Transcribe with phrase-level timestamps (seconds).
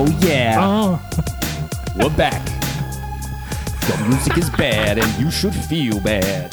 [0.00, 1.00] Oh yeah, Oh,
[1.98, 2.44] we're back.
[3.88, 6.52] The music is bad, and you should feel bad.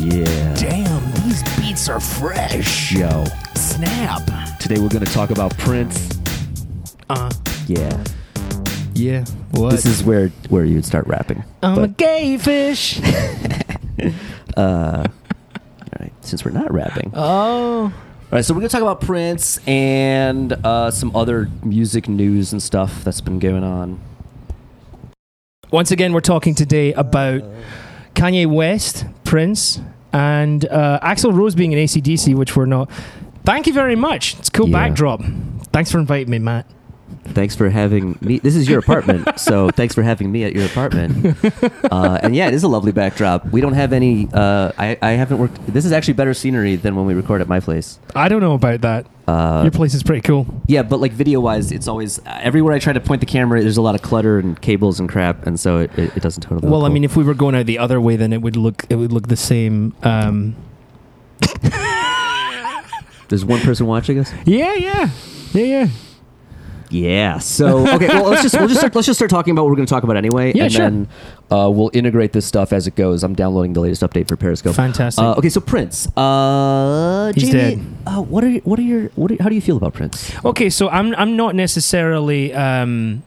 [0.00, 0.54] Yeah.
[0.54, 2.90] Damn, these beats are fresh.
[2.92, 3.24] Yo.
[3.54, 4.22] Snap.
[4.58, 6.18] Today we're gonna talk about Prince.
[7.08, 7.30] uh,
[7.68, 8.02] Yeah.
[8.94, 9.24] yeah.
[9.52, 9.70] What?
[9.70, 11.44] This is where where you would start rapping.
[11.62, 13.00] I'm a gay fish.
[14.54, 15.54] Uh, all
[15.98, 17.10] right, since we're not rapping.
[17.14, 17.90] oh.
[18.32, 22.62] All right, so we're gonna talk about Prince and uh, some other music news and
[22.62, 24.00] stuff that's been going on.
[25.70, 27.42] Once again, we're talking today about
[28.14, 29.82] Kanye West, Prince,
[30.14, 32.90] and uh, Axl Rose being in ACDC, which we're not.
[33.44, 34.38] Thank you very much.
[34.38, 34.88] It's a cool Yeah.
[34.88, 35.20] backdrop.
[35.72, 36.66] Thanks for inviting me, Matt.
[37.34, 38.38] Thanks for having me.
[38.38, 41.36] This is your apartment, so thanks for having me at your apartment.
[41.90, 43.46] Uh, and yeah, it is a lovely backdrop.
[43.46, 44.28] We don't have any.
[44.32, 45.66] Uh, I I haven't worked.
[45.66, 47.98] This is actually better scenery than when we record at my place.
[48.14, 49.06] I don't know about that.
[49.28, 50.46] Uh, Your place is pretty cool.
[50.66, 53.62] yeah, but like video wise, it's always uh, everywhere I try to point the camera.
[53.62, 56.42] There's a lot of clutter and cables and crap, and so it, it, it doesn't
[56.42, 56.68] totally.
[56.68, 56.94] Well, I cool.
[56.94, 59.12] mean, if we were going out the other way, then it would look it would
[59.12, 59.94] look the same.
[60.02, 60.56] Um,
[63.28, 64.32] there's one person watching us.
[64.44, 65.08] yeah, yeah,
[65.52, 65.88] yeah, yeah.
[66.92, 67.38] Yeah.
[67.38, 69.76] So okay, well let's just we'll just start, let's just start talking about what we're
[69.76, 70.80] going to talk about anyway, Yeah, and sure.
[70.90, 71.08] then
[71.50, 73.22] uh, we'll integrate this stuff as it goes.
[73.24, 74.74] I'm downloading the latest update for Periscope.
[74.74, 75.24] Fantastic.
[75.24, 76.06] Uh, okay, so Prince.
[76.16, 77.94] Uh, He's Jamie, dead.
[78.06, 80.32] Uh, what are your- what are your what are, how do you feel about Prince?
[80.44, 83.22] Okay, so I'm I'm not necessarily um,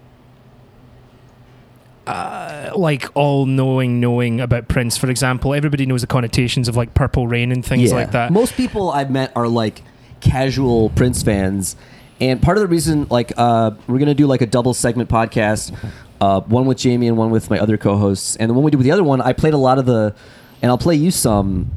[2.07, 4.95] uh, like all knowing knowing about Prince.
[4.97, 8.31] For example, everybody knows the connotations of like Purple Rain and things like that.
[8.31, 9.81] Most people I've met are like
[10.21, 11.75] casual Prince fans,
[12.21, 15.75] and part of the reason, like, uh, we're gonna do like a double segment podcast,
[16.21, 18.35] uh, one with Jamie and one with my other co-hosts.
[18.37, 20.15] And the one we did with the other one, I played a lot of the,
[20.61, 21.71] and I'll play you some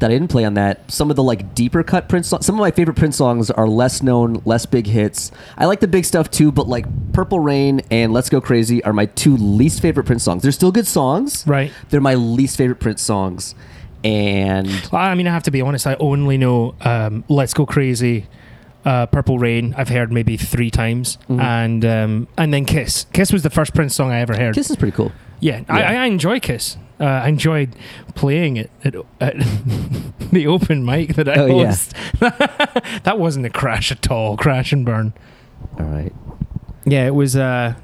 [0.00, 0.90] that I didn't play on that.
[0.90, 2.46] Some of the like deeper cut Prince songs.
[2.46, 5.30] Some of my favorite Prince songs are less known, less big hits.
[5.58, 8.94] I like the big stuff too, but like Purple Rain and Let's Go Crazy are
[8.94, 10.42] my two least favorite Prince songs.
[10.42, 11.70] They're still good songs, Right.
[11.90, 13.54] They're my least favorite Prince songs,
[14.02, 15.86] and Well, I mean, I have to be honest.
[15.86, 18.26] I only know um, "Let's Go Crazy,"
[18.84, 23.42] uh, "Purple Rain." I've heard maybe three times, and um, and then "Kiss." "Kiss" was
[23.42, 24.54] the first Prince song I ever heard.
[24.54, 25.12] Kiss is pretty cool.
[25.40, 26.02] Yeah, I, Yeah.
[26.02, 26.76] I enjoy Kiss.
[27.00, 27.74] Uh, I enjoyed
[28.14, 29.36] playing it at, at
[30.32, 31.74] the open mic that I Oh, yeah.
[33.04, 34.36] that wasn't a crash at all.
[34.36, 35.14] Crash and burn.
[35.78, 36.12] All right.
[36.84, 37.36] Yeah, it was.
[37.36, 37.74] Uh,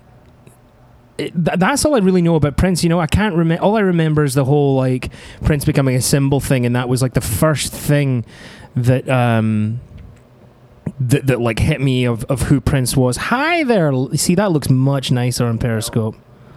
[1.19, 2.83] it, th- that's all I really know about Prince.
[2.83, 3.62] You know, I can't remember.
[3.65, 5.11] All I remember is the whole like
[5.45, 8.25] Prince becoming a symbol thing, and that was like the first thing
[8.75, 9.81] that um
[11.01, 13.17] that, that like hit me of, of who Prince was.
[13.17, 13.93] Hi there.
[14.15, 16.17] See, that looks much nicer on Periscope.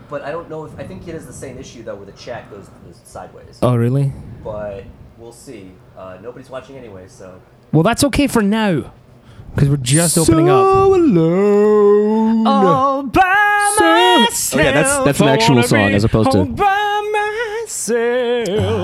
[0.09, 2.11] But I don't know if I think it is the same issue though, where the
[2.13, 3.59] chat goes, goes sideways.
[3.61, 4.11] Oh, really?
[4.43, 4.85] But
[5.17, 5.71] we'll see.
[5.97, 7.39] Uh, nobody's watching anyway, so.
[7.71, 8.91] Well, that's okay for now
[9.53, 10.65] because we're just opening up.
[10.65, 12.47] alone.
[12.47, 14.53] All by myself.
[14.53, 17.01] Oh, yeah, that's- that's an actual song as opposed to- all by
[17.63, 18.78] myself.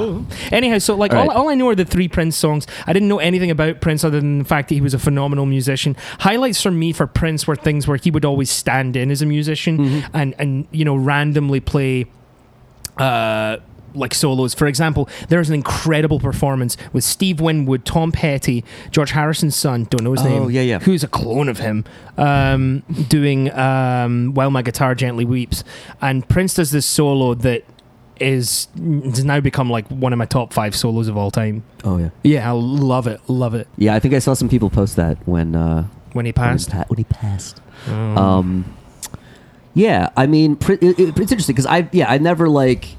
[0.51, 1.35] Anyhow, so like All all, right.
[1.37, 2.65] all I know are the three Prince songs.
[2.87, 5.45] I didn't know anything about Prince other than the fact that he was a phenomenal
[5.45, 5.95] musician.
[6.19, 9.25] Highlights for me for Prince were things where he would always stand in as a
[9.25, 10.15] musician Mm-hmm.
[10.17, 12.05] and and you know randomly play.
[12.97, 13.57] Uh,
[13.93, 14.53] like solos.
[14.53, 20.03] For example, there's an incredible performance with Steve Winwood, Tom Petty, George Harrison's son, don't
[20.03, 20.51] know his Oh, name.
[20.51, 20.79] yeah, yeah.
[20.79, 21.85] Who's a clone of him,
[22.17, 25.63] um, doing um, While My Guitar Gently Weeps.
[26.01, 27.63] And Prince does this solo that
[28.19, 28.67] is
[29.13, 31.63] has now become like one of my top five solos of all time.
[31.83, 32.09] Oh yeah.
[32.23, 33.67] Yeah, I love it, love it.
[33.77, 36.71] Yeah, I think I saw some people post that when uh, When he when, passed.
[36.71, 37.61] he pa- when he passed.
[37.87, 37.93] Oh.
[37.93, 38.75] Um,
[39.73, 42.95] yeah, I mean, Prin- it, it- it's interesting because I yeah I never like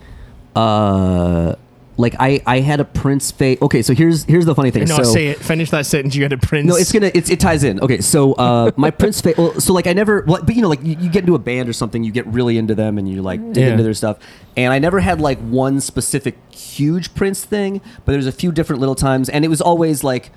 [0.54, 1.54] uh
[1.98, 3.58] like I I had a Prince face.
[3.62, 4.84] Okay, so here's here's the funny thing.
[4.84, 5.38] no, so, say it.
[5.38, 6.14] Finish that sentence.
[6.14, 6.66] You had a Prince.
[6.66, 7.80] No, it's gonna it's, it ties in.
[7.80, 10.68] Okay, so uh, my Prince fa- well, so like I never well, but you know
[10.68, 13.08] like you, you get into a band or something, you get really into them and
[13.08, 13.70] you like dig Yeah.
[13.72, 14.18] into their stuff.
[14.56, 18.80] And I never had like one specific huge Prince thing, but there's a few different
[18.80, 20.30] little times, and it was always like.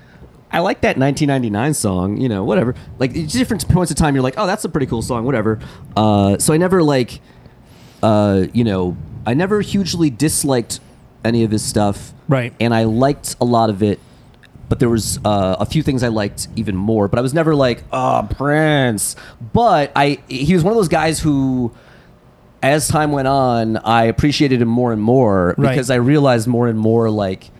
[0.52, 2.74] I like that 1999 song, you know, whatever.
[2.98, 5.60] Like different points of time, you're like, oh, that's a pretty cool song, whatever.
[5.96, 7.20] Uh, so I never like,
[8.02, 10.80] uh, you know, I never hugely disliked
[11.24, 12.52] any of his stuff right.
[12.60, 14.00] and I liked a lot of it.
[14.68, 17.08] But there was uh, a few things I liked even more.
[17.08, 19.16] But I was never like, oh, Prince.
[19.52, 21.72] But I, he was one of those guys who,
[22.62, 25.70] as time went on, I appreciated him more and more Right.
[25.70, 27.50] because I realized more and more like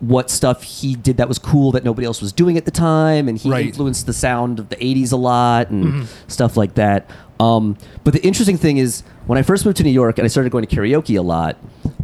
[0.00, 3.26] what stuff he did that was cool that nobody else was doing at the time,
[3.26, 3.66] and he Right.
[3.66, 7.08] influenced the sound of the '80s a lot and stuff like that.
[7.40, 10.28] Um, but the interesting thing is, when I first moved to New York and I
[10.28, 11.56] started going to karaoke a lot,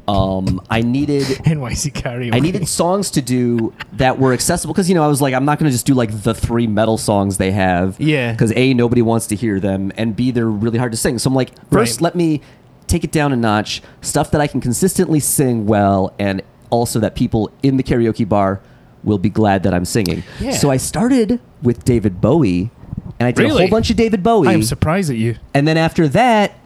[0.06, 2.34] Um, I needed NYC karaoke.
[2.34, 5.44] I needed songs to do that were accessible because you know I was like I'm
[5.46, 7.98] not going to just do like the three metal songs they have.
[8.00, 8.32] Yeah.
[8.32, 11.18] Because a nobody wants to hear them, and b they're really hard to sing.
[11.18, 12.02] So I'm like, first Right.
[12.02, 12.42] let me
[12.86, 17.14] take it down a notch, stuff that I can consistently sing well, and also that
[17.14, 18.60] people in the karaoke bar
[19.02, 20.22] will be glad that I'm singing.
[20.38, 20.50] Yeah.
[20.52, 22.70] So I started with David Bowie,
[23.18, 25.36] and I did a whole bunch of David Bowie, I am surprised at you.
[25.54, 26.58] and then after that,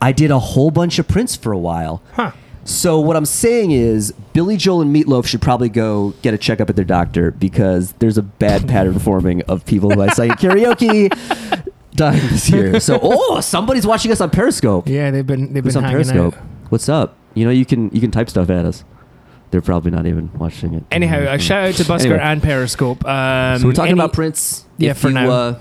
[0.00, 2.02] I did a whole bunch of Prince for a while.
[2.12, 2.32] Huh.
[2.68, 6.68] So what I'm saying is, Billy Joel and Meatloaf should probably go get a checkup
[6.68, 11.08] at their doctor because there's a bad pattern forming of people who I sang karaoke
[11.94, 12.78] dying this year.
[12.78, 14.86] So, oh, somebody's watching us on Periscope.
[14.86, 16.34] Yeah, they've been they've Who's been on Periscope?
[16.36, 16.42] out.
[16.68, 17.16] What's up?
[17.34, 18.84] You know, you can you can type stuff at us.
[19.50, 20.84] They're probably not even watching it.
[20.90, 22.18] Anyhow, a shout out to Busker Anyway.
[22.20, 23.02] and Periscope.
[23.06, 24.66] Um, So we're talking any- about Prince.
[24.76, 25.30] Yeah, If for you, now.
[25.30, 25.58] Uh,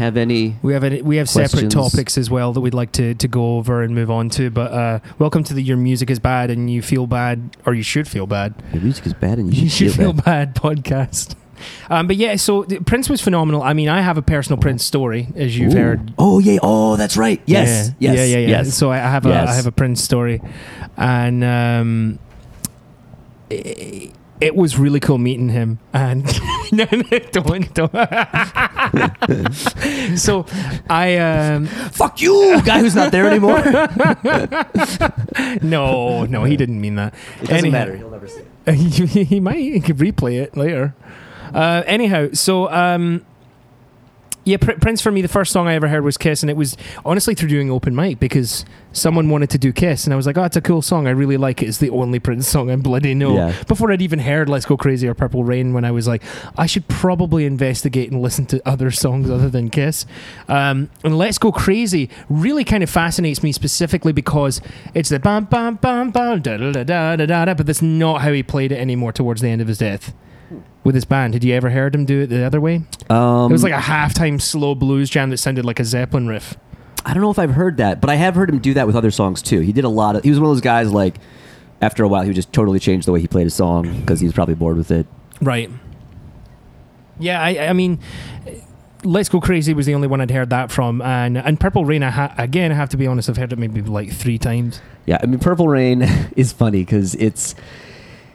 [0.00, 0.56] have any?
[0.62, 3.56] We have a, we have separate topics as well that we'd like to, to go
[3.58, 4.50] over and move on to.
[4.50, 7.82] But uh, welcome to the Your Music is Bad and You Feel Bad, or You
[7.82, 8.54] Should Feel Bad.
[8.72, 10.54] Your music is bad, and you, You should feel Feel bad.
[10.54, 11.36] Bad podcast.
[11.90, 13.62] Um, but yeah, so Prince was phenomenal.
[13.62, 15.78] I mean, I have a personal Prince story, as you've Ooh.
[15.78, 16.14] heard.
[16.18, 16.58] Oh yeah.
[16.62, 17.38] Oh, that's right.
[17.44, 17.90] Yes.
[17.98, 18.16] yeah, Yes.
[18.18, 18.48] yeah, yeah, yeah.
[18.48, 18.74] Yes.
[18.74, 19.56] So I I have a I Yes.
[19.56, 20.40] have a Prince story,
[20.96, 22.18] and um,
[23.50, 25.78] it, it was really cool meeting him.
[25.92, 26.24] And
[26.72, 27.92] no, no, don't, don't.
[30.18, 30.46] so
[30.88, 33.62] I um, Fuck you, guy who's not there anymore.
[35.62, 37.14] no, no, he didn't mean that.
[37.36, 37.96] It doesn't Anyhow- matter.
[37.96, 38.42] He'll never see.
[38.66, 38.74] it.
[38.74, 40.94] he, he might he could replay it later.
[41.52, 43.24] Uh, anyhow, so um,
[44.44, 46.56] yeah, Pr- Prince for me, the first song I ever heard was Kiss, and it
[46.56, 50.26] was honestly through doing open mic because someone wanted to do Kiss, and I was
[50.26, 51.06] like, oh, it's a cool song.
[51.06, 51.66] I really like it.
[51.66, 53.34] It's the only Prince song I bloody know.
[53.34, 53.62] Yeah.
[53.64, 56.22] Before I'd even heard Let's Go Crazy or Purple Rain, when I was like,
[56.56, 60.06] I should probably investigate and listen to other songs other than Kiss.
[60.48, 64.60] Um, and Let's Go Crazy really kind of fascinates me specifically because
[64.94, 67.82] it's the bam bam bam bam da da da da da da, da but that's
[67.82, 70.14] not how he played it anymore towards the end of his death.
[70.82, 72.82] With his band, had you ever heard him do it the other way?
[73.10, 76.56] Um, It was like a halftime slow blues jam that sounded like a Zeppelin riff.
[77.04, 78.96] I don't know if I've heard that, but I have heard him do that with
[78.96, 79.60] other songs too.
[79.60, 80.22] He did a lot of.
[80.24, 81.16] He was one of those guys like.
[81.82, 84.20] After a while, he would just totally change the way he played a song because
[84.20, 85.06] he was probably bored with it.
[85.40, 85.70] Right.
[87.18, 88.00] Yeah, I, I mean,
[89.02, 92.02] Let's Go Crazy was the only one I'd heard that from, and and Purple Rain.
[92.02, 94.82] I ha- again, I have to be honest, I've heard it maybe like three times.
[95.06, 96.02] Yeah, I mean, Purple Rain
[96.36, 97.54] is funny because it's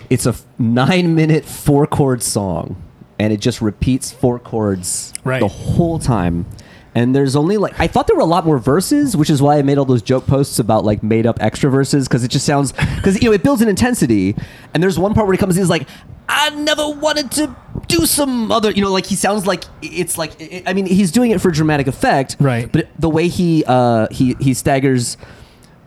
[0.09, 2.75] it's a f- nine minute four chord song,
[3.19, 5.39] and it just repeats four chords Right.
[5.39, 6.45] the whole time.
[6.93, 9.57] And there's only like I thought there were a lot more verses, which is why
[9.57, 12.45] I made all those joke posts about like made up extra verses because it just
[12.45, 14.33] sounds because you know it builds an intensity.
[14.73, 15.89] And there's one part where he comes in, he's like,
[16.29, 17.53] "I never wanted to
[17.89, 21.31] do some other," you know, like he sounds like it's like I mean he's doing
[21.31, 22.71] it for dramatic effect, Right.
[22.71, 25.17] But the way he uh, he he staggers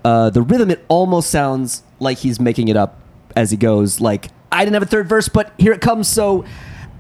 [0.04, 3.00] uh, the rhythm, it almost sounds like he's making it up
[3.38, 4.00] as he goes.
[4.00, 6.08] Like I didn't have a third verse, but here it comes.
[6.08, 6.44] So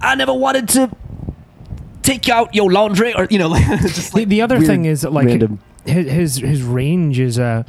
[0.00, 0.90] I never wanted to
[2.02, 5.02] take out your laundry, or you know, just The, like the other weird, thing is
[5.02, 5.58] that, like random.
[5.84, 7.64] his his his range is uh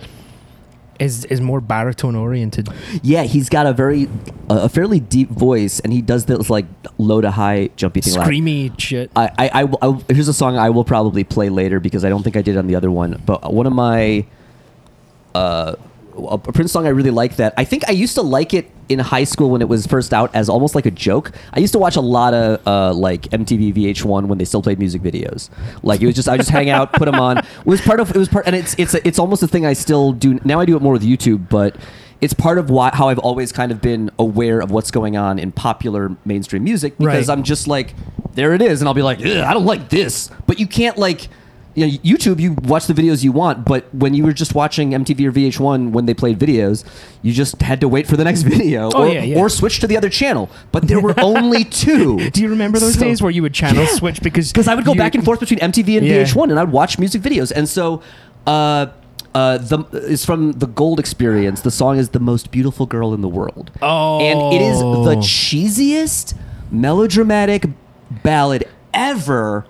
[1.00, 2.68] is is more baritone oriented.
[3.02, 4.08] Yeah, he's got a very
[4.50, 6.66] uh, a fairly deep voice, and he does this like
[6.98, 8.16] low to high jumpy thing.
[8.16, 8.28] like-
[8.78, 9.10] shit.
[9.16, 12.22] I, I, I, I here's a song I will probably play later because I don't
[12.24, 13.22] think I did on the other one.
[13.26, 14.26] But one of my
[15.34, 15.76] uh,
[16.28, 17.54] a Prince song I really like that.
[17.58, 20.34] I think I used to like it in high school when it was first out
[20.36, 21.32] as almost like a joke.
[21.54, 24.80] I used to watch a lot of uh, like MTV VH1 when they still played
[24.80, 25.50] music videos.
[25.84, 27.38] Like it was just I just hang out, put them on.
[27.40, 29.74] It was part of it was part, and it's it's it's almost a thing I
[29.74, 30.60] still do now.
[30.60, 31.76] I do it more with YouTube, but.
[32.22, 35.40] It's part of why how I've always kind of been aware of what's going on
[35.40, 37.38] in popular mainstream music because Right.
[37.38, 37.94] I'm just like,
[38.34, 40.30] there it is, and I'll be like, I don't like this.
[40.46, 41.30] But you can't like,
[41.80, 42.40] you know, YouTube.
[42.40, 45.92] You watch the videos you want, but when you were just watching MTV or VH1
[45.92, 46.84] when they played videos,
[47.22, 49.38] you just had to wait for the next video, Oh, or, yeah, yeah.
[49.40, 50.50] or switch to the other channel.
[50.72, 52.30] But there were only two.
[52.36, 53.90] Do you remember those So- days where you would channel Yeah.
[54.02, 56.24] switch because Because I would go back and forth between MTV and Yeah.
[56.24, 57.52] VH1, and I'd watch music videos.
[57.56, 58.02] And so,
[58.48, 58.88] uh,
[59.36, 61.62] uh, the is from the Gold Experience.
[61.62, 64.20] The song is "The Most Beautiful Girl in the World," Oh.
[64.20, 66.34] and it is the cheesiest
[66.72, 67.66] melodramatic
[68.24, 69.66] ballad ever.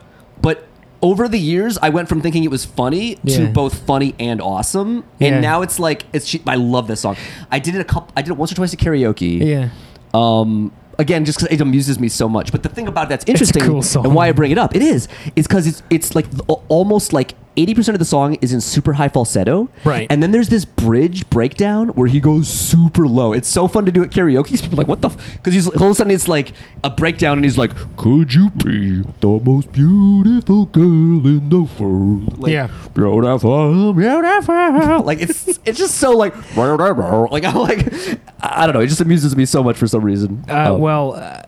[1.01, 3.46] Over the years, I went from thinking it was funny to Yeah.
[3.51, 5.39] both funny and awesome, and Yeah.
[5.39, 6.36] now it's like it's.
[6.46, 7.15] I love this song.
[7.51, 8.12] I did it a couple.
[8.18, 9.39] I did it once or twice at karaoke.
[9.39, 9.70] Yeah.
[10.13, 12.51] Um, again, just because it amuses me so much.
[12.51, 14.06] But the thing about it that's interesting cool song.
[14.06, 17.13] and why I bring it up, it is, is because it's it's like al- almost
[17.13, 20.08] like eighty percent of the song is in super high falsetto, Right.
[20.10, 23.34] And then there's this bridge breakdown where he goes super low.
[23.34, 24.60] It's so fun to do at karaoke.
[24.62, 25.10] People are like, what the?
[25.10, 28.50] Because he's all of a sudden it's like a breakdown, and he's like, "Could you
[28.51, 32.70] be the most beautiful girl in the world?" Like, Yeah.
[32.94, 35.04] beautiful, beautiful.
[35.04, 38.82] Like it's it's just so like like I'm like I don't know.
[38.82, 40.46] It just amuses me so much for some reason.
[40.50, 40.78] Uh, Oh.
[40.78, 41.44] Well, uh,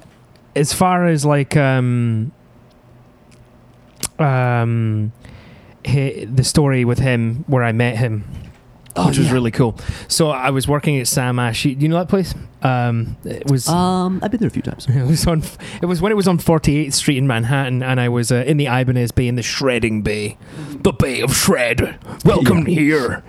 [0.55, 2.31] as far as like um,
[4.19, 5.11] um,
[5.83, 8.23] the story with him where I met him,
[8.93, 9.77] Oh, which was really cool.
[10.09, 11.63] So I was working at Sam Ash.
[11.63, 12.35] You, you know that place?
[12.61, 13.69] Um, it was.
[13.69, 14.85] um, I've been there a few times.
[14.89, 15.43] It was on.
[15.81, 18.57] It was when it was on 48th Street in Manhattan, and I was uh, in
[18.57, 20.37] the Ibanez Bay, in the Shredding Bay,
[20.81, 21.97] the Bay of Shred.
[22.25, 23.23] Welcome here.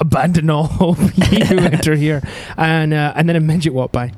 [0.00, 0.96] Abandon all hope.
[0.98, 2.22] Who enter here,
[2.56, 4.12] and uh, and then a midget walked by,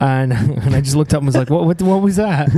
[0.00, 2.48] and and I just looked up and was like, what what what was that?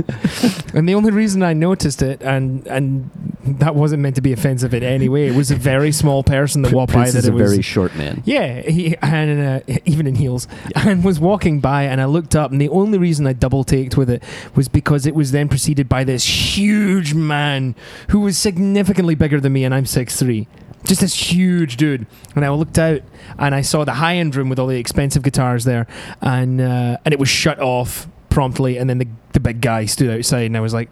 [0.73, 4.73] and the only reason I noticed it, and and that wasn't meant to be offensive
[4.73, 5.27] in any way.
[5.27, 7.21] It was a very small person that walked Prince by.
[7.21, 8.23] That a it was very short man.
[8.25, 12.51] yeah, he and uh, even in heels, and was walking by, and I looked up,
[12.51, 14.23] and the only reason I double taked with it
[14.55, 17.75] was because it was then preceded by this huge man
[18.09, 20.47] who was significantly bigger than me, and I'm six three.
[20.83, 23.01] Just this huge dude, and I looked out
[23.39, 25.87] and I saw the high end room with all the expensive guitars there,
[26.21, 30.09] and uh, and it was shut off promptly, and then the the big guy stood
[30.09, 30.89] outside, and I was like,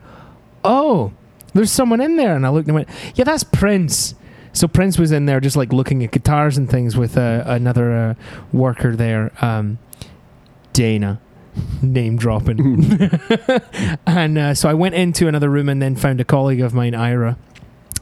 [0.63, 1.11] "Oh,
[1.53, 4.15] there's someone in there," and I looked and went, "Yeah, that's Prince."
[4.55, 7.91] So Prince was in there just like looking at guitars and things with uh, another
[7.91, 8.13] uh,
[8.51, 9.79] worker there, um,
[10.73, 11.19] Dana,
[11.81, 12.99] name dropping.
[14.05, 16.93] and uh, so I went into another room and then found a colleague of mine,
[16.95, 17.37] Ira.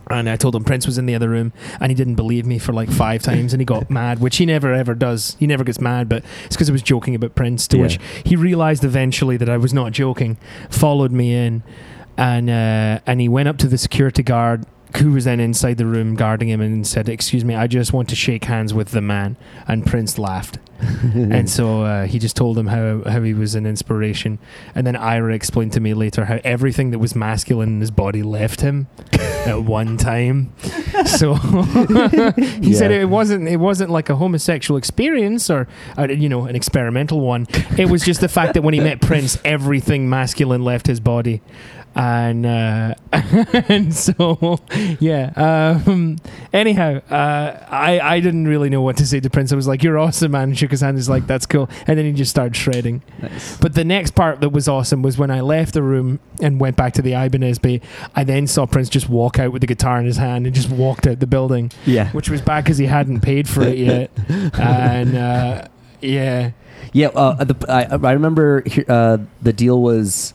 [0.09, 2.59] And I told him Prince was in the other room, and he didn't believe me
[2.59, 5.37] for like five times, and he got mad, which he never ever does.
[5.39, 7.65] He never gets mad, but it's because I was joking about Prince.
[7.69, 7.83] To Yeah.
[7.83, 10.35] which he realized eventually that I was not joking,
[10.69, 11.63] followed me in,
[12.21, 14.65] and uh, and he went up to the security guard
[14.97, 18.09] who was then inside the room guarding him and said, "Excuse me, I just want
[18.09, 19.37] to shake hands with the man."
[19.67, 20.59] And Prince laughed,
[21.01, 24.37] and so uh, he just told him how how he was an inspiration.
[24.75, 28.21] And then Ira explained to me later how everything that was masculine in his body
[28.21, 30.53] left him at one time.
[31.05, 36.45] So he said it wasn't it wasn't like a homosexual experience or uh, you know
[36.45, 37.47] an experimental one.
[37.77, 41.41] It was just the fact that when he met Prince, everything masculine left his body.
[41.93, 44.59] And uh, and so
[45.01, 45.31] yeah.
[45.35, 46.17] Um,
[46.53, 49.51] anyhow, uh, I I didn't really know what to say to Prince.
[49.51, 50.97] I was like, "You're awesome, man." And shook his hand.
[50.97, 53.01] He's like, "That's cool." And then he just started shredding.
[53.21, 53.57] Nice.
[53.57, 56.77] But the next part that was awesome was when I left the room and went
[56.77, 57.81] back to the Ibanez Bay.
[58.15, 60.69] I then saw Prince just walk out with the guitar in his hand and just
[60.69, 62.09] walked out the building, Yeah.
[62.11, 64.11] which was bad because he hadn't paid for it yet.
[64.57, 65.67] and uh,
[66.01, 66.51] yeah,
[66.93, 70.33] Yeah, uh, the, I, I remember uh, the deal was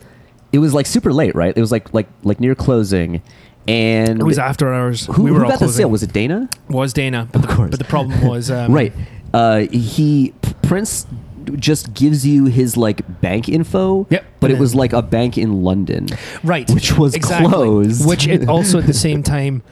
[0.52, 1.56] it was like super late, right?
[1.56, 3.22] It was like like like near closing,
[3.68, 5.06] and it was after hours.
[5.06, 5.90] who, we were who all got the sale?
[5.90, 6.48] Was it Dana?
[6.68, 7.70] Was Dana, but the, course.
[7.70, 8.92] but the problem was um, right.
[9.34, 11.06] Uh, he Prince
[11.54, 14.06] just gives you his like bank info.
[14.10, 14.24] Yep.
[14.40, 16.08] But it was like a bank in London.
[16.44, 17.48] right, which was exactly.
[17.48, 18.06] closed.
[18.06, 19.62] Which it also at the same time.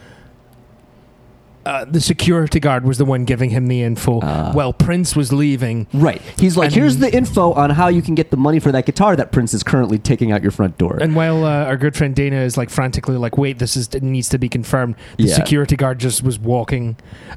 [1.67, 4.21] Uh, the security guard was the one giving him the info.
[4.23, 4.53] Ah.
[4.53, 6.21] while Prince was leaving, Right.
[6.39, 8.85] He's like, And- here's the info on how you can get the money for that
[8.85, 10.99] guitar that Prince is currently taking out your front door.
[11.01, 14.29] And while uh, our good friend Dana is like frantically like, wait, this is needs
[14.29, 14.95] to be confirmed.
[15.17, 15.35] The Yeah.
[15.35, 16.97] security guard just was walking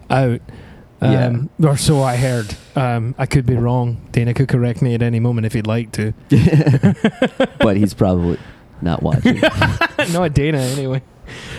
[0.09, 0.41] out.
[1.01, 1.27] Yeah.
[1.27, 2.55] Um, Or so I heard.
[2.75, 3.97] Um, I could be wrong.
[4.11, 6.13] Dana could correct me at any moment if he'd like to.
[7.59, 8.39] but he's probably
[8.81, 9.39] not watching.
[10.11, 11.01] Not Dana, anyway.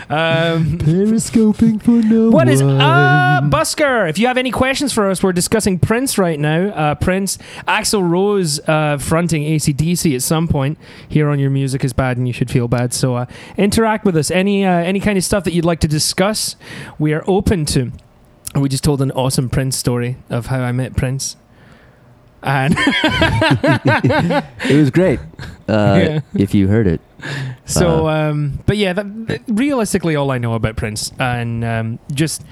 [0.09, 2.81] Um, Periscoping for no What is one.
[2.81, 4.09] up, Busker?
[4.09, 6.69] If you have any questions for us, we're discussing Prince right now.
[6.69, 11.93] Uh, Prince, Axl Rose uh, fronting ACDC at some point here on Your Music is
[11.93, 12.93] Bad and You Should Feel Bad.
[12.95, 14.31] So uh, interact with us.
[14.31, 16.57] Any, uh, any kind of stuff that you'd like to discuss,
[16.99, 17.93] we are open to.
[18.55, 21.37] We just told an awesome Prince story of how I met Prince.
[22.43, 22.75] And
[24.69, 25.21] It was great.
[25.69, 26.21] Uh, Yeah.
[26.35, 27.01] If you heard it.
[27.65, 31.99] So, Uh, um, but yeah, that, that- realistically, all I know about Prince, and um,
[32.13, 32.45] just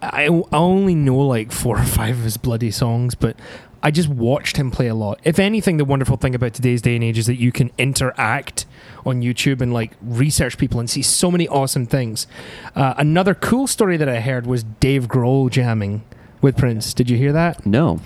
[0.00, 3.36] I, I only know like four or five of his bloody songs, but
[3.82, 5.18] I just watched him play a lot.
[5.24, 8.64] If anything, the wonderful thing about today's day and age is that you can interact
[9.04, 12.28] on YouTube and like research people and see so many awesome things.
[12.76, 16.04] Uh, another cool story that I heard was Dave Grohl jamming
[16.40, 16.94] with Prince.
[16.94, 17.66] Did you hear that?
[17.66, 18.00] No.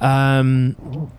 [0.00, 1.10] Um,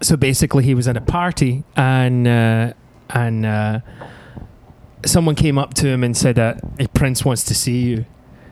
[0.00, 2.72] so basically, he was at a party and uh,
[3.10, 3.80] and uh,
[5.04, 8.04] someone came up to him and said that "Hey, Prince wants to see you,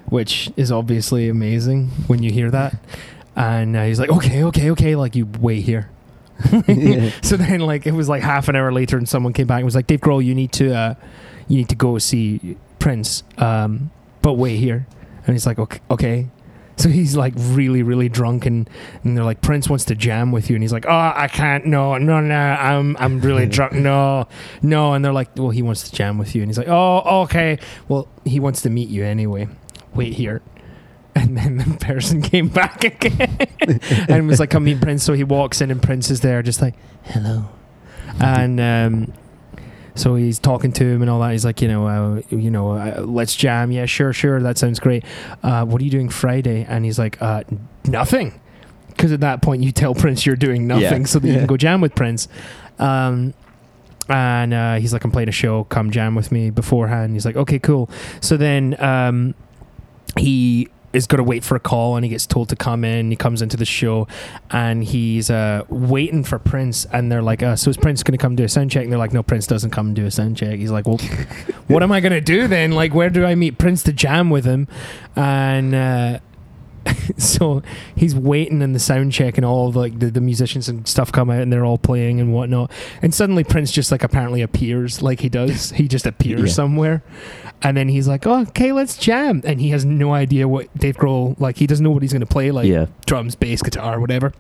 [0.07, 2.75] which is obviously amazing when you hear that.
[3.35, 5.91] And uh, he's like, okay, okay, okay, like you wait here.
[7.23, 9.65] so then, like, it was like half an hour later, and someone came back and
[9.65, 10.95] was like, Dave Grohl, you need to, uh,
[11.49, 13.91] you need to go see Prince, um,
[14.23, 14.87] but wait here.
[15.27, 16.29] And he's like, okay, okay.
[16.77, 18.69] So he's like really, really drunk, and,
[19.03, 21.65] and they're like, Prince wants to jam with you, and he's like, oh, I can't,
[21.65, 24.29] no, no, no, I'm, I'm really drunk, no,
[24.61, 27.23] no, and they're like, well, he wants to jam with you, and he's like, oh,
[27.23, 29.49] okay, well, he wants to meet you anyway.
[29.95, 30.43] Wait here,
[31.15, 33.39] and then the person came back again
[34.09, 35.03] and was like, come meet Prince.
[35.03, 37.49] So he walks in, and Prince is there, just like, hello,
[38.21, 39.15] and um,
[39.97, 41.33] so he's talking to him and all that.
[41.33, 43.73] He's like, you know, uh, you know, uh, let's jam.
[43.73, 44.41] Yeah, sure, sure.
[44.41, 45.05] That sounds great.
[45.43, 46.65] Uh, what are you doing Friday?
[46.69, 47.43] And he's like, uh,
[47.87, 48.39] nothing.
[48.89, 51.07] Because at that point, you tell Prince you're doing nothing Yeah.
[51.07, 52.29] so that you can go jam with Prince.
[52.79, 53.35] Um,
[54.09, 55.65] and uh, he's like, I'm playing a show.
[55.65, 57.13] Come jam with me beforehand.
[57.15, 57.91] He's like, okay, cool.
[58.21, 59.35] So then um,
[60.17, 63.11] he is going to wait for a call and he gets told to come in.
[63.11, 64.09] He comes into the show
[64.51, 66.87] and he's uh, waiting for Prince.
[66.87, 68.85] And they're like, uh, So is Prince going to come do a sound check?
[68.85, 70.59] And they're like, No, Prince doesn't come do a sound check.
[70.59, 70.99] He's like, Well,
[71.69, 72.73] what am I going to do then?
[72.73, 74.69] Like, where do I meet Prince to jam with him?
[75.15, 75.75] And.
[75.75, 76.19] Uh,
[77.17, 77.63] so
[77.95, 81.11] he's waiting in the sound check and all of like the, the musicians and stuff
[81.13, 82.71] come out and they're all playing and whatnot.
[83.03, 85.71] And suddenly prince just like apparently appears like he does.
[85.77, 86.55] He just appears Yeah.
[86.55, 87.03] somewhere.
[87.63, 89.43] And then he's like oh, okay let's jam.
[89.45, 92.21] And he has no idea what dave grohl like he doesn't know what he's going
[92.21, 92.87] to play like yeah.
[93.07, 94.33] drums bass guitar whatever.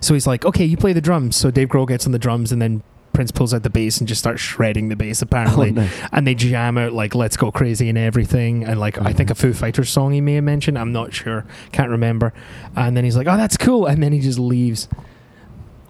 [0.00, 1.36] So he's like okay you play the drums.
[1.36, 2.82] So dave grohl gets on the drums and then
[3.12, 6.34] prince pulls out the bass and just starts shredding the bass Oh, apparently and they
[6.34, 9.40] jam out like "Let's Go Crazy" and everything, and like I think a mm-hmm.
[9.40, 10.78] Foo Fighters song he may have mentioned.
[10.78, 12.32] I'm not sure, can't remember.
[12.76, 14.88] And then he's like, "Oh, that's cool," and then he just leaves.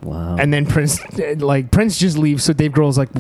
[0.02, 0.36] Wow.
[0.38, 1.00] And then Prince,
[1.36, 2.44] like Prince, just leaves.
[2.44, 3.10] So Dave Grohl's like,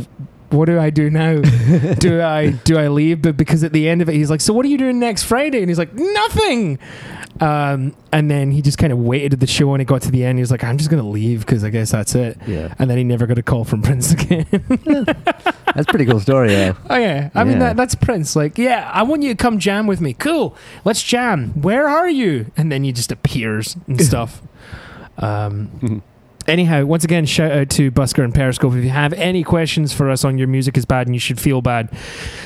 [0.50, 1.40] "What do I do now?
[1.98, 4.52] do I do I leave?" But because at the end of it, he's like, "So
[4.52, 6.78] what are you doing next Friday?" And he's like, "Nothing."
[7.40, 10.10] Um, and then he just kind of waited at the show, and it got to
[10.10, 10.38] the end.
[10.38, 12.74] He was like, "I'm just gonna leave because I guess that's it." yeah.
[12.78, 14.46] And then he never got a call from Prince again.
[14.50, 16.52] That's a pretty cool story.
[16.52, 16.74] Yeah.
[16.90, 18.34] Oh yeah, I mean that that's Prince.
[18.36, 20.12] Like, yeah, I want you to come jam with me.
[20.14, 21.50] Cool, let's jam.
[21.62, 22.50] Where are you?
[22.56, 24.42] And then he just appears and stuff.
[25.18, 26.02] Um,
[26.50, 28.74] anyhow, once again, shout out to Busker and Periscope.
[28.74, 31.40] If you have any questions for us on your music is bad and you should
[31.40, 31.90] feel bad.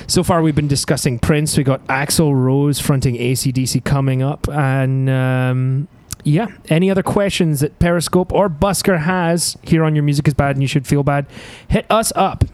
[0.07, 1.57] So far, we've been discussing Prince.
[1.57, 5.11] We got Axl Rose fronting ACDC coming up, and.
[5.11, 5.89] Um,
[6.27, 6.47] yeah.
[6.71, 10.63] Any other questions that Periscope or Busker has here on Your Music is Bad and
[10.63, 11.27] You Should Feel Bad,
[11.69, 12.45] hit us up.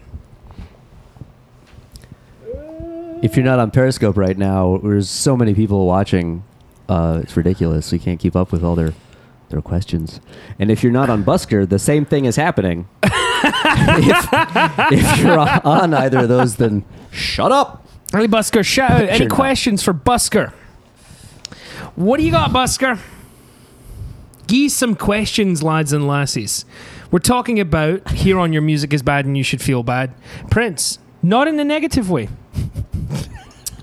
[3.21, 6.43] If you're not on Periscope right now, there's so many people watching.
[6.89, 7.91] Uh, it's ridiculous.
[7.93, 8.93] We can't keep up with all their
[9.51, 10.19] their questions.
[10.57, 12.87] And if you're not on Busker, the same thing is happening.
[13.03, 14.29] if,
[14.91, 17.85] if you're on, either of those, then shut up.
[18.11, 19.09] Hey, Busker, shout uh, out.
[19.09, 20.51] Any questions for Busker?
[21.95, 22.99] What do you got, Busker?
[24.47, 26.65] Give some questions, lads and lassies.
[27.09, 30.13] We're talking about here on Your Music is Bad and You Should Feel Bad.
[30.49, 32.29] Prince, not in a negative way.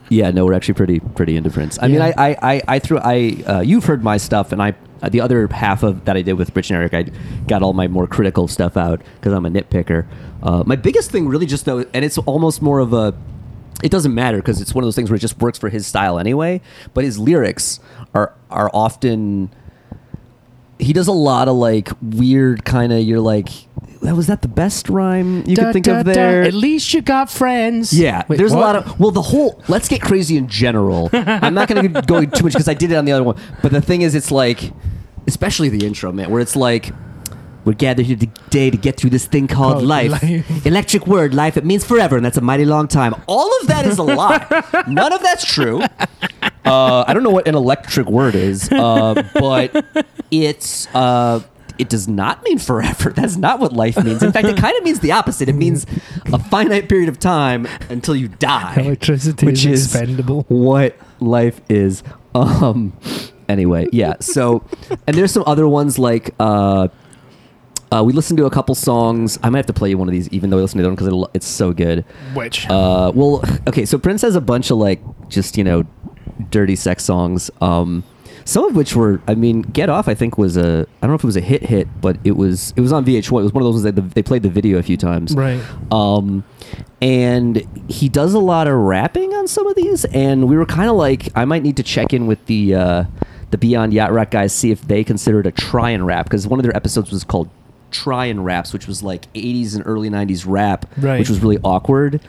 [0.08, 1.78] Yeah, no, we're actually pretty pretty into Prince.
[1.80, 4.74] I mean, I I, I, I threw I uh, you've heard my stuff, and I
[5.02, 7.02] uh, the other half of that I did with Rich and Eric, I
[7.46, 10.06] got all my more critical stuff out because I'm a nitpicker.
[10.42, 13.14] Uh, my biggest thing, really, just though, and it's almost more of a.
[13.82, 15.86] It doesn't matter because it's one of those things where it just works for his
[15.86, 16.60] style anyway.
[16.94, 17.80] But his lyrics
[18.14, 19.50] are are often.
[20.78, 23.00] He does a lot of like weird kind of.
[23.00, 23.48] You're like,
[24.00, 26.12] was that the best rhyme you Da, could think da, of da.
[26.12, 26.42] there?
[26.42, 27.92] At least you got friends.
[27.92, 28.58] Yeah, Wait, there's what?
[28.58, 31.10] a lot of well, the whole let's get crazy in general.
[31.12, 33.36] I'm not going to go too much because I did it on the other one.
[33.62, 34.72] But the thing is, it's like,
[35.26, 36.92] especially the intro, man, where it's like.
[37.64, 40.10] We're gathered here today to get through this thing called Called life.
[40.22, 40.66] life.
[40.66, 41.56] Electric word, life.
[41.56, 43.14] It means forever, and that's a mighty long time.
[43.26, 44.46] All of that is a lie.
[44.88, 45.82] None of that's true.
[46.64, 49.84] Uh, I don't know what an electric word is, uh, but
[50.30, 51.40] it's uh,
[51.78, 53.10] it does not mean forever.
[53.10, 54.22] That's not what life means.
[54.22, 55.48] In fact, it kind of means the opposite.
[55.48, 55.84] It means
[56.32, 60.44] a finite period of time until you die, Electricity which is is expendable.
[60.48, 62.02] what life is.
[62.34, 62.92] Um.
[63.48, 64.14] Anyway, yeah.
[64.20, 64.62] So,
[65.06, 66.34] and there's some other ones like.
[66.40, 66.88] Uh,
[67.90, 69.38] uh, we listened to a couple songs.
[69.42, 70.94] I might have to play you one of these, even though I listened to them
[70.94, 72.04] because it's so good.
[72.34, 72.68] Which?
[72.68, 75.84] Uh, well, okay, so Prince has a bunch of like just you know,
[76.50, 77.50] dirty sex songs.
[77.60, 78.04] Um,
[78.44, 80.08] some of which were, I mean, Get Off.
[80.08, 82.32] I think was a, I don't know if it was a hit hit, but it
[82.32, 83.40] was it was on VH1.
[83.40, 85.34] It was one of those ones that the, they played the video a few times.
[85.34, 85.60] right.
[85.90, 86.44] Um,
[87.00, 90.90] and he does a lot of rapping on some of these, and we were kind
[90.90, 93.04] of like, I might need to check in with the uh,
[93.50, 96.46] the Beyond Yacht Rock guys, see if they consider it a try and rap because
[96.46, 97.48] one of their episodes was called
[97.90, 101.18] Try and Raps, which was like 80s and early 90s rap, Right.
[101.18, 102.20] which was really awkward.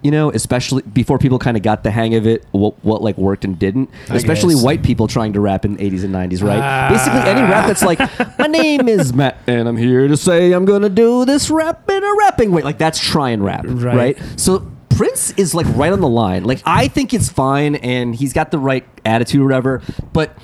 [0.00, 3.18] You know, especially before people kind of got the hang of it, what, what like
[3.18, 3.90] worked and didn't.
[4.08, 4.62] I especially guess.
[4.62, 6.60] white people trying to rap in 80s and 90s, right?
[6.62, 6.88] Ah.
[6.88, 7.98] Basically, any rap that's like,
[8.38, 12.04] my name is Matt, and I'm here to say I'm gonna do this rap in
[12.04, 12.62] a rapping way.
[12.62, 13.96] Like that's try and rap, Right.
[13.96, 14.18] right?
[14.36, 16.44] So Prince is like right on the line.
[16.44, 19.82] Like I think it's fine, and he's got the right attitude or whatever.
[20.12, 20.36] But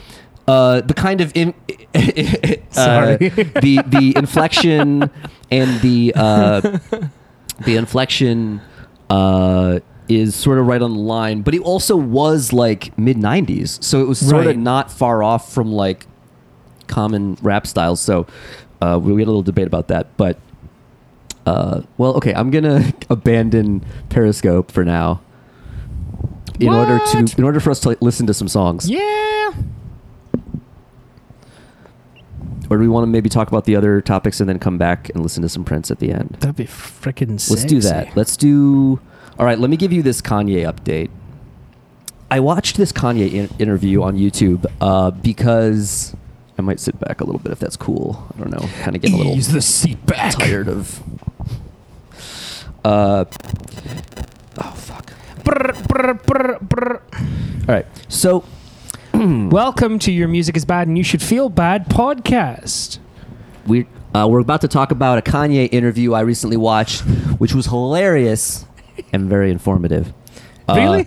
[0.46, 1.54] uh, the kind of in,
[1.94, 1.98] uh,
[2.70, 3.16] Sorry.
[3.28, 5.10] the the inflection
[5.50, 6.60] and the uh,
[7.64, 8.60] the inflection
[9.10, 11.42] uh, is sort of right on the line.
[11.42, 14.56] But he also was like mid '90s, so it was sort Right.
[14.56, 16.06] of not far off from like
[16.88, 18.00] common rap styles.
[18.00, 18.26] So
[18.82, 20.38] uh, we had a little debate about that, but.
[21.46, 25.20] Uh, well, okay, I'm gonna abandon Periscope for now,
[26.58, 28.88] in order to in order for us to listen to some songs.
[28.88, 29.50] Yeah.
[32.74, 35.08] Or do we want to maybe talk about the other topics and then come back
[35.10, 36.36] and listen to some Prince at the end?
[36.40, 38.16] That'd be freaking Let's do that.
[38.16, 39.00] Let's do.
[39.38, 41.10] All right, let me give you this Kanye update.
[42.32, 46.16] I watched this Kanye in- interview on YouTube uh, because
[46.58, 48.26] I might sit back a little bit if that's cool.
[48.34, 48.68] I don't know.
[48.82, 50.36] Kind of get a little Ease the seat back.
[50.36, 51.00] tired of.
[52.84, 53.24] Uh,
[54.58, 55.12] oh fuck!
[55.44, 57.02] Brr, brr, brr, brr.
[57.68, 58.44] All right, so
[59.50, 62.98] Welcome to Your Music is Bad and You Should Feel Bad podcast.
[63.64, 67.02] we uh, we're about to talk about a Kanye interview I recently watched,
[67.38, 68.64] which was hilarious
[69.12, 70.12] and very informative.
[70.68, 71.06] Uh, Really?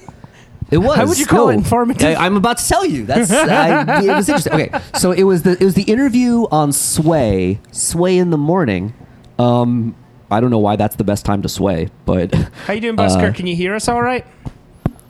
[0.72, 0.96] It was.
[0.96, 2.18] How would you call it informative?
[2.18, 3.06] I, am about to tell you.
[3.06, 4.54] That's I, it was interesting.
[4.54, 8.94] Okay, so it was the it was the interview on Sway, Sway in the morning.
[9.38, 9.96] Um,
[10.32, 12.34] I don't know why that's the best time to sway, but
[12.66, 13.32] How you doing, Busker?
[13.32, 14.26] Uh, Can you hear us all right?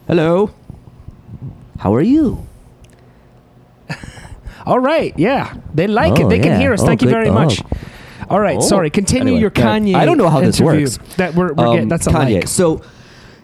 [0.08, 0.50] hello.
[1.78, 2.47] How are you?
[4.68, 5.54] All right, yeah.
[5.74, 6.24] They like it.
[6.24, 6.82] Oh, They can hear us.
[6.82, 7.62] Oh, Thank you very much.
[8.30, 8.60] All right, Oh.
[8.60, 8.90] sorry.
[8.90, 9.50] Continue Anyway, your.
[9.50, 9.94] Kanye.
[9.94, 10.98] I don't know how this works.
[11.16, 11.88] That we're, we're Um, getting.
[11.88, 12.34] That's a Kanye.
[12.40, 12.48] like.
[12.48, 12.82] So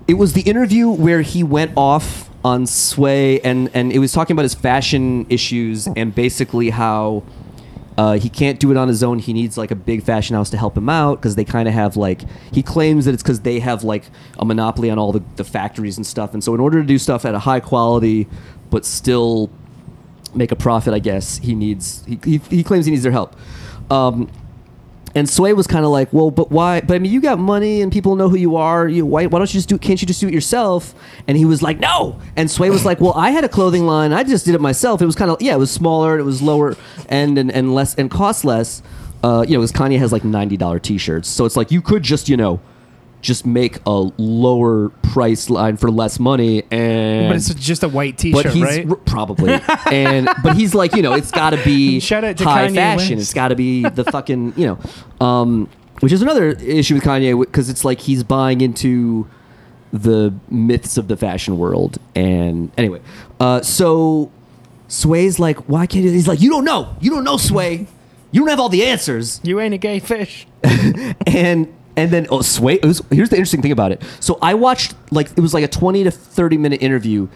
[0.07, 4.35] it was the interview where he went off on Sway and and it was talking
[4.35, 7.23] about his fashion issues and basically how
[7.97, 9.19] uh, he can't do it on his own.
[9.19, 11.73] He needs like a big fashion house to help him out because they kind of
[11.73, 12.21] have like
[12.53, 14.05] he claims that it's because they have like
[14.39, 16.35] a monopoly on all the, the factories and stuff.
[16.35, 18.27] And so in order to do stuff at a high quality
[18.69, 19.49] but still
[20.37, 23.37] make a profit, I guess he needs he, he, he claims he needs their help.
[23.91, 24.31] Um,
[25.17, 26.81] and Sway was kind of like, well, but why?
[26.81, 28.89] But I mean, you got money and people know who you are.
[28.89, 29.79] You why, why don't you just do?
[29.79, 30.93] Can't you just do it yourself?
[31.29, 32.21] And he was like, no.
[32.35, 34.13] And Sway was like, well, I had a clothing line.
[34.13, 35.01] I just did it myself.
[35.01, 36.19] It was kind of yeah, it was smaller.
[36.19, 36.77] It was lower
[37.09, 38.83] end and, and less and cost less.
[39.23, 42.03] Uh, you know, because Kanye has like ninety dollar T-shirts, so it's like you could
[42.03, 42.61] just you know,
[43.25, 48.19] just make a lower price line for less money and but it's just a white
[48.19, 48.89] T-shirt, but he's right?
[48.89, 49.59] r- probably.
[49.91, 52.75] And but he's like you know it's got to be Shout out to high Kanye
[52.75, 53.17] fashion.
[53.17, 53.23] West.
[53.23, 57.41] it's got to be the fucking you know um which is another issue with Kanye
[57.41, 59.27] because it's like he's buying into
[59.91, 61.97] the myths of the fashion world.
[62.15, 63.01] And anyway
[63.41, 64.31] uh so
[64.89, 66.11] Sway's like why can't you?
[66.11, 66.95] He's like you don't know.
[67.01, 67.87] You don't know Sway.
[68.33, 69.41] You don't have all the answers.
[69.43, 70.47] You ain't a gay fish.
[71.27, 74.03] and and then oh sway was, here's the interesting thing about it.
[74.21, 77.29] So i watched like it was like a 20 to 30 minute interview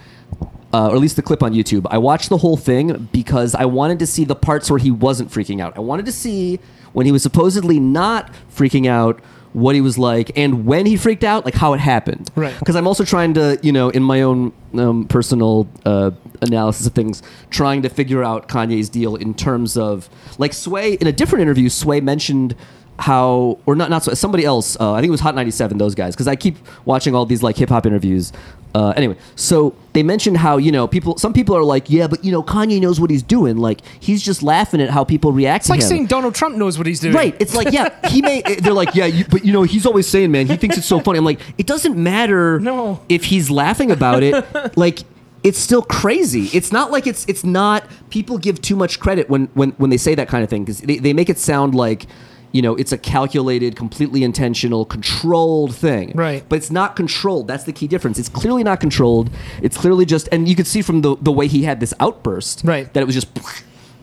[0.73, 1.87] uh, or at least the clip on youtube.
[1.90, 5.31] I watched the whole thing because i wanted to see the parts where he wasn't
[5.31, 5.77] freaking out.
[5.77, 6.61] I wanted to see
[6.92, 9.21] when he was supposedly not freaking out
[9.53, 12.31] what he was like and when he freaked out like how it happened.
[12.37, 12.57] Right.
[12.59, 16.11] because i'm also trying to you know in my own um, personal uh,
[16.42, 21.07] analysis of things trying to figure out kanye's deal in terms of like sway in
[21.07, 22.55] a different interview sway mentioned
[22.98, 25.94] how or not not Sway, somebody else uh, i think it was hot 97 those
[25.94, 28.32] guys because i keep watching all these like hip-hop interviews
[28.74, 32.24] uh, anyway so they mentioned how you know people some people are like yeah but
[32.24, 35.66] you know kanye knows what he's doing like he's just laughing at how people react
[35.66, 35.78] to him.
[35.78, 37.14] It's like him saying Donald Trump knows what he's doing.
[37.14, 37.34] Right.
[37.40, 38.42] It's like, yeah, he may.
[38.62, 41.00] They're like, yeah, you, but you know, he's always saying, man, he thinks it's so
[41.00, 41.18] funny.
[41.18, 43.00] I'm like, it doesn't matter No.
[43.08, 44.76] if he's laughing about it.
[44.76, 45.00] like,
[45.42, 46.44] it's still crazy.
[46.52, 47.84] It's not like it's it's not.
[48.11, 50.80] People give too much credit when when when they say that kind of thing because
[50.80, 52.06] they, they make it sound like.
[52.52, 56.12] You know, it's a calculated, completely intentional, controlled thing.
[56.14, 56.44] Right.
[56.48, 57.46] But it's not controlled.
[57.48, 58.18] That's the key difference.
[58.18, 59.30] It's clearly not controlled.
[59.62, 62.62] It's clearly just, and you could see from the, the way he had this outburst
[62.64, 62.92] Right.
[62.94, 63.28] that it was just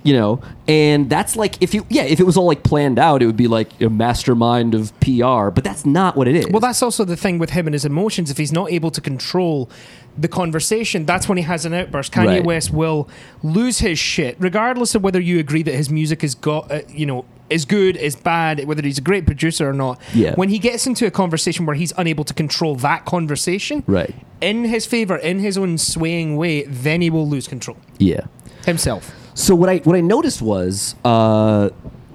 [0.05, 3.21] you know and that's like if you yeah if it was all like planned out
[3.21, 6.59] it would be like a mastermind of pr but that's not what it is Well,
[6.59, 8.29] that's also the thing with him and his emotions.
[8.31, 9.69] If he's not able to control
[10.17, 12.13] the conversation, that's when he has an outburst.
[12.13, 12.45] Kanye Right.
[12.45, 13.09] West will
[13.43, 17.05] lose his shit, regardless of whether you agree that his music is got, uh, you
[17.05, 19.99] know, is good, is bad, whether he's a great producer or not.
[20.13, 20.35] Yeah.
[20.35, 24.65] When he gets into a conversation where he's unable to control that conversation, right in
[24.65, 28.25] his favor, in his own swaying way, then he will lose control yeah
[28.65, 29.13] himself.
[29.35, 31.69] So what i what i noticed was uh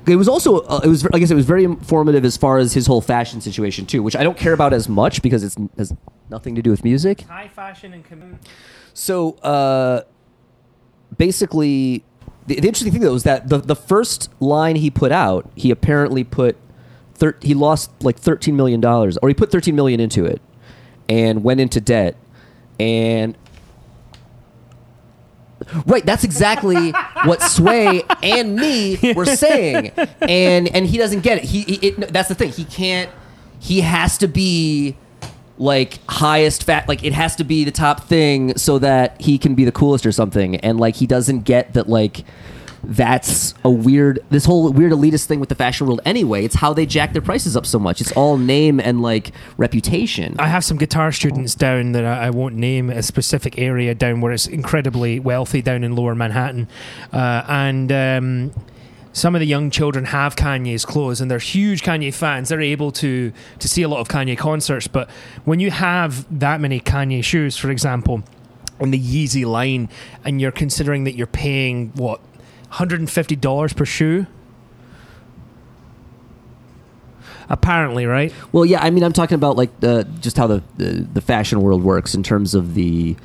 [0.07, 2.73] it was also uh, it was I guess it was very informative as far as
[2.73, 5.95] his whole fashion situation too, which I don't care about as much because it's has
[6.31, 7.21] nothing to do with music.
[7.21, 8.41] High fashion and com-
[8.93, 10.03] So uh,
[11.17, 12.03] basically,
[12.47, 15.71] the, the interesting thing though is that the the first line he put out, he
[15.71, 16.57] apparently put
[17.15, 20.41] thir- he lost like thirteen million dollars, or he put thirteen million into it,
[21.09, 22.17] and went into debt,
[22.81, 23.37] and
[25.87, 26.91] Right, that's exactly
[27.25, 31.45] what Sway and me were saying, and and he doesn't get it.
[31.45, 32.51] He, he it, that's the thing.
[32.51, 33.11] He can't.
[33.61, 34.97] He has to be
[35.59, 36.89] like highest fat.
[36.89, 40.07] Like it has to be the top thing so that he can be the coolest
[40.07, 40.57] or something.
[40.57, 41.89] And like he doesn't get that.
[41.89, 42.25] Like
[42.83, 44.21] that's a weird.
[44.31, 46.01] This whole weird elitist thing with the fashion world.
[46.05, 48.01] Anyway, it's how they jack their prices up so much.
[48.01, 50.37] It's all name and like reputation.
[50.39, 54.21] I have some guitar students down that I, I won't name a specific area down
[54.21, 56.69] where it's incredibly wealthy down in Lower Manhattan,
[57.13, 57.93] uh, and.
[57.93, 58.53] Um,
[59.13, 62.49] some of the young children have Kanye's clothes and they're huge Kanye fans.
[62.49, 65.11] They're able to to see a lot of Kanye concerts, but
[65.45, 68.23] when you have that many Kanye shoes, for example,
[68.79, 69.89] in the Yeezy line,
[70.25, 72.21] and you're considering that you're paying what
[72.73, 74.27] $150 per shoe.
[77.49, 78.33] Apparently, right?
[78.53, 79.81] Well, yeah, I mean, I'm talking about like
[80.21, 83.17] just how the the, the fashion world works in terms of the,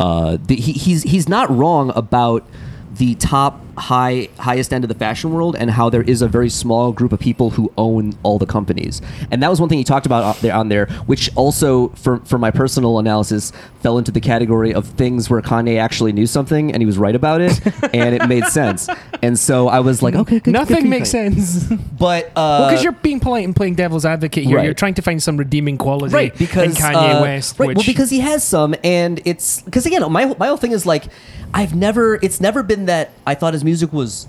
[0.00, 2.44] uh, the he, he's he's not wrong about
[2.96, 6.50] the top high highest end of the fashion world and how there is a very
[6.50, 9.00] small group of people who own all the companies
[9.30, 12.36] and that was one thing he talked about there on there which also for for
[12.38, 13.50] my personal analysis
[13.80, 17.14] fell into the category of things where Kanye actually knew something and he was right
[17.14, 18.90] about it and it made sense
[19.22, 21.64] and so I was like okay good, good Nothing you, makes sense.
[21.98, 24.56] but uh, because you're being polite and playing devil's advocate here.
[24.56, 24.64] Right.
[24.64, 27.58] You're trying to find some redeeming quality right because in Kanye uh, West.
[27.58, 30.72] right which, well because he has some and it's because again my my whole thing
[30.72, 31.04] is like
[31.54, 34.26] I've never it's never been that I thought his music was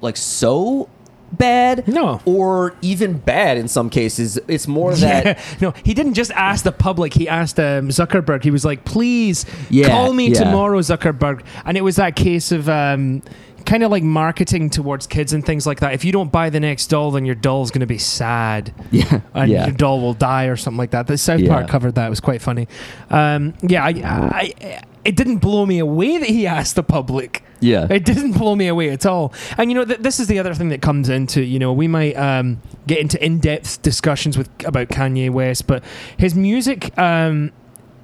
[0.00, 0.88] like so
[1.32, 2.20] bad No.
[2.24, 5.42] or even bad in some cases it's more that Yeah.
[5.60, 7.14] no, he didn't just ask the public.
[7.14, 8.42] He asked um, Zuckerberg.
[8.42, 10.38] He was like, "Please Yeah, call me yeah.
[10.40, 13.22] tomorrow, Zuckerberg." And it was that case of um,
[13.66, 15.94] kind of like marketing towards kids and things like that.
[15.94, 18.72] If you don't buy the next doll, then your doll's going to be sad.
[18.90, 21.06] yeah and yeah your doll will die or something like that.
[21.06, 21.50] The South Yeah.
[21.50, 22.06] Park covered that.
[22.06, 22.68] It was quite funny.
[23.10, 27.42] Um, yeah, I, I, it didn't blow me away that he asked the public.
[27.60, 29.32] yeah It didn't blow me away at all.
[29.58, 31.42] And you know, th- this is the other thing that comes into.
[31.42, 35.82] You know, we might um, get into in-depth discussions with about Kanye West, but
[36.16, 36.96] his music.
[36.98, 37.52] Um,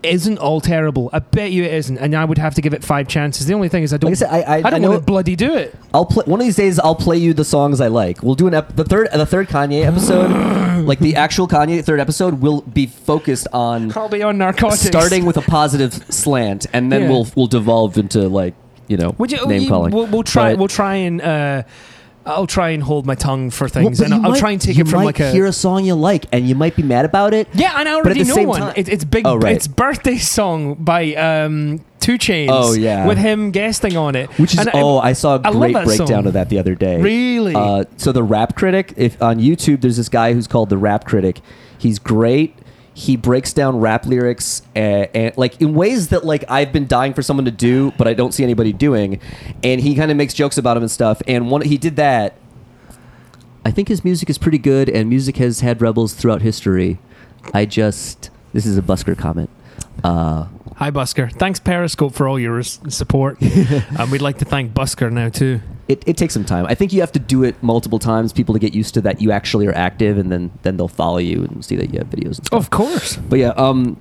[0.06, 1.10] isn't all terrible.
[1.12, 3.46] I bet you it isn't, and I would have to give it five chances.
[3.46, 4.10] The only thing is, I don't.
[4.10, 5.74] Like I said, I- I- don't I know- want to bloody do it.
[5.92, 6.78] I'll play one of these days.
[6.78, 8.22] I'll play you the songs I like.
[8.22, 10.30] We'll do an ep- the third the third Kanye episode,
[10.86, 14.82] like the actual Kanye third episode, will be focused on I'll be on narcotics.
[14.82, 17.08] starting with a positive slant, and then Yeah.
[17.10, 18.54] we'll we'll devolve into like
[18.88, 19.92] you know Would you, name you- calling.
[19.92, 20.52] We'll, we'll try.
[20.52, 21.20] But- we'll try and.
[21.22, 21.62] Uh,
[22.26, 24.76] I'll try and hold my tongue for things, Well, and I'll might- try and take
[24.78, 25.30] it from like a.
[25.30, 27.48] hear a song you like, and you might be mad about it.
[27.54, 28.72] yeah, and I already know one.
[28.76, 29.26] It, it's big.
[29.26, 29.54] Oh, right.
[29.54, 32.48] It's birthday song by um, 2 Chainz.
[32.50, 33.06] Oh, yeah.
[33.06, 34.28] with him guesting on it.
[34.38, 36.26] Which is And oh, I saw a I great breakdown song.
[36.26, 37.00] of that the other day.
[37.00, 37.54] Really?
[37.54, 41.04] Uh, so the Rap Critic, if on YouTube, there's this guy who's called the Rap
[41.04, 41.40] Critic.
[41.78, 42.56] He's great.
[42.96, 47.12] He breaks down rap lyrics and, and like in ways that like I've been dying
[47.12, 49.20] for someone to do, but I don't see anybody doing.
[49.62, 51.20] And he kind of makes jokes about him and stuff.
[51.26, 52.38] And one he did that.
[53.66, 56.98] I think his music is pretty good, and music has had rebels throughout history.
[57.52, 59.50] I just this is a Busker comment.
[60.02, 60.46] Uh,
[60.76, 61.32] Hi, Busker.
[61.32, 63.38] Thanks, Periscope, for all your s- support.
[63.98, 65.60] um, we'd like to thank Busker now too.
[65.88, 66.66] it, it takes some time.
[66.68, 69.22] I think you have to do it multiple times, people to get used to that
[69.22, 72.08] you actually are active, and then then they'll follow you and see that you have
[72.10, 72.60] videos and stuff.
[72.60, 73.16] Of course.
[73.16, 73.96] But yeah, um,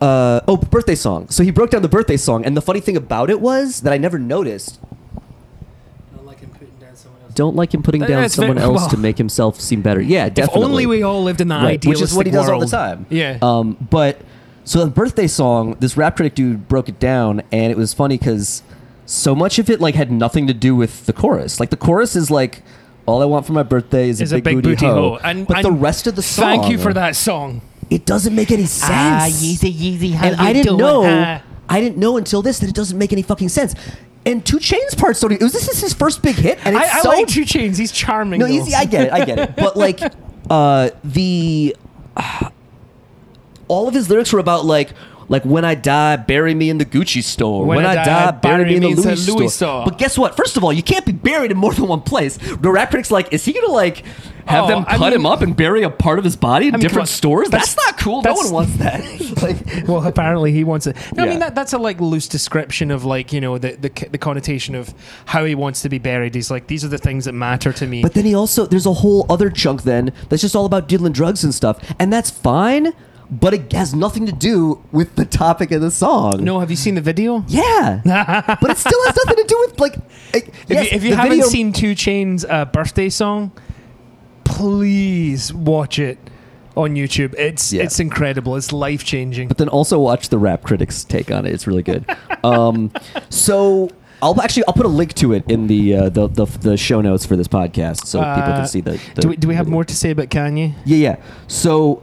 [0.00, 1.28] uh, oh, birthday song.
[1.30, 3.92] So he broke down the birthday song, and the funny thing about it was that
[3.92, 4.80] I never noticed.
[7.34, 10.00] Don't like him putting down That's someone very- else well- to make himself seem better.
[10.00, 10.30] Yeah, definitely.
[10.30, 10.70] If definitely.
[10.70, 13.06] only we all lived in that right, which is what he does all the time.
[13.10, 13.38] Yeah.
[13.42, 14.20] Um, but
[14.64, 18.16] so the birthday song, this rap critic dude broke it down, and it was funny
[18.18, 18.62] because
[19.06, 21.60] so much of it like had nothing to do with the chorus.
[21.60, 22.62] Like the chorus is like,
[23.06, 25.64] "All I want for my birthday is, Is a big, booty, hoe." And, but and
[25.66, 27.60] the rest of the song, Thank you for that song.
[27.90, 28.90] It doesn't make any sense.
[28.92, 30.78] Ah, Yeezy, Yeezy, how and you I didn't doing?
[30.78, 31.02] know.
[31.04, 31.40] huh?
[31.68, 33.74] I didn't know until this that it doesn't make any fucking sense.
[34.26, 35.32] And 2 Chainz parts don't.
[35.32, 37.76] Even, this is his first big hit, and it's I, I so like 2 Chainz.
[37.76, 38.40] He's charming.
[38.40, 38.52] no, though.
[38.52, 38.74] easy.
[38.74, 39.12] I get it.
[39.12, 39.56] I get it.
[39.56, 40.00] But like,
[40.50, 41.76] uh, the
[43.68, 44.90] all of his lyrics were about like.
[45.26, 47.64] Like when I die, bury me in the Gucci store.
[47.64, 49.48] When, I, die, bury, me in the Louis, Louis store.
[49.48, 49.84] store.
[49.86, 50.36] But guess what?
[50.36, 52.36] First of all, you can't be buried in more than one place.
[52.36, 54.04] The rap critic's like, is he gonna like
[54.44, 56.68] have Oh, them I cut mean- him up and bury a part of his body
[56.68, 57.48] in I mean, different stores?
[57.48, 58.20] That's- That's, not cool.
[58.20, 59.42] that's- no one wants that.
[59.42, 60.94] like, well, apparently he wants it.
[61.14, 63.88] No, I mean that that's a like loose description of like you know the, the
[64.10, 64.92] the connotation of
[65.24, 66.34] how he wants to be buried.
[66.34, 68.02] He's like these are the things that matter to me.
[68.02, 71.14] But then he also there's a whole other chunk then that's just all about dealing
[71.14, 72.92] drugs and stuff, and that's fine.
[73.30, 76.44] But it has nothing to do with the topic of the song.
[76.44, 77.44] no, have you seen the video?
[77.48, 78.00] Yeah,
[78.60, 79.96] but it still has nothing to do with like.
[80.34, 83.52] If If you, if you haven't seen 2 Chainz' uh, birthday song,
[84.44, 86.18] please watch it.
[86.76, 87.34] on YouTube.
[87.38, 87.84] It's Yeah.
[87.84, 88.56] it's incredible.
[88.56, 89.46] It's life changing.
[89.46, 91.52] but then also watch the rap critics take on it.
[91.54, 92.04] It's really good.
[92.42, 92.90] um,
[93.30, 96.76] so I'll actually I'll put a link to it in the uh, the, the the
[96.76, 98.98] show notes for this podcast so people Uh, can see the.
[99.14, 99.74] the do we, do we have video.
[99.76, 100.74] more to say about Kanye?
[100.84, 101.16] Yeah, yeah.
[101.46, 102.02] So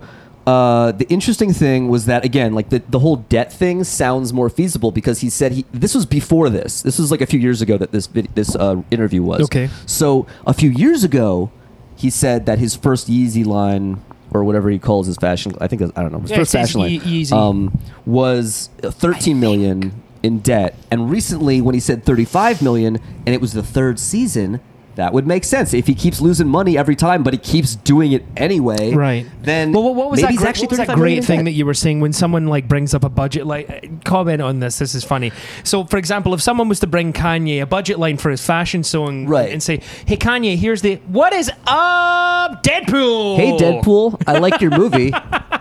[0.51, 4.49] uh, the interesting thing was that again, like the, the whole debt thing sounds more
[4.49, 6.81] feasible because he said he this was before this.
[6.81, 9.41] This was like a few years ago that this vid- this uh, interview was.
[9.43, 9.69] Okay.
[9.85, 11.51] So a few years ago,
[11.95, 14.01] he said that his first Yeezy line
[14.33, 16.51] or whatever he calls his fashion, I think that's, I don't know, his Yeah, first
[16.53, 17.33] fashion line, Ye- Yeezy.
[17.33, 19.91] um, was 13 million
[20.23, 20.75] in debt.
[20.89, 24.59] And recently, when he said 35 million, and it was the third season.
[24.95, 28.11] That would make sense if he keeps losing money every time, but he keeps doing
[28.11, 28.93] it anyway.
[28.93, 29.25] Right.
[29.41, 31.45] Then Well, what, what was maybe that he's great, actually what was that great thing
[31.45, 34.59] that you were saying when someone like brings up a budget like uh, comment on
[34.59, 35.31] this this is funny
[35.63, 38.83] so for example if someone was to bring kanye a budget line for his fashion
[38.83, 39.51] song Right.
[39.51, 44.71] and say hey kanye here's the what is up deadpool Hey, Deadpool, I like your
[44.71, 45.11] movie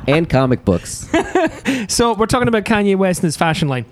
[0.06, 1.08] and comic books.
[1.88, 3.84] so we're talking about kanye west and his fashion line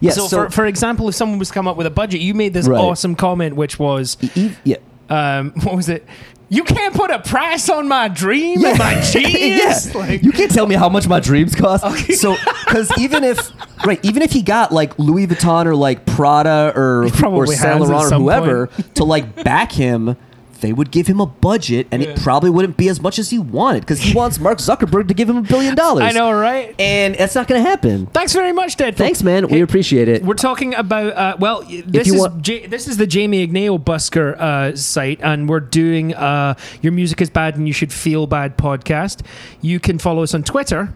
[0.00, 0.16] Yes.
[0.16, 2.54] so, for, for example if someone was to come up with a budget you made
[2.54, 2.80] this Right.
[2.80, 4.16] awesome comment which was
[4.64, 4.76] yeah.
[5.08, 6.06] um, what was it
[6.52, 9.98] you can't put a price on my dream and my genius yeah.
[9.98, 11.84] Like- you can't tell me how much my dreams cost.
[12.14, 12.36] So,
[12.66, 13.38] because even if
[13.86, 18.12] right, even if he got like Louis Vuitton or like Prada or or Saint Laurent
[18.12, 20.16] or whoever to like back him,
[20.60, 23.38] they would give him a budget, and it probably wouldn't be as much as he
[23.38, 26.04] wanted because he wants Mark Zuckerberg to give him a billion dollars.
[26.04, 28.06] i know right and that's not going to happen.
[28.06, 29.48] thanks very much deadpool Thanks, man.
[29.48, 30.22] We appreciate it.
[30.24, 34.38] We're talking about uh, well, this is want- Ja- this is the Jamie Igneo Busker
[34.38, 38.56] uh, site, and we're doing uh, your music is bad and you should feel bad
[38.58, 39.24] podcast.
[39.60, 40.92] You can follow us on Twitter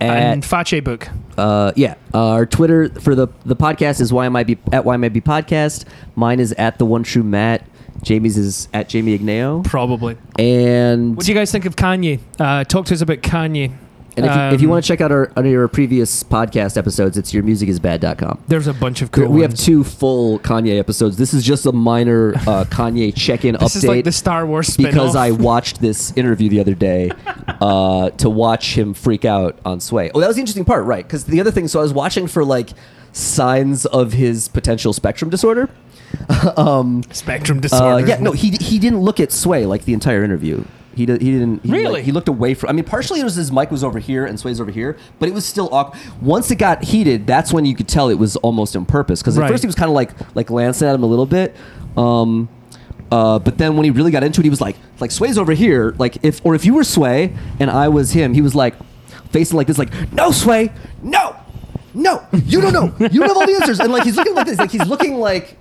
[0.00, 1.08] and At- Facebook.
[1.38, 5.84] Uh, yeah, our Twitter for the the podcast is YMIB at YMIB podcast.
[6.14, 7.66] Mine is at the one true Matt.
[8.02, 9.64] Jamie's is at Jamie Igneo.
[9.64, 10.16] Probably.
[10.38, 12.20] And What do you guys think of Kanye?
[12.38, 13.72] Uh, talk to us about Kanye.
[14.16, 17.18] and if you, if you Um, want to check out our, our previous podcast episodes,
[17.18, 18.44] it's yourmusicisbad.com.
[18.48, 19.28] There's a bunch of cool.
[19.28, 19.64] we have ones.
[19.64, 21.16] two full Kanye episodes.
[21.18, 23.60] This is just a minor uh, Kanye check-in update.
[23.60, 27.10] This is like the Star Wars spin because I watched this interview the other day
[27.60, 30.10] uh, to watch him freak out on Sway.
[30.14, 31.04] Oh, that was the interesting part, right?
[31.04, 32.70] Because the other thing, so I was watching for like
[33.12, 35.68] signs of his potential spectrum disorder.
[36.56, 40.64] um, spectrum uh, yeah, no, he he didn't look at Sway like the entire interview.
[40.94, 42.02] He, did, he didn't he, like, Really?
[42.02, 42.70] he looked away from.
[42.70, 45.28] I mean, partially it was his mic was over here and Sway's over here, but
[45.28, 46.00] it was still awkward.
[46.22, 49.20] Once it got heated, that's when you could tell it was almost on purpose.
[49.20, 49.50] Because at Right.
[49.50, 51.54] first he was kind of like like glancing at him a little bit,
[51.98, 52.48] um,
[53.12, 55.52] uh, but then when he really got into it, he was like like Sway's over
[55.52, 55.94] here.
[55.98, 58.74] Like if or if you were Sway and I was him, he was like
[59.30, 61.36] facing like this, like no Sway, no,
[61.92, 64.46] no, you don't know, you don't have all the answers, and like he's looking like
[64.46, 65.58] this, like he's looking like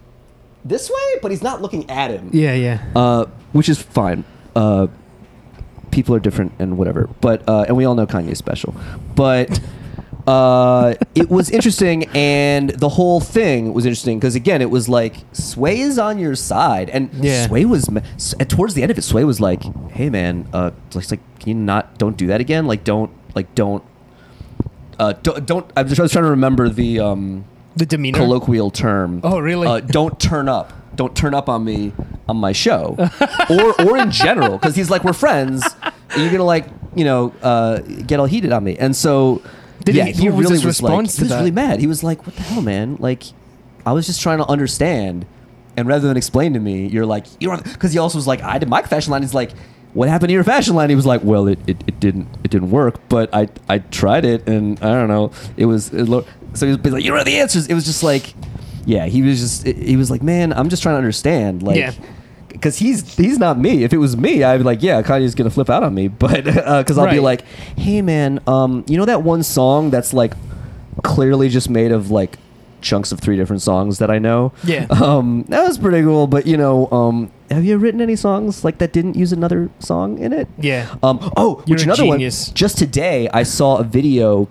[0.66, 2.84] this way, but he's not looking at him yeah, yeah.
[2.96, 4.24] uh, which is fine.
[4.56, 4.88] Uh,
[5.92, 8.76] people are different and whatever, but uh, and we all know Kanye's special,
[9.16, 9.60] but
[10.28, 15.18] uh, it was interesting, and the whole thing was interesting because again, it was like
[15.34, 17.46] Sway is on your side, and Yeah.
[17.46, 20.48] Sway was ma- s- and towards the end of it, Sway was like, "Hey man,
[20.52, 22.66] uh, it's like can you not don't do that again?
[22.66, 23.84] Like don't like don't."
[24.98, 25.70] Uh, don't, don't.
[25.76, 27.44] I'm just I was trying to remember the um,
[27.76, 28.18] The demeanor.
[28.20, 29.22] colloquial term.
[29.24, 29.68] Oh, really?
[29.68, 30.72] Uh, don't turn up.
[30.96, 31.92] Don't turn up on me
[32.30, 32.96] on my show,
[33.50, 35.66] or or in general, because he's like we're friends.
[36.12, 39.42] And you're gonna like you know uh, get all heated on me, and so
[39.84, 41.38] Did yeah, he- he, what was really his was like response he was that?
[41.40, 41.80] really mad.
[41.82, 42.96] He was like, "What the hell, man?
[43.02, 43.24] Like,
[43.86, 45.26] I was just trying to understand."
[45.76, 48.42] And rather than explain to me, you're like, you don't, because he also was like,
[48.42, 49.24] I did my fashion line.
[49.24, 49.52] He's like,
[49.94, 50.90] what happened to your fashion line?
[50.90, 54.24] He was like, well, it, it, it didn't it didn't work, but I I tried
[54.24, 56.24] it, and I don't know, it was it lo-.
[56.56, 57.68] So he was like, you know the answers.
[57.68, 58.34] It was just like,
[58.86, 61.78] yeah, he was just he was like, man, I'm just trying to understand, like.
[61.78, 61.94] Yeah.
[62.48, 63.84] Because he's he's not me.
[63.84, 66.08] If it was me, I'd be like, yeah, Kanye's gonna flip out on me.
[66.20, 67.42] But because I'll be like,
[67.78, 70.34] hey man, um, you know that one song that's like
[71.04, 72.40] clearly just made of like
[72.82, 74.54] chunks of three different songs that I know.
[74.64, 74.88] Yeah.
[74.92, 76.28] Um, that was pretty cool.
[76.28, 80.18] But you know, um, have you written any songs like that didn't use another song
[80.18, 80.48] in it?
[80.58, 80.96] Yeah.
[81.04, 82.48] Um, oh, You're which another genius.
[82.48, 82.56] one.
[82.56, 84.48] Just today, I saw a video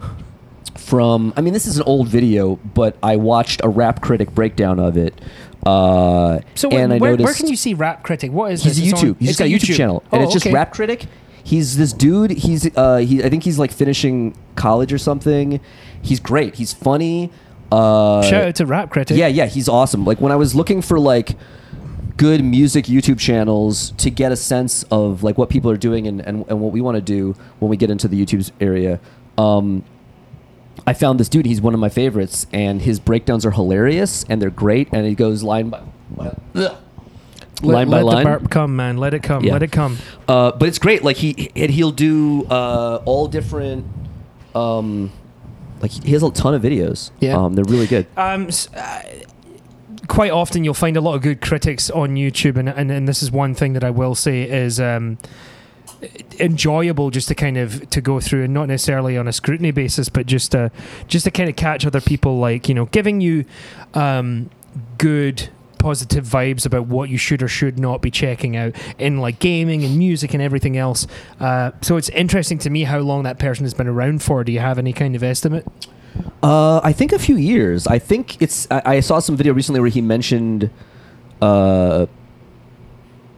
[0.84, 1.32] from.
[1.36, 4.96] I mean, this is an old video, but I watched a rap critic breakdown of
[4.96, 5.20] it.
[5.66, 8.30] Uh, So and I where, where can you see Rap Critic?
[8.32, 8.92] What is he's this?
[8.92, 9.16] It's on- YouTube.
[9.18, 10.52] He's just got a YouTube, channel, and Oh, it's just okay.
[10.54, 11.06] Rap Critic.
[11.42, 12.30] He's this dude.
[12.32, 13.22] He's uh, he.
[13.24, 15.60] I think he's like finishing college or something.
[16.02, 16.56] He's great.
[16.56, 17.30] He's funny.
[17.72, 19.16] Uh, Shout out to Rap Critic.
[19.16, 20.04] yeah, yeah, he's awesome.
[20.04, 21.30] Like when I was looking for like
[22.16, 26.20] good music YouTube channels to get a sense of like what people are doing and,
[26.20, 29.00] and, and what we want to do when we get into the YouTube area,
[29.38, 29.82] um,
[30.86, 31.46] I found this dude.
[31.46, 34.88] He's one of my favorites, and his breakdowns are hilarious and they're great.
[34.92, 35.82] And he goes line by.
[37.62, 38.24] Line by let line.
[38.24, 38.98] the burp come, man.
[38.98, 39.44] Let it come.
[39.44, 39.52] Yeah.
[39.54, 39.96] Let it come.
[40.28, 41.02] Uh, but it's great.
[41.02, 43.86] Like he and he'll do uh, all different.
[44.54, 45.10] Um,
[45.80, 47.10] like he has a ton of videos.
[47.20, 47.36] Yeah.
[47.36, 48.06] um, they're really good.
[48.16, 49.02] Um, s- uh,
[50.08, 53.22] quite often you'll find a lot of good critics on YouTube, and, and, and this
[53.22, 55.18] is one thing that I will say is um,
[56.40, 60.08] enjoyable just to kind of to go through, and not necessarily on a scrutiny basis,
[60.08, 60.70] but just to
[61.08, 63.44] just to kind of catch other people, like you know, giving you
[63.94, 64.50] um,
[64.98, 69.38] good positive vibes about what you should or should not be checking out in like
[69.38, 71.06] gaming and music and everything else.
[71.38, 74.42] Uh, so it's interesting to me how long that person has been around for.
[74.44, 75.66] Do you have any kind of estimate?
[76.42, 77.86] Uh, I think a few years.
[77.86, 78.66] I think it's.
[78.70, 80.70] I, I saw some video recently where he mentioned
[81.42, 82.06] uh,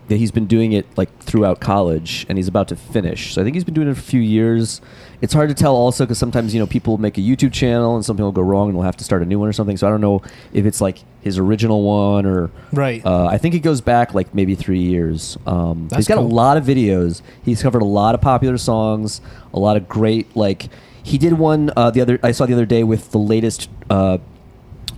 [0.09, 3.35] he's been doing it like throughout college, and he's about to finish.
[3.35, 4.81] So I think he's been doing it for a few years.
[5.21, 8.05] It's hard to tell also because sometimes you know people make a YouTube channel and
[8.05, 9.77] something will go wrong and they'll have to start a new one or something.
[9.77, 13.05] So I don't know if it's like his original one or Right.
[13.05, 15.37] Uh, I think it goes back like maybe three years.
[15.47, 16.27] Um, he's got cool.
[16.27, 17.23] a lot of videos.
[17.45, 19.21] He's covered a lot of popular songs,
[19.53, 20.69] a lot of great like.
[21.03, 23.69] He did one uh, the other I saw the other day with the latest.
[23.91, 24.19] Uh,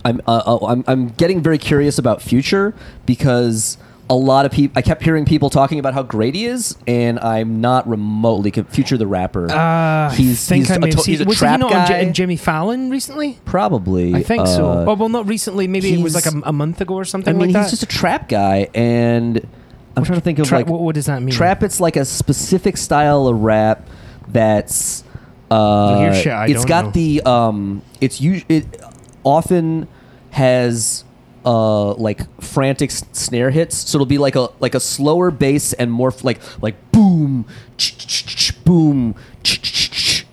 [0.05, 2.73] I'm, uh, uh, I'm I'm getting very curious about Future
[3.05, 3.77] because
[4.11, 7.19] a lot of people I kept hearing people talking about how great he is, and
[7.19, 9.51] I'm not remotely con- Future the rapper.
[9.51, 11.11] Uh, He's- I think he's I a may have to- seen.
[11.13, 11.99] he's a was he trap not on, J- guy.
[11.99, 13.37] in Jimmy Fallon recently?
[13.45, 14.67] Probably, I think so.
[14.67, 15.67] uh, Oh well, not recently.
[15.67, 17.61] Maybe it was like he's- a, a month ago or something I mean, like that.
[17.69, 19.45] he's just a trap guy, and
[19.95, 21.33] I'm trying to think of Tra- like what, what does that mean?
[21.35, 23.87] Trap, it's like a specific style of rap
[24.27, 25.03] that's.
[25.51, 26.91] Uh, Here's shit I it's don't got know.
[26.91, 27.81] the um.
[28.01, 28.65] It's us- It
[29.23, 29.87] often
[30.31, 31.03] has
[31.45, 35.91] uh like frantic snare hits, so it'll be like a like a slower bass and
[35.91, 37.45] more f- like like boom,
[38.65, 39.15] boom,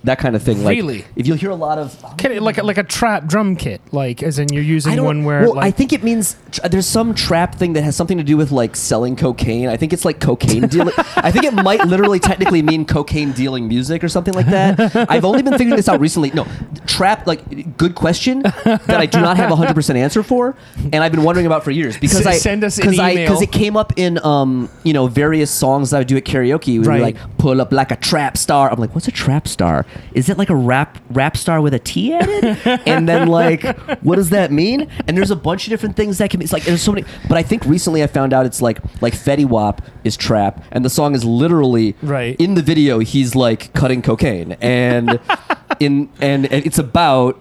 [0.06, 0.64] that kind of thing.
[0.64, 1.04] Like, Really?
[1.14, 2.02] if you'll hear a lot of
[2.40, 5.54] like a, like a trap drum kit, like as in you're using one where well,
[5.56, 8.36] like I think it means tr- there's some trap thing that has something to do
[8.36, 9.68] with like selling cocaine.
[9.68, 10.94] I think it's like cocaine dealing.
[11.16, 14.96] I think it might literally technically mean cocaine dealing music or something like that.
[15.10, 16.30] I've only been figuring this out recently.
[16.30, 16.46] No,
[16.86, 20.56] trap like good question that I do not have a 100% answer for
[20.92, 23.10] and I've been wondering about for years because S- I send us an cuz I
[23.12, 23.28] email.
[23.32, 26.24] cuz it came up in um, you know, various songs that I would do at
[26.24, 26.66] karaoke.
[26.68, 26.98] We would Right.
[26.98, 28.70] be like pull up like a trap star.
[28.70, 29.84] I'm like, what's a trap star?
[30.12, 32.58] Is it like a rap rap star with a T added?
[32.86, 33.62] and then like,
[34.02, 34.88] what does that mean?
[35.06, 36.44] And there's a bunch of different things that can be.
[36.44, 37.06] It's like there's so many.
[37.28, 40.84] But I think recently I found out it's like like Fetty Wap is trap, and
[40.84, 42.36] the song is literally Right.
[42.40, 42.98] in the video.
[43.00, 45.18] He's like cutting cocaine, and
[45.80, 47.40] in and, and it's about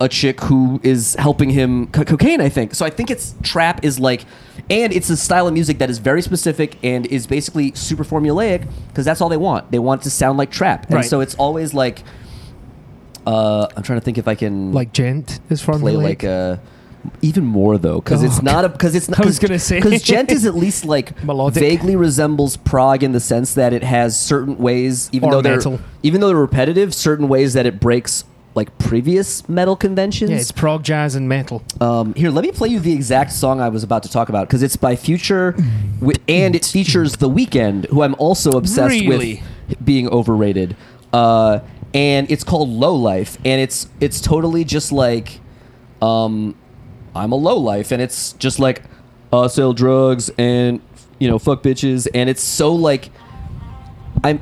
[0.00, 2.74] a chick who is helping him cut cocaine, I think.
[2.74, 4.24] So I think it's trap is like,
[4.70, 8.66] and it's a style of music that is very specific and is basically super formulaic
[8.88, 9.70] because that's all they want.
[9.72, 11.04] They want it to sound like trap, and Right.
[11.04, 12.02] so it's always like,
[13.26, 16.60] uh, I'm trying to think if I can like djent is from play like a.
[17.22, 19.20] Even more though, because it's Oh, not a because it's not.
[19.20, 19.80] I was gonna say.
[19.80, 21.60] because djent is at least like Melodic.
[21.60, 25.78] vaguely resembles prog in the sense that it has certain ways, even Or though they're
[26.02, 28.24] even though they're repetitive, certain ways that it breaks
[28.54, 30.30] like previous metal conventions.
[30.30, 31.62] yeah, it's prog jazz and metal.
[31.80, 34.48] Um, here, let me play you the exact song I was about to talk about
[34.48, 35.54] because it's by Future,
[36.28, 39.42] and it features The Weeknd, who I'm also obsessed Really?
[39.68, 40.76] with being overrated.
[41.12, 41.60] Uh,
[41.94, 45.40] and it's called Low Life, and it's it's totally just like,
[46.02, 46.54] um,
[47.14, 48.82] I'm a low life, and it's just like,
[49.32, 50.80] uh, sell drugs and
[51.18, 53.10] you know fuck bitches, and it's so like,
[54.22, 54.40] I'm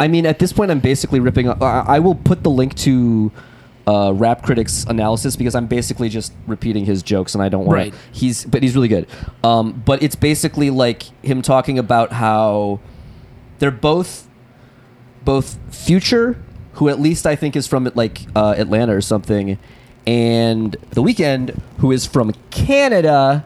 [0.00, 1.48] I mean, at this point, I'm basically ripping.
[1.48, 1.54] I,
[1.86, 3.32] I will put the link to
[3.86, 7.76] uh, Rap Critics analysis because I'm basically just repeating his jokes, and I don't want
[7.76, 7.92] Right.
[7.92, 7.98] to.
[8.12, 9.06] He's, but he's really good.
[9.42, 12.80] Um, but it's basically like him talking about how
[13.58, 14.28] they're both,
[15.24, 16.40] both Future,
[16.74, 19.58] who at least I think is from like uh, Atlanta or something,
[20.06, 23.44] and The Weeknd, who is from Canada,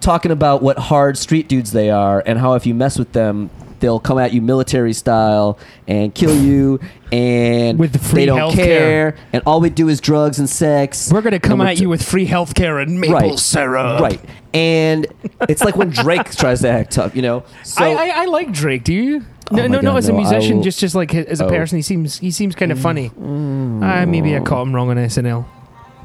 [0.00, 3.50] talking about what hard street dudes they are and how if you mess with them,
[3.80, 5.58] they'll come at you military style
[5.88, 6.80] and kill you
[7.12, 8.54] and With the free they don't healthcare.
[8.64, 11.10] care and all we do is drugs and sex.
[11.12, 14.00] We're gonna come And at you with free healthcare and maple right, syrup.
[14.00, 14.20] right,
[14.54, 15.06] and
[15.48, 17.44] it's like when Drake tries to act tough, you know.
[17.64, 18.84] So I, I, I like Drake.
[18.84, 19.24] Do you?
[19.50, 21.14] Oh No, my no, God, not as a no, I musician, will- just just like
[21.14, 21.48] as a Oh.
[21.48, 21.56] Mm.
[21.56, 21.78] person.
[21.78, 23.12] He seems he seems kind of funny.
[23.16, 25.44] Uh, maybe I caught him wrong on SNL.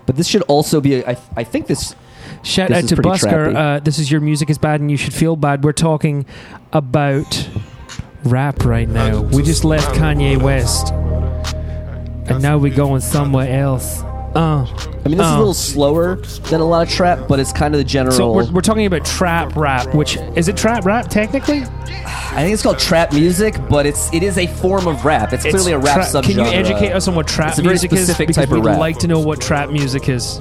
[0.05, 1.03] but this should also be.
[1.05, 1.95] I, I think this.
[2.43, 3.55] Shout This out to Busker.
[3.55, 5.63] Uh, this is your music is bad and you should feel bad.
[5.63, 6.25] We're talking
[6.73, 7.49] about
[8.23, 9.21] rap right now.
[9.21, 10.91] We just left Kanye West,
[12.29, 14.01] and now we're going somewhere else.
[14.33, 14.65] Uh,
[15.05, 15.37] I mean, this is a Oh.
[15.39, 16.15] little slower
[16.49, 18.15] than a lot of trap, but it's kind of the general.
[18.15, 21.63] so we're, we're talking about trap rap, which is it trap rap technically?
[21.63, 25.33] I think it's called trap music, but it's it is a form of rap.
[25.33, 26.23] It's, clearly a rap tra- subgenre.
[26.23, 28.17] Can you educate us on what trap It's a very music is?
[28.17, 30.39] Because type of we'd like to know what trap music is.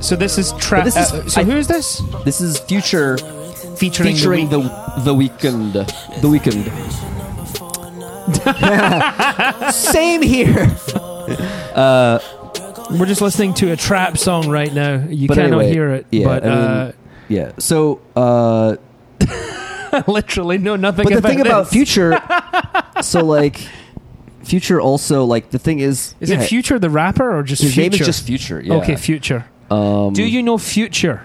[0.00, 2.02] So this is tra- this is- uh, so I- who is this?
[2.24, 3.18] This is Future
[3.76, 5.72] Featuring, featuring the, the the Weeknd.
[6.20, 6.64] The Weeknd.
[9.72, 10.68] Same here.
[12.98, 15.04] We're just listening to a trap song right now.
[15.08, 16.92] You But cannot anyway, hear it, yeah, but I mean, uh,
[17.28, 17.52] Yeah.
[17.58, 18.76] So, uh,
[20.06, 21.72] literally no nothing but the thing about this.
[21.72, 22.18] Future,
[23.02, 23.60] so like,
[24.42, 27.74] Future also like the thing is, Is yeah, it Future the rapper or just His
[27.74, 27.90] Future?
[27.90, 28.60] name is just Future.
[28.60, 28.74] Yeah.
[28.76, 29.44] Okay, Future.
[29.70, 31.24] Um, Do you know Future?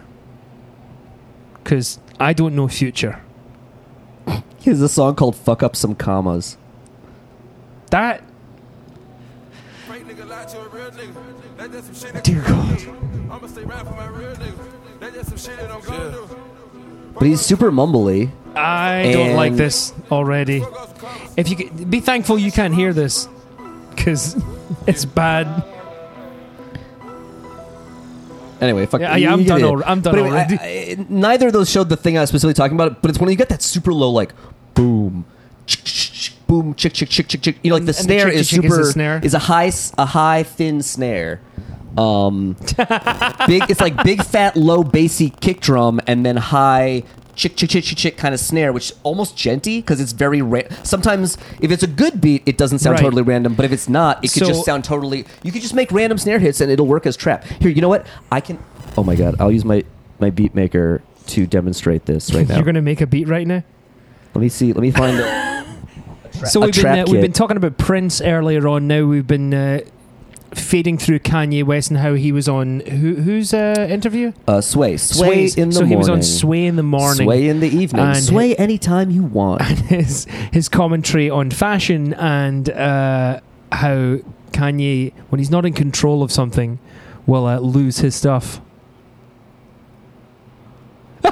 [1.63, 3.21] Because I don't know Future.
[4.59, 6.55] He has a song called "Fuck Up Some Commas."
[7.89, 8.23] That
[9.87, 11.13] Fake nigga lie to a real nigga.
[11.57, 12.81] That's just some shit that Dear God.
[13.29, 14.65] I'ma stay rap for my real nigga.
[14.99, 16.37] That's just some shit that I'm gonna do.
[17.13, 18.31] But he's super mumbly.
[18.55, 20.63] I don't like this already.
[21.35, 23.27] If you could, be thankful you can't hear this,
[23.89, 24.41] because
[24.87, 25.63] it's bad.
[28.61, 29.01] Anyway, fuck.
[29.01, 30.57] Yeah, yeah, I'm done al- I'm done But anyway, already.
[30.59, 33.19] I- I- neither of those showed the thing I was specifically talking about, but it's
[33.19, 34.33] when you get that super low, like
[34.73, 35.25] boom,
[36.47, 37.57] boom, chick, chick, chick, chick, chick.
[37.63, 39.19] You know, like the And the snare chick, is chick, chick is super snare?
[39.23, 41.41] is a high, a high thin snare.
[41.97, 42.53] Um,
[43.47, 43.69] big.
[43.69, 47.03] It's like big fat low bassy kick drum, and then high.
[47.35, 50.61] Chick chick chick chick chick kind of snare, which almost djenty because it's very ra-
[50.83, 53.01] sometimes if it's a good beat, it doesn't sound Right.
[53.03, 53.55] totally random.
[53.55, 55.25] But if it's not, it could So- just sound totally.
[55.41, 57.43] You could just make random snare hits and it'll work as trap.
[57.59, 58.05] Here, you know what?
[58.31, 58.59] I can.
[58.97, 59.35] Oh my god!
[59.39, 59.83] I'll use my
[60.19, 62.55] my beat maker to demonstrate this right now.
[62.55, 63.63] You're gonna make a beat right now.
[64.35, 64.71] let me see.
[64.73, 65.19] Let me find.
[65.19, 65.63] A,
[66.45, 67.21] So we've been trap uh, we've kit.
[67.21, 68.87] been talking about Prince earlier on.
[68.87, 69.79] Now we've been uh,
[70.55, 74.31] fading through Kanye West and how he was on who whose uh, interview?
[74.47, 75.81] uh, sway, sway in the so morning.
[75.81, 77.25] So he was on Sway in the morning.
[77.25, 78.05] Sway in the evening.
[78.05, 79.61] And- sway anytime you want.
[79.73, 83.39] And his his commentary on fashion and uh,
[83.71, 84.17] how
[84.51, 86.79] Kanye, when he's not in control of something,
[87.25, 88.61] will uh, lose his stuff.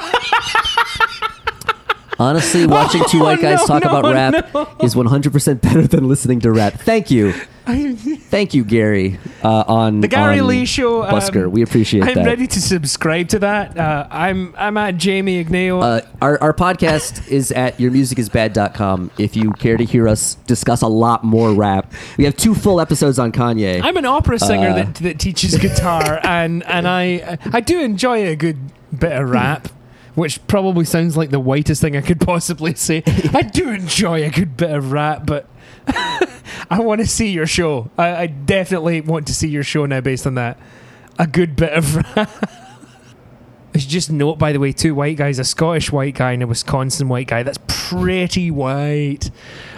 [2.20, 4.36] Honestly, watching two white guys no, talk no, about rap
[4.84, 6.74] is 100% better than listening to rap.
[6.74, 7.34] Thank you.
[7.66, 9.20] Thank you, Gary.
[9.44, 11.04] Uh, on The Gary on Lee Show.
[11.04, 11.50] um, Busker.
[11.50, 12.10] we appreciate it.
[12.10, 12.26] I'm that.
[12.26, 13.78] ready to subscribe to that.
[13.78, 15.82] Uh, I'm I'm at Jamie Igneo.
[15.82, 20.88] Uh, our, our podcast is at yourmusicisbad.com if you care to hear us discuss a
[20.88, 21.92] lot more rap.
[22.18, 23.82] We have two full episodes on Kanye.
[23.84, 28.28] I'm an opera singer uh, that, that teaches guitar, and and I I do enjoy
[28.28, 28.58] a good
[28.98, 29.68] bit of rap,
[30.16, 33.04] which probably sounds like the whitest thing I could possibly say.
[33.34, 35.48] I do enjoy a good bit of rap, but
[36.70, 37.90] I want to see your show.
[37.98, 40.58] I, I definitely want to see your show now based on that.
[41.20, 42.30] A good bit of rap.
[43.74, 46.44] I should just note, by the way, two white guys, a Scottish white guy and
[46.44, 47.42] a Wisconsin white guy.
[47.44, 49.32] That's pretty white.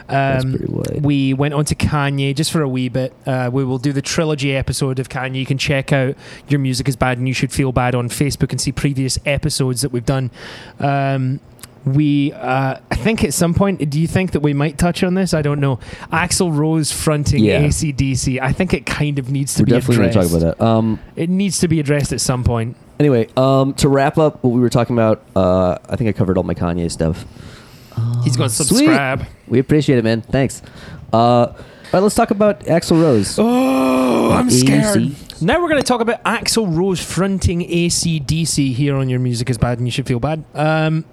[0.07, 1.01] That's Um, pretty white.
[1.03, 3.13] We went on to Kanye just for a wee bit.
[3.27, 5.35] Uh, we will do the trilogy episode of Kanye.
[5.35, 6.15] You can check out
[6.49, 9.81] Your Music is Bad and You Should Feel Bad on Facebook and see previous episodes
[9.83, 10.31] that we've done.
[10.79, 11.39] Um,
[11.85, 15.13] we, uh, I think at some point, do you think that we might touch on
[15.15, 15.33] this?
[15.33, 15.77] I don't know.
[16.11, 17.61] Axl Rose fronting Yeah.
[17.63, 18.39] ACDC.
[18.41, 20.29] I think it kind of needs to We're be definitely going addressed.
[20.29, 20.65] to talk about that.
[20.65, 22.75] Um, It needs to be addressed at some point.
[22.99, 26.37] anyway, um, to wrap up what we were talking about, uh, I think I covered
[26.37, 27.25] all my Kanye stuff.
[28.23, 28.67] He's going to Sweet.
[28.67, 29.25] subscribe.
[29.47, 30.21] We appreciate it, man.
[30.21, 30.61] Thanks.
[31.11, 31.55] Uh, all
[31.91, 33.37] right, let's talk about Axl Rose.
[33.37, 34.83] Oh, I'm scared.
[34.97, 35.41] ACDC.
[35.41, 39.57] Now we're going to talk about Axl Rose fronting ACDC here on Your Music is
[39.57, 40.43] Bad and You Should Feel Bad.
[40.55, 41.03] Um,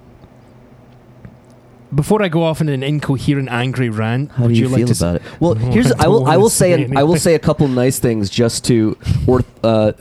[1.95, 4.87] before I go off in an incoherent, angry rant, How would do you, like feel
[4.87, 5.23] to s- about it?
[5.41, 7.39] Well, Oh, here's I I will I will say say an, I will say a
[7.39, 9.93] couple nice things just to or uh,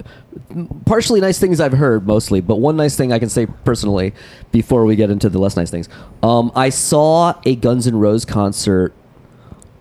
[0.85, 4.13] partially nice things I've heard mostly, but one nice thing I can say personally
[4.51, 5.89] before we get into the less nice things.
[6.23, 8.93] Um, I saw a Guns N' Roses concert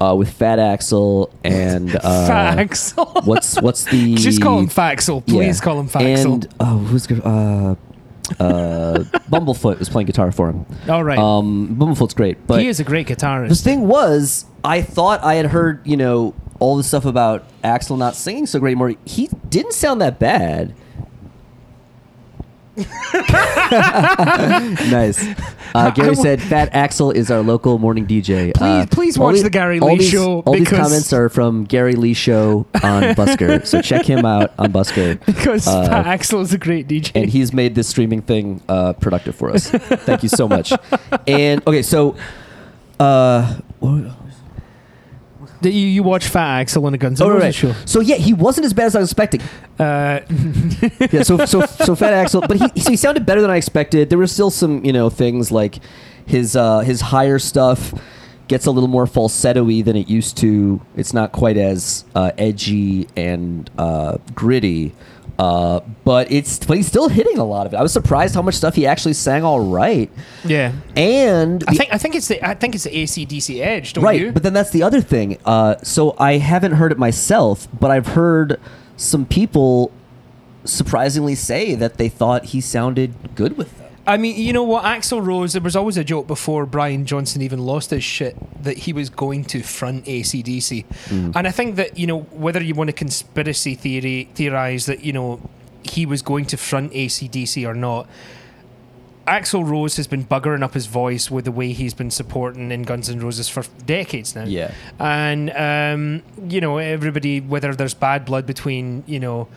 [0.00, 3.26] uh, with Fat Axl and uh, Faxel.
[3.26, 5.24] What's what's the Just call him Faxel.
[5.26, 5.64] Please Yeah.
[5.64, 6.32] call him Faxel.
[6.32, 7.20] And oh, who's good?
[7.24, 7.74] Uh,
[8.38, 10.66] uh, Bumblefoot was playing guitar for him.
[10.88, 11.18] All right.
[11.18, 13.48] Um, Bumblefoot's great, but he is a great guitarist.
[13.48, 17.96] the thing was, I thought I had heard, you know, all the stuff about Axl
[17.98, 18.94] not singing so great more.
[19.04, 20.74] He didn't sound that bad.
[24.90, 25.26] nice.
[25.74, 29.50] Uh, Gary said, "Fat Axl is our local morning DJ." Please- please all watch the
[29.50, 33.82] Gary Lee these- Show All these comments are from Gary Lee Show on Busker, so
[33.82, 35.24] check him out on Busker.
[35.26, 37.12] because uh, Fat Axl is a great DJ.
[37.14, 39.68] and he's made this streaming thing uh, productive for us.
[39.70, 40.72] Thank you so much.
[41.26, 42.16] And okay, so
[42.98, 43.58] uh,
[45.62, 47.72] That you, you watch Fat Axl on the Guns N' oh, Roses show.
[47.84, 49.40] So yeah, he wasn't as bad as I was expecting.
[49.78, 50.20] Uh,
[51.10, 54.08] Yeah, so so so Fat Axl, but he so he sounded better than I expected.
[54.10, 55.78] There were still some you know things like
[56.26, 57.92] his uh, his higher stuff.
[58.48, 60.80] gets a little more falsetto-y than it used to.
[60.96, 64.94] It's not quite as uh, edgy and uh, gritty.
[65.38, 67.76] Uh, but it's but he's still hitting a lot of it.
[67.76, 70.10] I was surprised how much stuff he actually sang all right.
[70.44, 70.72] Yeah.
[70.96, 74.20] And I think I think it's the I think it's the ACDC edge, don't right,
[74.20, 74.32] you?
[74.32, 75.38] but then that's the other thing.
[75.44, 78.60] Uh, so I haven't heard it myself, but I've heard
[78.96, 79.92] some people
[80.64, 83.87] surprisingly say that they thought he sounded good with them.
[84.08, 87.42] I mean, you know what, Axl Rose, there was always a joke before Brian Johnson
[87.42, 88.34] even lost his shit
[88.64, 90.86] that he was going to front ACDC.
[91.36, 95.12] And I think that, you know, whether you want to conspiracy theory theorize that, you
[95.12, 95.40] know,
[95.82, 98.08] he was going to front ACDC or not,
[99.26, 102.84] Axl Rose has been buggering up his voice with the way he's been supporting in
[102.84, 104.44] Guns N' Roses for decades now.
[104.44, 104.72] Yeah.
[104.98, 109.48] And, um, you know, everybody, whether there's bad blood between, you know,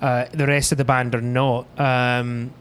[0.00, 2.52] uh, the rest of the band or not, um,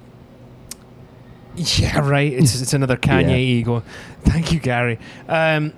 [1.57, 2.31] yeah, right.
[2.31, 3.35] It's, it's another Kanye Yeah.
[3.35, 3.83] ego.
[4.23, 4.99] Thank you, Gary.
[5.27, 5.73] Um,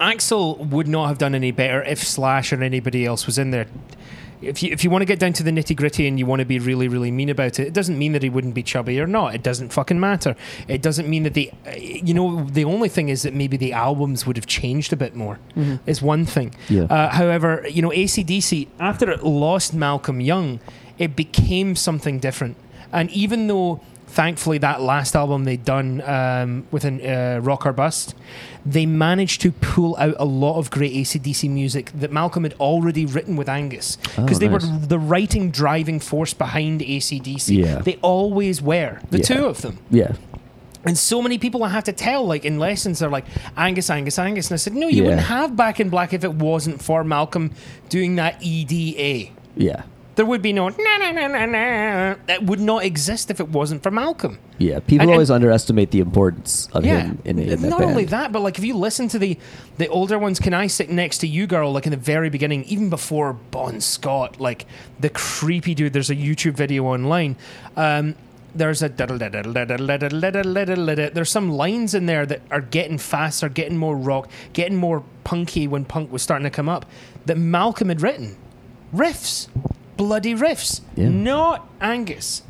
[0.00, 3.66] Axl would not have done any better if Slash or anybody else was in there.
[4.40, 6.40] If you, if you want to get down to the nitty gritty and you want
[6.40, 8.98] to be really, really mean about it, it doesn't mean that he wouldn't be chubby
[9.00, 9.36] or not.
[9.36, 10.34] It doesn't fucking matter.
[10.66, 13.72] It doesn't mean that the, uh, you know, the only thing is that maybe the
[13.72, 15.38] albums would have changed a bit more.
[15.86, 16.56] Is one thing.
[16.68, 16.84] Yeah.
[16.84, 20.58] Uh, however, you know, ACDC, after it lost Malcolm Young,
[20.98, 22.56] it became something different.
[22.90, 23.80] And even though,
[24.12, 28.14] thankfully, that last album they'd done um, with an uh, Rock or Bust,
[28.64, 33.06] they managed to pull out a lot of great ACDC music that Malcolm had already
[33.06, 33.96] written with Angus.
[34.16, 34.64] Because Oh, they nice.
[34.66, 37.56] were the writing driving force behind ACDC.
[37.64, 37.78] Yeah.
[37.80, 39.24] They always were, the Yeah.
[39.24, 39.78] two of them.
[39.90, 40.12] Yeah.
[40.84, 43.24] And so many people I have to tell, like in lessons, they're like,
[43.56, 44.48] Angus, Angus, Angus.
[44.48, 45.08] And I said, no, you Yeah.
[45.10, 47.52] wouldn't have Back in Black if it wasn't for Malcolm
[47.88, 49.30] doing that EDA.
[49.56, 49.82] Yeah.
[50.14, 52.14] There would be no na na na na na.
[52.26, 54.38] That would not exist if it wasn't for Malcolm.
[54.58, 54.80] Yeah.
[54.80, 57.90] People And- always underestimate the importance of him in, in that Not band.
[57.92, 59.38] only that, but like if you listen to the
[59.78, 62.64] the older ones, "Can I Sit Next to You, Girl?" Like in the very beginning,
[62.64, 64.66] even before Bon Scott, like
[65.00, 65.94] the creepy dude.
[65.94, 67.36] There's a YouTube video online.
[67.76, 68.14] Um,
[68.54, 72.98] there's a da da da da da there's some lines in there that are getting
[72.98, 76.84] faster, getting more rock, getting more punky when punk was starting to come up.
[77.24, 78.36] That Malcolm had written
[78.94, 79.48] riffs,
[79.96, 81.08] bloody riffs, Yeah.
[81.08, 82.42] not Angus,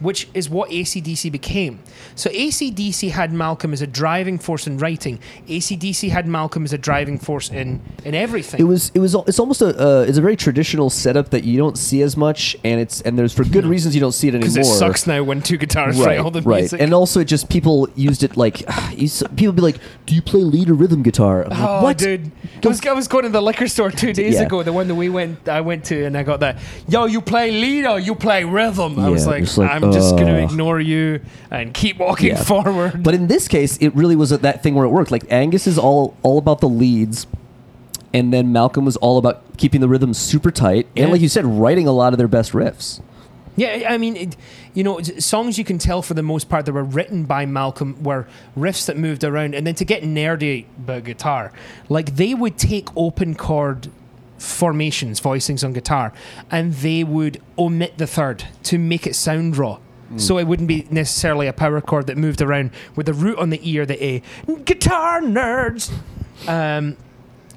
[0.00, 1.78] which is what ACDC became.
[2.14, 5.18] So ACDC had Malcolm as a driving force in writing.
[5.48, 8.60] ACDC had Malcolm as a driving force in in everything.
[8.60, 8.90] It was.
[8.94, 9.14] It was.
[9.26, 9.68] It's almost a.
[9.68, 13.18] Uh, it's a very traditional setup that you don't see as much, and it's and
[13.18, 14.52] there's for good reasons you don't see it anymore.
[14.54, 16.60] because it sucks now when two guitars right, write all the right.
[16.60, 16.80] music.
[16.80, 18.56] And also, it just people used it like
[19.36, 19.76] people be like,
[20.06, 21.98] "Do you play lead or rhythm guitar?" I'm like, Oh, what?
[21.98, 22.30] dude!
[22.64, 24.42] I was, I was going to the liquor store two days Yeah.
[24.42, 24.62] ago.
[24.62, 26.58] The one that we went, I went to, and I got that.
[26.88, 28.98] Yo, you play lead or you play rhythm?
[28.98, 31.20] I was like, like, I'm just going to ignore you
[31.50, 32.42] and keep walking Yeah.
[32.42, 33.02] forward.
[33.02, 35.10] But in this case, it really was a, that thing where it worked.
[35.10, 37.26] Like Angus is all all about the leads,
[38.12, 41.12] and then Malcolm was all about keeping the rhythm super tight, and Yeah.
[41.12, 43.00] like you said, writing a lot of their best riffs.
[43.56, 44.36] Yeah, I mean, it,
[44.72, 47.44] you know, s- songs you can tell for the most part that were written by
[47.44, 48.26] Malcolm were
[48.56, 51.52] riffs that moved around, and then to get nerdy about guitar,
[51.88, 53.88] like they would take open chord
[54.40, 56.12] formations, voicings on guitar,
[56.50, 59.78] and they would omit the third to make it sound raw.
[60.16, 63.50] So it wouldn't be necessarily a power chord that moved around with the root on
[63.50, 64.22] the E or the A.
[64.64, 65.92] Guitar nerds.
[66.48, 66.96] Um,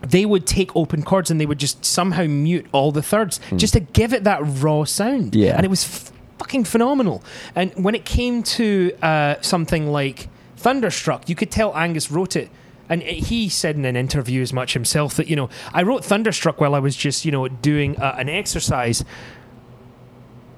[0.01, 3.73] they would take open chords and they would just somehow mute all the thirds just
[3.73, 5.33] to give it that raw sound.
[5.33, 5.55] Yeah.
[5.55, 7.23] And it was f- fucking phenomenal.
[7.55, 10.27] And when it came to uh, something like
[10.57, 12.51] Thunderstruck, you could tell Angus wrote it.
[12.89, 16.59] And he said in an interview as much himself that, you know, I wrote Thunderstruck
[16.59, 19.03] while I was just, you know, doing uh, an exercise.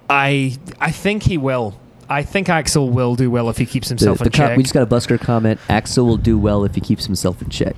[0.10, 1.80] I I think he will.
[2.08, 4.58] I think Axl will do well if he keeps himself the in com- check.
[4.58, 5.60] we just got a Busker comment.
[5.70, 7.76] Axl will do well if he keeps himself in check.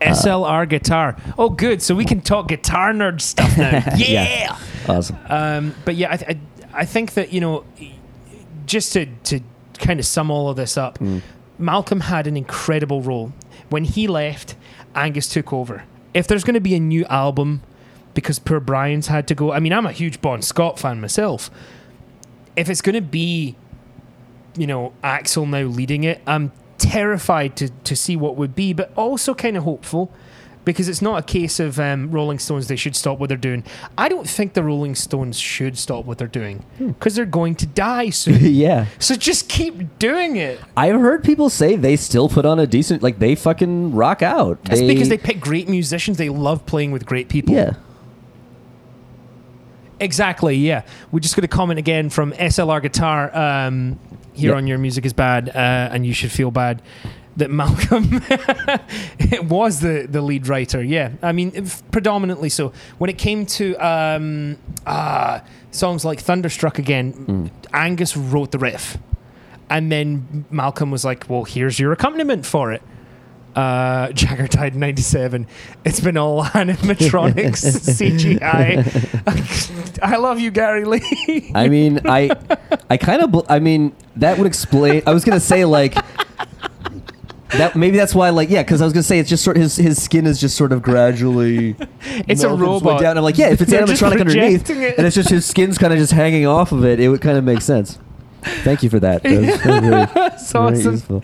[0.00, 1.14] SLR guitar.
[1.36, 1.82] Oh, good.
[1.82, 3.82] So we can talk guitar nerd stuff now.
[3.96, 4.56] yeah.
[4.88, 5.18] Awesome.
[5.28, 6.38] Um, but yeah, I, th-
[6.72, 7.64] I, I think that you know,
[8.64, 9.40] just to to
[9.78, 10.98] kind of sum all of this up,
[11.58, 13.32] Malcolm had an incredible role.
[13.70, 14.56] When he left,
[14.94, 15.84] Angus took over.
[16.12, 17.62] If there's going to be a new album,
[18.14, 19.52] because poor Brian's had to go.
[19.52, 21.50] I mean, I'm a huge Bon Scott fan myself.
[22.56, 23.56] If it's going to be,
[24.56, 28.92] you know, Axl now leading it, I'm terrified to to see what would be, but
[28.96, 30.12] also kind of hopeful
[30.70, 32.68] because it's not a case of um, Rolling Stones.
[32.68, 33.64] They should stop what they're doing.
[33.98, 37.66] I don't think the Rolling Stones should stop what they're doing because they're going to
[37.66, 38.38] die soon.
[38.40, 38.86] yeah.
[38.98, 40.60] so just keep doing it.
[40.76, 44.62] I've heard people say they still put on a decent, like they fucking rock out.
[44.64, 46.16] That's because they pick great musicians.
[46.16, 47.54] They love playing with great people.
[47.54, 47.74] yeah.
[49.98, 50.82] Exactly, yeah.
[51.12, 53.98] We just got a comment again from SLR Guitar um,
[54.32, 54.56] here Yep.
[54.56, 55.52] on Your Music is Bad uh,
[55.92, 56.80] and You Should Feel Bad.
[57.36, 58.20] That Malcolm
[59.48, 60.82] was the, the lead writer.
[60.82, 62.72] Yeah, I mean, if- predominantly so.
[62.98, 64.56] When it came to um,
[64.86, 68.98] uh, songs like Thunderstruck again, Angus wrote the riff.
[69.68, 72.82] And then Malcolm was like, well, here's your accompaniment for it.
[73.54, 75.46] Uh, Jagger died in 97.
[75.84, 77.64] It's been all animatronics,
[78.40, 80.00] CGI.
[80.02, 81.50] I love you, Gary Lee.
[81.54, 82.30] I mean, I,
[82.88, 85.02] I kind of, I mean, that would explain.
[85.06, 85.94] I was gonna say like
[87.52, 87.76] that.
[87.76, 90.02] Maybe that's why, like, yeah, because I was gonna say it's just sort his his
[90.02, 91.76] skin is just sort of gradually.
[92.28, 93.00] It's a melted its way robot.
[93.00, 93.18] Down.
[93.18, 94.98] I'm like, yeah, if it's They're just animatronic underneath, projecting it.
[94.98, 97.36] and it's just his skin's kind of just hanging off of it, it would kind
[97.38, 97.98] of make sense.
[98.42, 99.22] Thank you for that.
[99.22, 100.92] That was That's very awesome.
[100.94, 101.22] useful.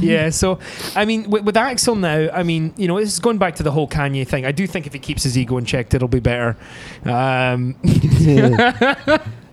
[0.00, 0.58] yeah, so
[0.96, 3.70] I mean, with, with Axl now, I mean, you know, it's going back to the
[3.72, 4.46] whole Kanye thing.
[4.46, 6.56] I do think if he keeps his ego in check, it'll be better.
[7.04, 7.76] Um,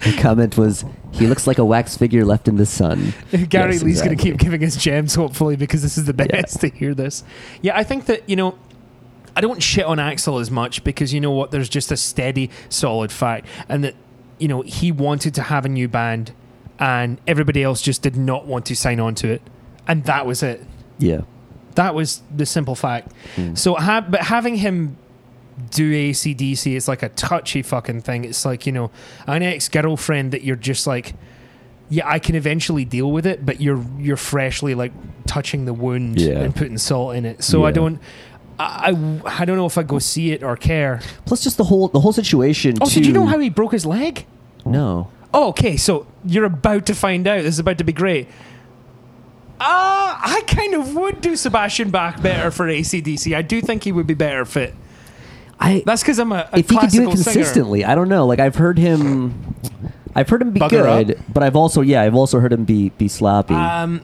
[0.04, 3.14] The comment was, "He looks like a wax figure left in the sun."
[3.50, 6.41] Gary Yes, Lee's going to keep giving us gems, hopefully, because this is the Yeah.
[6.41, 7.24] best to hear this.
[7.62, 8.56] Yeah, I think that, you know,
[9.36, 11.52] I don't shit on Axl as much because you know what?
[11.52, 13.45] There's just a steady, solid fact.
[13.68, 13.95] And that,
[14.38, 16.32] you know, he wanted to have a new band
[16.80, 19.41] and everybody else just did not want to sign on to it.
[19.88, 20.66] And that was it.
[20.97, 21.22] Yeah.
[21.76, 23.12] That was the simple fact.
[23.36, 23.56] Hmm.
[23.56, 24.97] So, ha- but having him
[25.72, 28.26] do ACDC, it's like a touchy fucking thing.
[28.26, 28.91] It's like, you know,
[29.28, 31.16] an ex girlfriend that you're just like,
[31.89, 34.91] yeah, I can eventually deal with it, but you're you're freshly like
[35.26, 36.39] touching the wound Yeah.
[36.41, 37.43] and putting salt in it.
[37.43, 37.99] So I don't,
[38.60, 38.91] I,
[39.26, 41.01] I, I don't know if I go see it or care.
[41.26, 42.76] Plus, just the whole the whole situation.
[42.82, 42.95] Oh, too.
[42.99, 44.26] did you know how he broke his leg?
[44.66, 45.10] No.
[45.34, 45.78] Oh, okay.
[45.78, 47.41] So you're about to find out.
[47.43, 48.28] This is about to be great.
[49.62, 53.36] Uh, I kind of would do Sebastian Bach better for ACDC.
[53.36, 54.74] I do think he would be better fit.
[55.60, 57.36] I That's because I'm a, a if he could do it classical singer.
[57.36, 58.26] consistently, I don't know.
[58.26, 59.55] Like I've heard him,
[60.16, 62.89] I've heard him be Bugger good, but I've also yeah, I've also heard him be
[62.89, 63.53] be sloppy.
[63.53, 64.01] Um,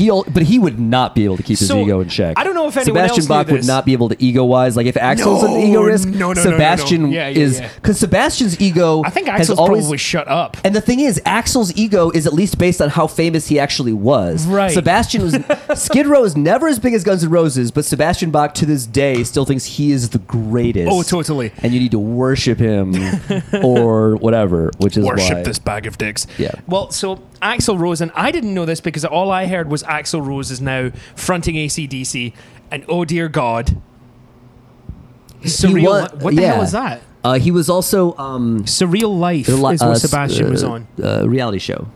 [0.00, 2.38] he al- but he would not be able to keep his So, ego in check.
[2.38, 3.66] I don't know if anyone Sebastian else knew Bach would this.
[3.66, 4.76] not be able to ego wise.
[4.76, 6.50] Like if Axl's an No, ego risk, no, no, no, no, no.
[6.56, 7.70] Sebastian Yeah, yeah, is yeah.
[7.76, 9.02] because Sebastian's ego.
[9.04, 10.56] I think has Axl's always, probably shut up.
[10.64, 13.92] And the thing is, Axl's ego is at least based on how famous he actually
[13.92, 14.46] was.
[14.46, 14.70] Right.
[14.72, 15.36] Sebastian was
[15.80, 18.86] Skid Row is never as big as Guns N' Roses, but Sebastian Bach to this
[18.86, 20.90] day still thinks he is the greatest.
[20.90, 21.52] Oh, totally.
[21.62, 22.94] And you need to worship him
[23.62, 25.42] or whatever, which is Worship why.
[25.42, 26.26] this bag of dicks.
[26.38, 26.52] Yeah.
[26.66, 30.24] Well, so Axl Rose, and I didn't know this because all I heard was Axl
[30.26, 32.32] Rose is now fronting ACDC,
[32.70, 33.80] and oh dear God.
[35.42, 35.84] Surreal.
[35.84, 36.52] wa- what the yeah.
[36.54, 37.02] hell is that?
[37.24, 40.88] Uh, he was also um, Surreal Life is what uh, Sebastian was uh, on.
[41.02, 41.88] uh, reality show.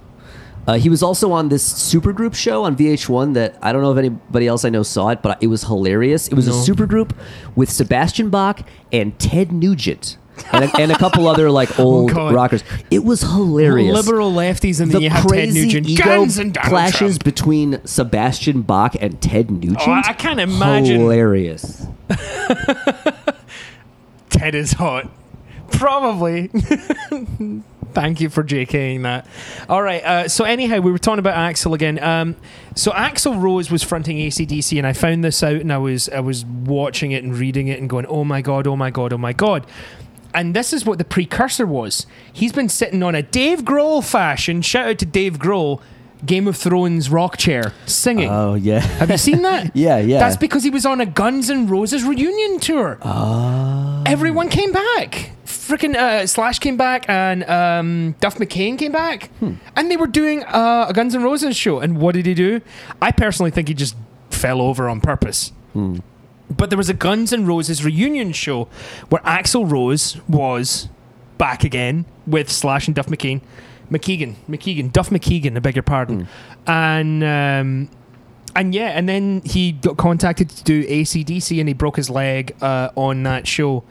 [0.67, 3.99] Uh, he was also on this supergroup show on VH1 that I don't know if
[3.99, 6.29] anybody else I know saw it, but it was hilarious.
[6.29, 6.55] It was No.
[6.55, 7.11] a supergroup
[7.55, 10.17] with Sebastian Bach and Ted Nugent
[10.53, 12.63] and a, and a couple other like old Oh, rockers.
[12.91, 13.95] It was hilarious.
[13.95, 15.89] Liberal lefties, and then the you have Ted crazy Nugent.
[15.89, 17.25] ego Guns and clashes Trump.
[17.25, 19.79] between Sebastian Bach and Ted Nugent.
[19.87, 21.01] Oh, I can't imagine.
[21.01, 21.87] Hilarious.
[24.31, 25.09] Ted is hot.
[25.73, 26.49] Probably.
[27.93, 29.27] Thank you for JKing that.
[29.69, 30.03] All right.
[30.05, 32.03] Uh, so anyhow, we were talking about Axl again.
[32.03, 32.35] Um,
[32.75, 36.19] so Axl Rose was fronting ACDC, and I found this out, and I was I
[36.21, 39.19] was watching it and reading it and going, oh my god, oh my god, oh
[39.19, 39.65] my god.
[40.35, 42.07] And this is what the precursor was.
[42.33, 44.63] He's been sitting on a Dave Grohl fashion.
[44.63, 45.81] Shout out to Dave Grohl,
[46.27, 48.29] Game of Thrones rock chair, singing.
[48.31, 48.81] Oh yeah.
[48.81, 49.71] Have you seen that?
[49.77, 50.19] Yeah, yeah.
[50.19, 52.99] That's because he was on a Guns N' Roses reunion tour.
[53.03, 54.03] Ah.
[54.07, 55.31] Everyone came back.
[55.47, 59.55] Freaking uh, Slash came back, and um, Duff McCain came back, Hmm.
[59.77, 61.79] and they were doing uh, a Guns N' Roses show.
[61.81, 62.61] And what did he do?
[63.01, 63.95] I personally think he just
[64.31, 65.53] fell over on purpose.
[65.73, 65.99] Hmm.
[66.51, 68.65] But there was a Guns N' Roses reunion show
[69.09, 70.89] where Axl Rose was
[71.39, 73.41] back again with Slash and Duff McKean,
[73.91, 76.29] McKeegan, McKeegan, Duff McKeegan, I beg your pardon.
[76.67, 77.89] And um,
[78.57, 82.55] and yeah, and then he got contacted to do ACDC and he broke his leg
[82.61, 83.83] uh, on that show.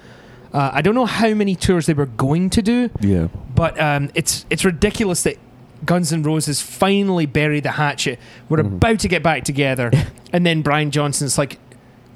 [0.53, 3.27] Uh, I don't know how many tours they were going to do, Yeah.
[3.55, 5.37] but um, it's it's ridiculous that
[5.85, 8.19] Guns N' Roses finally buried the hatchet.
[8.47, 9.91] We're about to get back together,
[10.31, 11.57] and then Brian Johnson's like,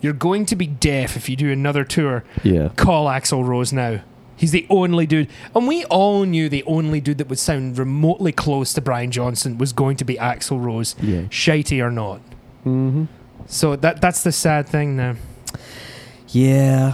[0.01, 2.23] "You're going to be deaf if you do another tour.
[2.43, 2.69] Yeah.
[2.75, 4.01] Call Axl Rose now."
[4.35, 8.31] He's the only dude, and we all knew the only dude that would sound remotely
[8.31, 11.21] close to Brian Johnson was going to be Axl Rose, Yeah.
[11.21, 12.21] shitey or not.
[12.63, 13.05] Mm-hmm.
[13.47, 15.15] So that that's the sad thing now.
[16.29, 16.93] Yeah.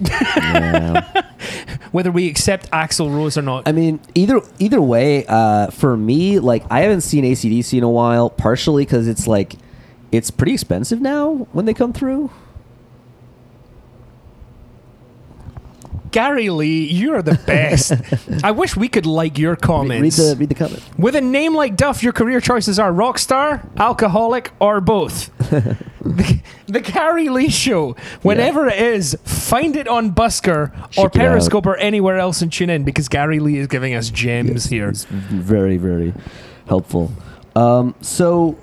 [0.00, 1.22] yeah.
[1.92, 6.38] Whether we accept Axl Rose or not, I mean, either either way, uh, for me,
[6.38, 8.30] like I haven't seen ACDC in a while.
[8.30, 9.54] Partially because it's like
[10.12, 12.30] it's pretty expensive now when they come through.
[16.10, 17.92] Gary Lee, you're the best.
[18.44, 20.16] I wish we could like your Read comments.
[20.16, 20.82] the read the comment.
[20.98, 25.30] With a name like Duff, your career choices are rock star, alcoholic, or both.
[25.48, 27.92] the, the Gary Lee Show,
[28.22, 31.12] whenever it is, find it on Busker or Check out.
[31.12, 34.88] Periscope or anywhere else and tune in because Gary Lee is giving us gems here.
[34.88, 36.14] It's very very
[36.66, 37.12] helpful.
[37.54, 38.56] Um, so.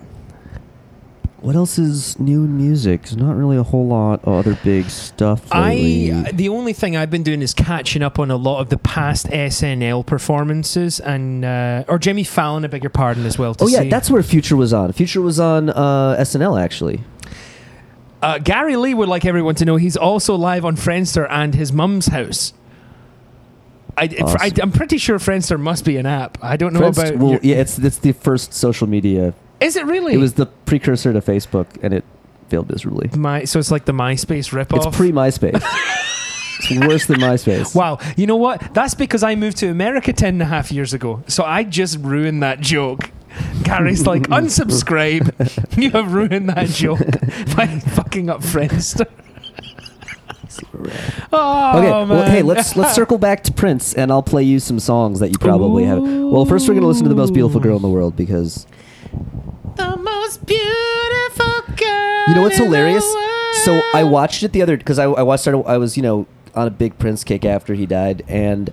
[1.45, 3.03] What else is new in music?
[3.03, 5.53] There's not really a whole lot of other big stuff.
[5.53, 6.11] lately.
[6.11, 8.79] I the only thing I've been doing is catching up on a lot of the
[8.79, 13.53] past SNL performances and uh, or Jimmy Fallon, I beg your pardon, as well.
[13.53, 13.89] To oh yeah, see.
[13.89, 14.91] that's where Future was on.
[14.91, 17.03] Future was on uh, SNL actually.
[18.23, 21.71] Uh, Gary Lee would like everyone to know he's also live on Friendster and his
[21.71, 22.53] mum's house.
[23.95, 24.41] I, Awesome.
[24.41, 26.39] I, am pretty sure Friendster must be an app.
[26.41, 27.17] I don't know Friends- about.
[27.19, 29.35] well, yeah, it's it's the first social media.
[29.59, 30.13] Is it really?
[30.13, 32.03] It was the precursor to Facebook, and it
[32.49, 33.09] failed miserably.
[33.17, 33.45] my.
[33.45, 34.85] So it's like the MySpace ripoff.
[34.85, 35.63] It's pre MySpace.
[36.71, 37.75] it's worse than MySpace.
[37.75, 38.73] Wow, you know what?
[38.73, 41.23] That's because I moved to America ten and a half years ago.
[41.27, 43.11] So I just ruined that joke.
[43.63, 45.77] Gary's like, unsubscribe.
[45.81, 46.99] you have ruined that joke
[47.55, 49.07] by fucking up Friendster.
[51.33, 54.79] oh, Okay, well, hey, let's let's circle back to Prince, and I'll play you some
[54.79, 56.01] songs that you probably have.
[56.01, 58.65] Well, first we're gonna listen to the most beautiful girl in the world because
[59.75, 62.23] The most beautiful girl.
[62.27, 63.05] you know what's in hilarious.
[63.63, 66.27] So I watched it the other because I I watched started I was you know
[66.53, 68.69] on a big Prince kick after he died, and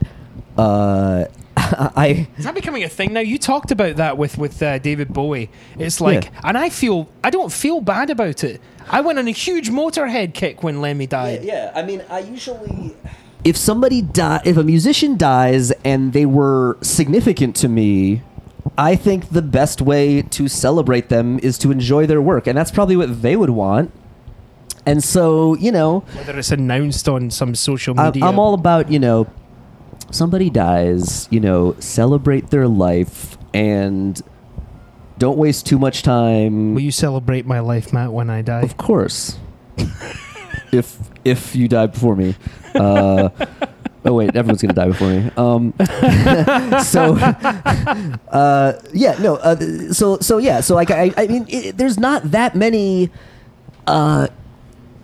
[0.58, 1.24] uh,
[1.56, 3.20] I Is that becoming a thing now?
[3.20, 5.50] You talked about that with with uh, David Bowie.
[5.78, 6.40] It's like, Yeah.
[6.44, 8.60] and I feel I don't feel bad about it.
[8.88, 11.44] I went on a huge Motorhead kick when Lemmy died.
[11.44, 12.96] Yeah, I mean, I usually.
[13.44, 18.22] If somebody die, if a musician dies and they were significant to me,
[18.78, 22.70] I think the best way to celebrate them is to enjoy their work, and that's
[22.70, 23.92] probably what they would want.
[24.86, 28.98] And so, you know, Whether it's announced on some social media, I'm all about you
[28.98, 29.28] know,
[30.10, 34.20] somebody dies, you know, celebrate their life and
[35.18, 36.74] don't waste too much time.
[36.74, 38.62] Will you celebrate my life, Matt, when I die?
[38.62, 39.38] Of course.
[40.72, 42.34] if if you die before me.
[42.74, 43.28] Uh,
[44.04, 45.30] oh wait, everyone's gonna die before me.
[45.36, 45.72] Um,
[46.82, 47.14] so
[48.30, 49.36] uh, yeah, no.
[49.36, 50.60] Uh, so so yeah.
[50.60, 53.10] So like I I mean, it, there's not that many.
[53.86, 54.28] Uh,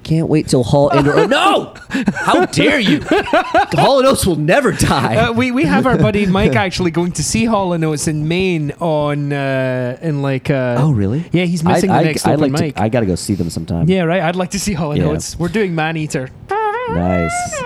[0.05, 1.75] can't wait till Hall and or, no!
[2.15, 3.03] How dare you?
[3.03, 5.17] Hall and Oates will never die.
[5.17, 8.27] Uh, we we have our buddy Mike actually going to see Hall and Oates in
[8.27, 11.29] Maine on uh, in like uh, oh really?
[11.33, 13.35] yeah he's missing I, the next I open like mic To, I gotta go see
[13.35, 13.87] them sometime.
[13.89, 15.09] yeah right I'd like to see Hall and Yeah.
[15.09, 17.61] Oates we're doing Man Eater Nice.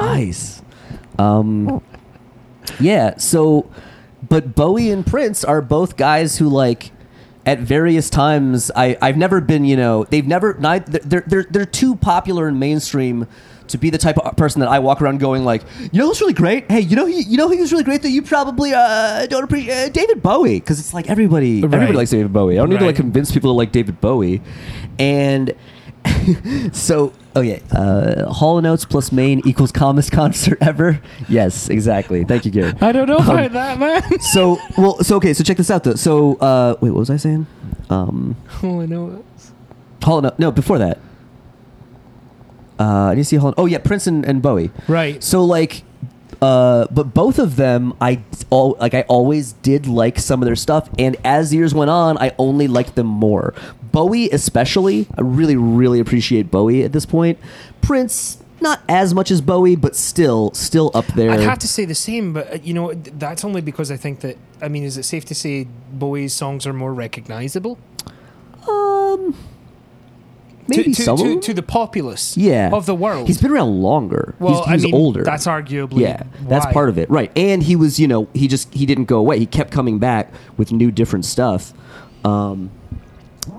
[0.00, 0.57] Nice.
[1.18, 1.82] Um
[2.80, 3.70] Yeah, so
[4.28, 6.90] but Bowie and Prince are both guys who like
[7.46, 11.96] at various times I I've never been, you know, they've never they're they're they're too
[11.96, 13.26] popular and mainstream
[13.68, 15.62] to be the type of person that I walk around going like,
[15.92, 16.70] you know who's really great?
[16.70, 19.44] Hey, you know he, you know he was really great that you probably uh, don't
[19.44, 21.74] appreciate uh, David Bowie because it's like everybody Right.
[21.74, 22.54] everybody likes David Bowie.
[22.58, 24.40] I don't need to like convince people to like David Bowie,
[24.98, 25.54] and
[26.72, 31.00] so oh yeah, uh, Hall and Oates plus Maine equals calmest concert ever.
[31.28, 32.24] Yes, exactly.
[32.24, 32.72] Thank you, Gary.
[32.80, 35.94] I don't know Um, that man So well, so okay, so check this out though.
[35.94, 37.46] So uh, wait, what was I saying?
[37.90, 39.52] Um, Hall and Oates
[40.02, 40.98] Hall and O- no, before that.
[42.78, 43.48] Uh, I didn't see Hall.
[43.48, 44.70] And, oh yeah, Prince and, and Bowie.
[44.86, 45.82] right So like,
[46.40, 50.54] uh, but both of them, I all like I always did like some of their
[50.54, 53.52] stuff, and as years went on, I only liked them more.
[53.98, 57.36] Bowie, especially, I really really appreciate Bowie at this point.
[57.80, 61.32] Prince, not as much as Bowie, but still still up there.
[61.32, 64.20] I'd have to say the same, but uh, you know that's only because I think
[64.20, 67.76] that I mean, is it safe to say Bowie's songs are more recognizable
[68.68, 69.34] um,
[70.68, 73.26] maybe to, to, some to, to the populace yeah of the world?
[73.26, 74.36] He's been around longer.
[74.38, 75.24] well, he's, I mean, older.
[75.24, 77.32] That's arguably yeah, that's part of it, right?
[77.36, 79.40] And he was, you know, he just he didn't go away.
[79.40, 81.72] He kept coming back with new different stuff.
[82.24, 82.70] Um,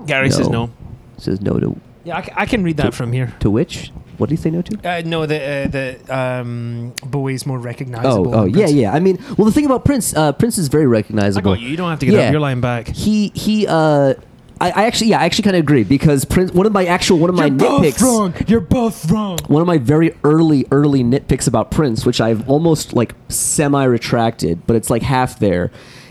[0.06, 0.70] Gary says no.
[1.18, 3.34] Says no to Yeah, I, c- I can read that from here.
[3.40, 3.92] to which?
[4.18, 4.78] What do you say no to?
[4.98, 8.34] Uh, no, the uh, the um, Bowie's more Oh, recognizable.
[8.34, 8.92] oh than yeah, yeah.
[8.92, 11.50] I mean, well, the thing about Prince, uh, Prince is very recognizable.
[11.50, 11.54] I recognizable.
[11.54, 11.68] got you.
[11.70, 12.20] You don't have to get Yeah.
[12.26, 12.32] up.
[12.32, 12.88] You're lying back.
[12.88, 13.66] He he.
[13.66, 14.14] Uh,
[14.62, 16.52] I, I actually, yeah, I actually kind of agree because Prince.
[16.52, 18.02] One of my actual, one of my nitpicks.
[18.02, 18.34] Wrong.
[18.46, 19.38] You're both wrong.
[19.46, 24.66] one of my very early early nitpicks about Prince, which I've almost like semi retracted,
[24.66, 25.70] but it's like half there,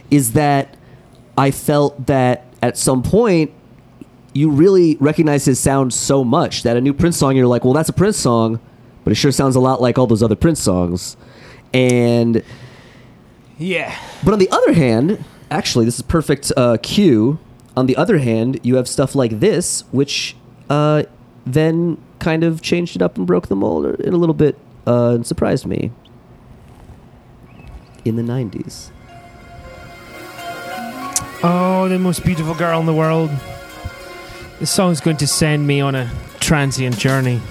[0.09, 0.75] is that
[1.37, 3.51] I felt that at some point
[4.39, 7.73] you really recognize his sound so much that a new Prince song you're like, well,
[7.73, 8.59] that's a Prince song,
[9.03, 11.17] but it sure sounds a lot like all those other Prince songs,
[11.73, 12.41] and
[13.57, 13.93] Yeah.
[14.23, 17.37] but on the other hand, actually, this is perfect uh, cue.
[17.75, 20.35] On the other hand, you have stuff like this, which
[20.69, 21.03] uh,
[21.45, 25.15] then kind of changed it up and broke the mold in a little bit uh,
[25.15, 25.91] and surprised me
[28.05, 28.91] in the 90s.
[31.43, 33.29] Oh, the most beautiful girl in the world.
[34.59, 37.41] This song's going to send me on a transient journey.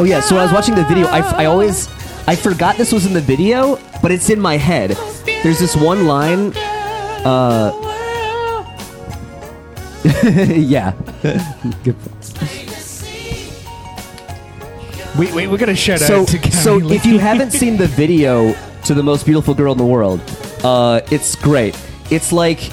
[0.00, 1.88] Oh yeah, so when I was watching the video, I, I always
[2.26, 4.96] I forgot this was in the video, but it's in my head.
[5.42, 6.52] There's this one line.
[6.56, 7.72] Uh,
[10.54, 10.92] yeah.
[11.84, 11.96] Good.
[15.18, 16.94] Wait, wait, we're gonna shout So, out to Gary so Lee.
[16.96, 20.20] if you haven't seen the video to the most beautiful girl in the world,
[20.62, 21.78] uh, it's great.
[22.10, 22.70] It's like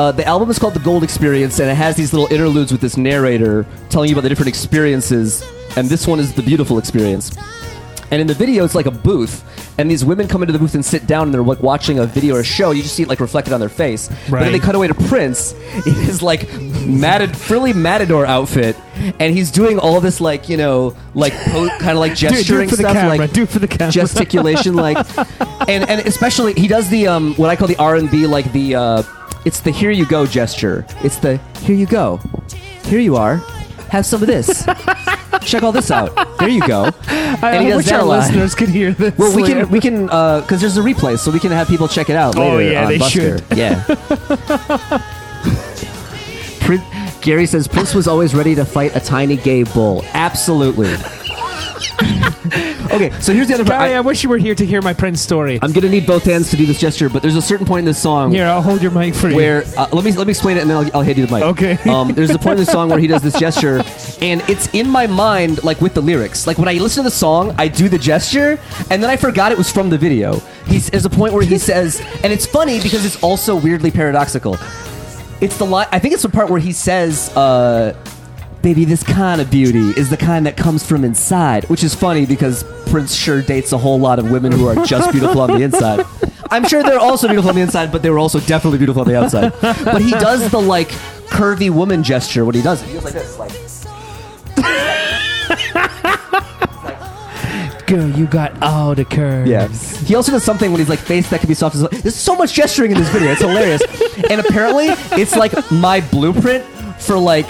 [0.00, 2.80] uh, the album is called The Gold Experience, and it has these little interludes with
[2.80, 5.44] this narrator telling you about the different experiences.
[5.76, 7.36] And this one is the beautiful experience.
[8.10, 9.44] And in the video, it's like a booth,
[9.80, 12.06] and these women come into the booth and sit down, and they're like watching a
[12.06, 12.70] video or a show.
[12.70, 14.08] You just see it like reflected on their face.
[14.28, 15.52] But then they cut away to Prince
[15.86, 16.52] in his like
[16.86, 18.76] matted, frilly matador outfit,
[19.18, 22.28] and he's doing all this like you know like po- kind of like it- do
[22.28, 23.16] gesturing it for the stuff, camera.
[23.16, 23.92] like do it for the camera.
[23.92, 24.96] gesticulation, like,
[25.68, 28.52] and and especially he does the um what I call the R and B, like
[28.52, 29.02] the uh,
[29.44, 30.84] it's the here you go gesture.
[31.02, 32.18] It's the here you go,
[32.84, 33.36] here you are,
[33.88, 34.66] have some of this.
[35.42, 36.14] Check all this out.
[36.38, 36.84] There you go.
[37.08, 39.16] I, and he I does wish that our listeners could hear this.
[39.16, 41.88] Well, we can we can uh, because there's a replay, so we can have people
[41.88, 42.72] check it out Later Oh, later.
[42.72, 43.48] yeah, on they Busker.
[43.48, 43.58] should.
[43.58, 43.84] Yeah.
[46.60, 46.82] Prin-
[47.22, 50.04] Gary says Prince was always ready to fight a tiny gay bull.
[50.14, 50.94] Absolutely.
[52.92, 53.80] okay, so here's the other part.
[53.80, 55.58] Gary, I, I, wish you were here to hear my Prince story.
[55.62, 57.84] I'm gonna need both hands to do this gesture, but there's a certain point in
[57.86, 59.36] this song Here, I'll hold your mic for you.
[59.36, 61.32] where uh, let me let me explain it, and then I'll, I'll hand you the
[61.32, 61.44] mic.
[61.44, 61.78] Okay.
[61.90, 63.82] Um, there's a point in the song where he does this gesture,
[64.20, 66.46] and it's in my mind, like with the lyrics.
[66.46, 68.58] Like when I listen to the song, I do the gesture,
[68.90, 70.38] and then I forgot it was from the video.
[70.66, 74.58] He's there's a point where he says, and it's funny because it's also weirdly paradoxical.
[75.40, 75.86] It's the line.
[75.90, 77.34] I think it's the part where he says.
[77.36, 77.94] Uh,
[78.62, 82.26] Baby, this kind of beauty is the kind that comes from inside, which is funny
[82.26, 85.62] because Prince sure dates a whole lot of women who are just beautiful on the
[85.62, 86.04] inside.
[86.50, 89.08] I'm sure they're also beautiful on the inside, but they were also definitely beautiful on
[89.08, 89.52] the outside.
[89.62, 90.88] But he does the like
[91.30, 92.88] curvy woman gesture when he does it.
[92.88, 93.50] He goes like this, like
[97.86, 99.50] Girl, you got all the curves.
[99.50, 99.66] yeah.
[100.06, 102.36] He also does something when he's like face that can be soft as There's so
[102.36, 103.32] much gesturing in this video.
[103.32, 103.82] It's hilarious.
[104.30, 104.88] and apparently,
[105.20, 106.64] it's like my blueprint
[107.00, 107.46] for like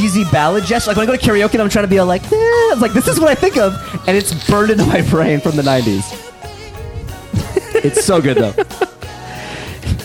[0.00, 0.90] cheesy ballad gesture.
[0.90, 2.80] Like when I go to karaoke and I'm trying to be all like, eh, it's
[2.80, 3.74] like this is what I think of,
[4.08, 6.16] and it's burned into my brain from the '90s.
[7.84, 8.54] it's so good though.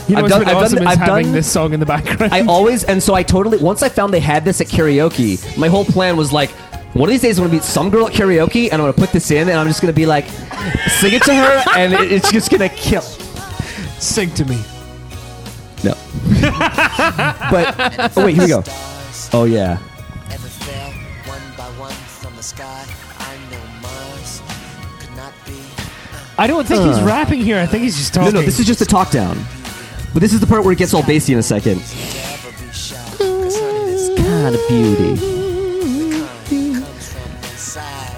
[0.08, 1.86] You know I've done- I've awesome done- is I've having done- this song in the
[1.86, 2.34] background.
[2.34, 5.68] I always and so I totally once I found they had this at karaoke, my
[5.70, 6.50] whole plan was like,
[6.94, 9.12] one of these days I'm gonna meet some girl at karaoke and I'm gonna put
[9.12, 10.28] this in and I'm just gonna be like,
[11.00, 13.02] sing it to her and it- it's just gonna kill.
[14.00, 14.62] Sing to me.
[15.84, 15.94] No.
[17.50, 18.64] but oh wait, here we go.
[19.38, 19.78] Oh yeah.
[20.32, 20.92] ever fell
[21.28, 22.86] one by one from the sky.
[23.20, 24.42] I know Mars
[25.00, 25.60] could not be.
[26.38, 27.04] I don't think he's Uh.
[27.06, 27.60] rapping here.
[27.60, 28.34] I think he's just No, talking.
[28.36, 29.38] no, no, this is just a talk down.
[30.14, 31.82] But this is the part where it gets all bassy in a second.
[31.82, 31.92] to be
[32.72, 32.96] shy.
[33.18, 35.18] Cause honey, this Kind of beauty.
[36.48, 38.16] kind comes from inside.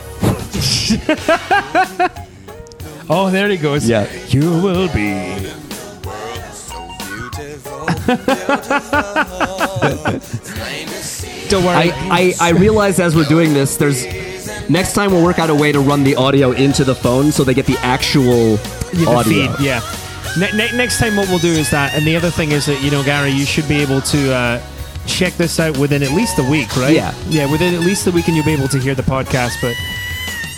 [3.09, 3.89] Oh, there he goes.
[3.89, 4.05] Yeah.
[4.27, 5.33] You will be.
[11.49, 11.91] Don't worry.
[11.91, 14.05] I, I, I realize as we're doing this, there's
[14.69, 17.43] next time we'll work out a way to run the audio into the phone so
[17.43, 18.57] they get the actual Yeah,
[18.93, 19.53] the audio.
[19.55, 19.81] feed, yeah.
[20.37, 22.81] Ne- ne- next time, what we'll do is that, and the other thing is that
[22.83, 24.61] you know, Gary, you should be able to uh,
[25.07, 26.93] check this out within at least a week, right?
[26.93, 27.13] Yeah.
[27.27, 29.59] yeah, within at least a week, and you'll be able to hear the podcast.
[29.61, 29.73] But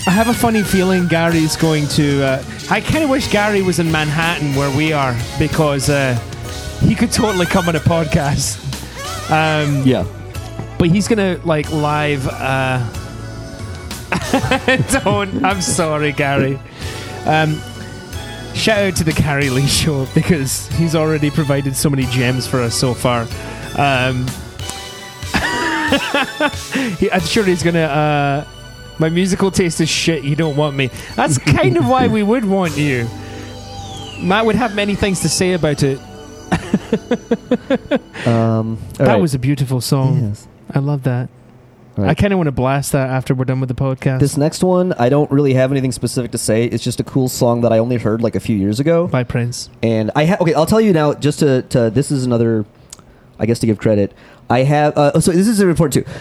[0.07, 2.23] I have a funny feeling Gary's going to.
[2.25, 6.15] Uh, I kind of wish Gary was in Manhattan where we are because uh,
[6.81, 8.57] he could totally come on a podcast.
[9.31, 10.03] Um, Yeah.
[10.79, 12.27] But he's gonna like live.
[12.27, 12.79] Uh,
[15.03, 15.45] don't.
[15.45, 16.57] I'm sorry, Gary.
[17.25, 17.61] Um,
[18.55, 22.61] shout out to the Gary Lee Show because he's already provided so many gems for
[22.61, 23.23] us so far.
[23.77, 24.25] Um,
[26.97, 27.81] he, I'm sure he's gonna.
[27.81, 28.45] Uh,
[28.99, 30.23] my musical taste is shit.
[30.23, 30.89] You don't want me.
[31.15, 33.07] That's kind of why we would want you.
[34.21, 35.99] Matt would have many things to say about it.
[38.25, 40.21] Um, that was a beautiful song.
[40.21, 40.47] Yes.
[40.73, 41.29] I love that.
[41.97, 42.11] All right.
[42.11, 44.19] I kind of want to blast that after we're done with the podcast.
[44.19, 46.65] This next one, I don't really have anything specific to say.
[46.65, 49.07] It's just a cool song that I only heard like a few years ago.
[49.07, 49.69] by Prince.
[49.83, 51.13] And I ha- okay, I'll tell you now.
[51.13, 52.65] Just to, to this is another,
[53.37, 54.13] I guess to give credit.
[54.49, 56.11] I have uh, so this is important too.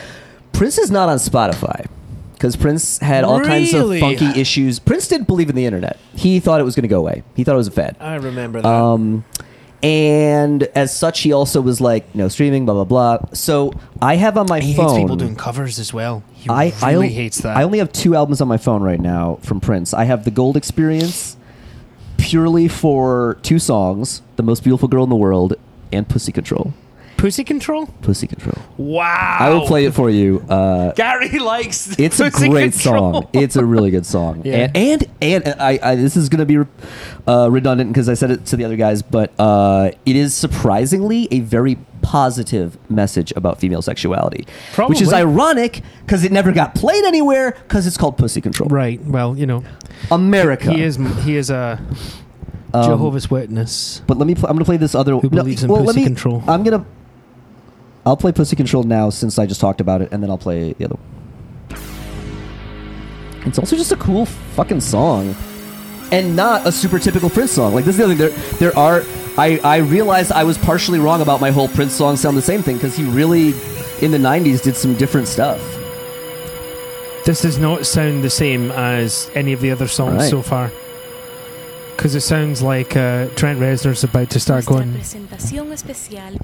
[0.53, 1.87] Prince is not on Spotify
[2.33, 4.79] because Prince had all kinds of funky issues.
[4.79, 5.99] Prince didn't believe in the internet.
[6.15, 7.23] He thought it was going to go away.
[7.37, 7.97] He thought it was a fad.
[8.01, 8.69] I remember that.
[8.69, 9.25] Um,
[9.83, 13.19] And as such, he also was like, no streaming, blah blah blah.
[13.33, 13.73] So
[14.03, 14.89] I have on my He phone.
[14.89, 16.23] hates people doing covers as well.
[16.33, 17.57] He I, I really on- hates that.
[17.57, 19.95] I only have two albums on my phone right now from Prince.
[19.95, 21.37] I have the Gold Experience,
[22.17, 25.55] purely for two songs: "The Most Beautiful Girl in the World"
[25.93, 26.73] and "Pussy Control."
[27.19, 27.87] Pussy Control.
[28.01, 28.55] Pussy Control.
[28.79, 29.37] Wow.
[29.41, 30.39] I will play it for you.
[30.49, 31.95] Uh, Gary likes.
[31.99, 33.13] it's a Pussy great Control.
[33.13, 33.29] song.
[33.35, 34.43] It's a really good song.
[34.49, 34.71] Yeah.
[34.75, 36.71] And and, and I, I this is going to be
[37.27, 41.29] uh, redundant because I said it to the other guys, but uh, it is surprisingly
[41.31, 44.47] a very positive message about female sexuality,
[44.87, 48.69] which is ironic because it never got played anywhere because it's called Pussy Control.
[48.71, 49.03] Right.
[49.05, 49.65] Well, you know,
[50.11, 50.71] America.
[50.73, 51.81] he is he is a
[52.73, 54.03] Um, Jehovah's Witness.
[54.07, 54.35] But let me.
[54.35, 55.17] Pl- I'm going to play this other.
[55.19, 56.43] Who believes in let Pussy me- Control.
[56.47, 56.85] I'm gonna.
[58.07, 60.73] I'll play Pussy Control now since I just talked about it, and then I'll play
[60.73, 61.05] the other one.
[63.47, 65.35] It's also just a cool fucking song,
[66.11, 67.75] and not a super typical Prince song.
[67.75, 68.37] Like this is the other thing.
[68.59, 69.05] There, there are.
[69.39, 72.63] I I realized I was partially wrong about my whole Prince song sound the same
[72.63, 73.49] thing because he really,
[74.03, 75.61] in the '90s, did some different stuff.
[77.25, 80.31] This does not sound the same as any of the other songs Right.
[80.31, 80.71] so far.
[81.99, 84.95] Because it sounds like uh, Trent Reznor's about to start going.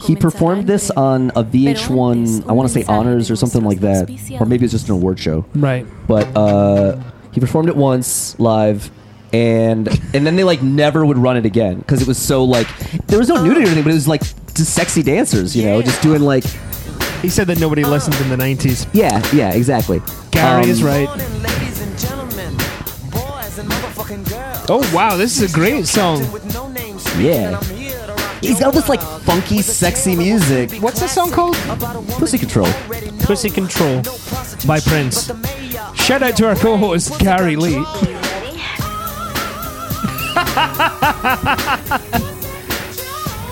[0.04, 4.10] He performed this on a VH1, I want to say Honors or something like that,
[4.40, 5.44] or maybe it's just an award show.
[5.54, 5.86] Right.
[6.08, 7.00] but uh,
[7.30, 8.90] he performed it once live
[9.32, 12.68] and and then they like never would run it again because it was so like
[13.08, 14.20] there was no nudity or anything but it was like
[14.54, 16.44] just sexy dancers you know just doing like
[17.20, 18.86] He said that nobody listened in the 90s.
[18.92, 20.00] yeah yeah exactly
[20.30, 21.08] Gary Um, is right.
[24.68, 25.16] Oh, wow.
[25.16, 26.20] This is a great song.
[26.32, 27.58] With no name Yeah.
[27.60, 31.30] I'm here to rock he's got all this like funky sexy music What's the song
[31.30, 31.56] called?
[32.18, 32.66] pussy control
[33.20, 34.02] Pussy Control
[34.66, 35.30] by Prince.
[35.94, 37.72] Shout out to our co host, Gary Lee.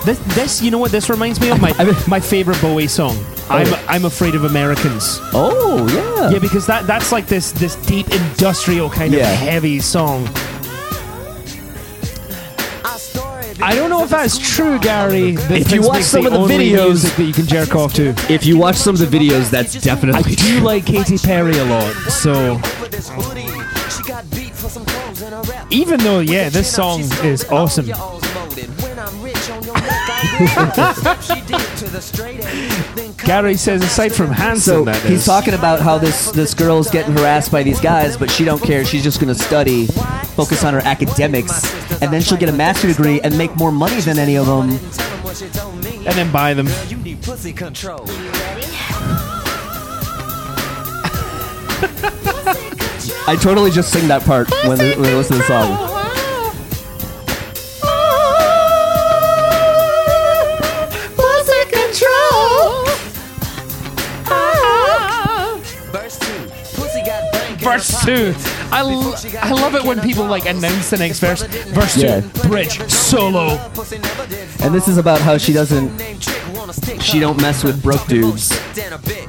[0.04, 1.60] this, this, you know what this reminds me of?
[1.60, 1.72] My,
[2.08, 3.14] my favorite Bowie song.
[3.18, 3.46] Oh.
[3.50, 5.18] I'm, I'm Afraid of Americans.
[5.32, 9.30] oh yeah Yeah, because that that's like this this deep industrial kind Yeah.
[9.32, 10.28] of heavy song.
[12.84, 15.34] I don't know if that's true, Gary.
[15.38, 18.08] If you watch some of the videos- that you can jerk off to.
[18.28, 21.64] if you watch some of the videos that's I definitely do like Katy Perry a
[21.64, 22.60] lot, so
[25.70, 27.86] even though yeah, this song is awesome.
[33.24, 35.26] Gary says aside from handsome, So that he's is.
[35.26, 38.84] talking about how this this girl's getting harassed by these guys, but she don't care.
[38.84, 39.86] She's just going to study,
[40.36, 41.62] focus on her academics,
[42.02, 44.70] and then she'll get a master's degree and make more money than any of them.
[44.70, 46.68] and then buy them.
[46.88, 48.04] You need pussy control.
[53.24, 55.91] I totally just sing that part when, when I listen to the song.
[67.78, 68.32] Verse two.
[68.34, 68.72] pocket.
[68.72, 71.42] I, l- I love it when people like announce the next verse.
[71.42, 72.20] Verse Yeah.
[72.20, 73.56] two, bridge, solo.
[73.74, 77.18] Pussy never did And this is about how she doesn't name trick, wanna stick she
[77.20, 78.48] don't mess with broke dudes.
[78.74, 79.28] Down a bit.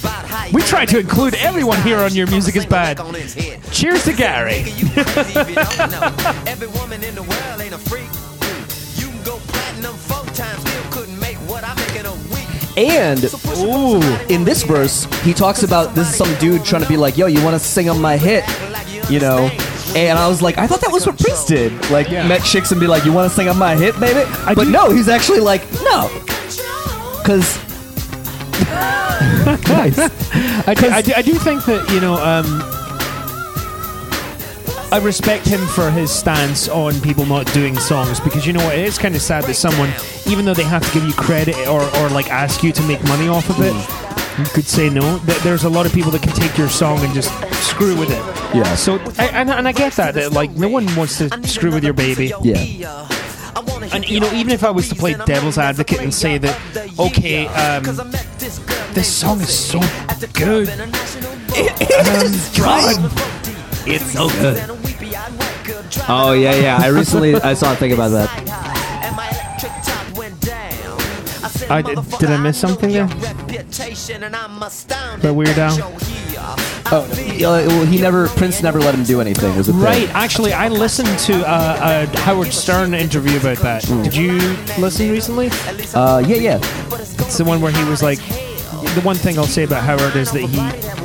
[0.00, 3.00] About how you We try to include everyone here on Your Music is Bad.
[3.00, 3.60] on his head.
[3.72, 4.62] Cheers to Gary.
[4.78, 6.42] You crazy if you don't know.
[6.46, 8.08] Every woman in the world ain't a freak.
[8.96, 9.94] You can go platinum
[12.78, 13.24] And
[13.58, 14.00] ooh,
[14.32, 17.26] in this verse, he talks about this is some dude trying to be like, "Yo,
[17.26, 18.44] you want to sing on my hit?"
[19.10, 19.50] You know.
[19.96, 21.72] And I was like, I thought that was what Prince did.
[21.90, 22.28] Like, Yeah.
[22.28, 24.64] met chicks and be like, "You want to sing on my hit, baby?" I but
[24.64, 26.08] do- no, he's actually like, "No,"
[27.18, 27.58] because
[28.68, 29.98] nice.
[30.68, 32.60] I do, I, do, I do think that you know um,
[34.90, 38.74] I respect him for his stance on people not doing songs because you know what?
[38.76, 39.92] It is kind of sad that someone
[40.26, 43.02] even though they have to give you credit or, or like ask you to make
[43.04, 43.74] money off of it
[44.38, 45.18] you could say no.
[45.26, 47.30] Th- there's a lot of people that can take your song and just
[47.66, 48.24] screw with it.
[48.54, 48.76] Yeah.
[48.76, 51.84] so I, and, and I get that, that like no one wants to screw with
[51.84, 52.32] your baby.
[52.42, 53.08] Yeah.
[53.92, 56.56] and you know even if I was to play devil's advocate and say that
[56.98, 57.82] okay um,
[58.92, 59.80] this song is so
[60.34, 60.68] good
[63.90, 64.58] It's so good.
[66.08, 66.78] Oh yeah, yeah.
[66.80, 68.28] I recently I saw a thing about that.
[71.70, 73.06] I did- did I miss something there?
[75.20, 75.76] The Weird Al?
[76.90, 77.08] Oh, uh,
[77.68, 79.54] well, he never Prince never let him do anything.
[79.56, 79.82] Was the thing.
[79.82, 80.08] Right.
[80.14, 83.82] Actually, I listened to uh, a Howard Stern interview about that.
[83.84, 84.38] Did you
[84.78, 85.50] listen recently?
[85.94, 86.58] Uh, yeah, yeah.
[86.92, 88.18] It's the one where he was like,
[88.94, 90.97] the one thing I'll say about Howard is that he he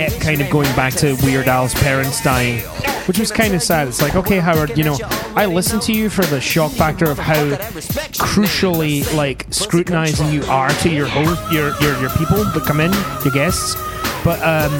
[0.00, 2.60] kept kind of going back to Weird Al's parents dying,
[3.06, 3.86] which was kind of sad.
[3.86, 4.96] It's like, okay, Howard, you know,
[5.36, 7.44] I listen to you for the shock factor of how
[8.16, 12.90] crucially like scrutinizing you are to your host, your your your people that come in,
[13.24, 13.74] your guests.
[14.24, 14.72] But um,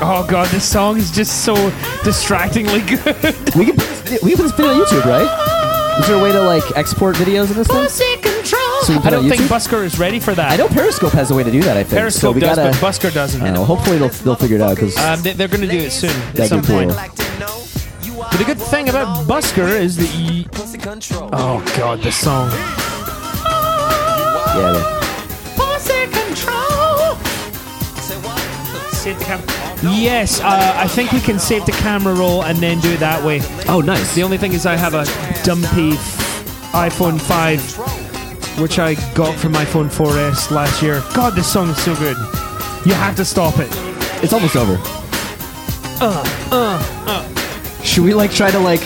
[0.00, 1.54] oh god, this song is just so
[2.02, 3.54] distractingly good.
[3.54, 5.98] We can put this video, we can put this video on YouTube, right?
[6.00, 8.25] Is there a way to like export videos of this thing?
[8.86, 10.52] So put I don't think Busker is ready for that.
[10.52, 11.76] I know Periscope has a way to do that.
[11.76, 11.90] I think.
[11.90, 13.42] so Periscope we does, gotta, but Busker doesn't.
[13.42, 15.78] I know, hopefully they'll they'll figure it out because Um, they, they're going to do
[15.78, 16.76] it soon at some be cool.
[16.86, 16.90] point.
[18.30, 20.44] But the good thing about Busker is that you.
[21.32, 22.50] Oh god, the song.
[24.56, 24.72] yeah.
[24.72, 24.96] they-
[28.00, 28.38] Say what?
[28.94, 29.46] Save the camera.
[29.82, 33.22] Yes, uh, I think we can save the camera roll and then do it that
[33.24, 33.40] way.
[33.68, 34.14] Oh, nice.
[34.14, 35.04] The only thing is, I have a
[35.44, 35.92] dumpy
[36.72, 37.60] iPhone 5,
[38.58, 41.02] which I got from iPhone 4S last year.
[41.14, 42.16] God, this song is so good.
[42.86, 43.68] You have to stop it.
[44.22, 44.76] It's almost over.
[46.00, 48.80] uh uh Should we like try to like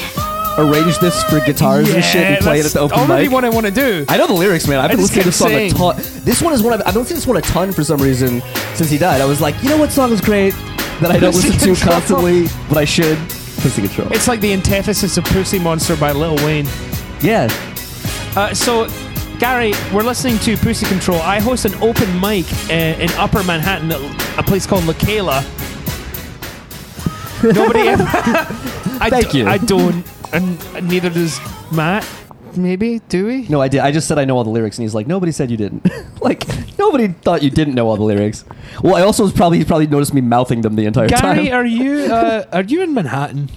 [0.58, 3.32] arrange this for guitars and shit and play it at the open already mic?
[3.32, 4.04] what I want to do.
[4.08, 4.78] I know the lyrics, man.
[4.78, 5.70] I've I been just listening to this song a
[6.02, 6.24] ton.
[6.24, 8.00] This one is one I've, I've been listening to this one a ton for some
[8.02, 8.42] reason
[8.74, 9.20] since he died.
[9.20, 10.52] I was like, you know what song is great
[11.00, 11.92] that I don't Pussy listen to Control.
[11.94, 13.18] constantly, but I should.
[13.18, 14.12] Pussy Control.
[14.12, 16.66] It's like the antithesis of Pussy Monster by Lil Wayne.
[17.22, 17.48] yeah.
[18.36, 18.86] Uh, so,
[19.40, 21.18] Gary, we're listening to Pussy Control.
[21.22, 25.40] I host an open mic uh, in Upper Manhattan at a place called Lakela.
[27.54, 28.04] Nobody ever.
[29.02, 29.46] I Thank d- you.
[29.46, 30.04] I don't,
[30.34, 31.40] and neither does
[31.72, 32.06] Matt.
[32.54, 33.48] Maybe do we?
[33.48, 33.80] No, I did.
[33.80, 35.88] I just said I know all the lyrics, and he's like, nobody said you didn't.
[36.20, 36.46] like,
[36.78, 38.44] nobody thought you didn't know all the lyrics.
[38.82, 41.36] Well, I also was probably he probably noticed me mouthing them the entire time.
[41.36, 43.48] Gary, are you uh, are you in Manhattan?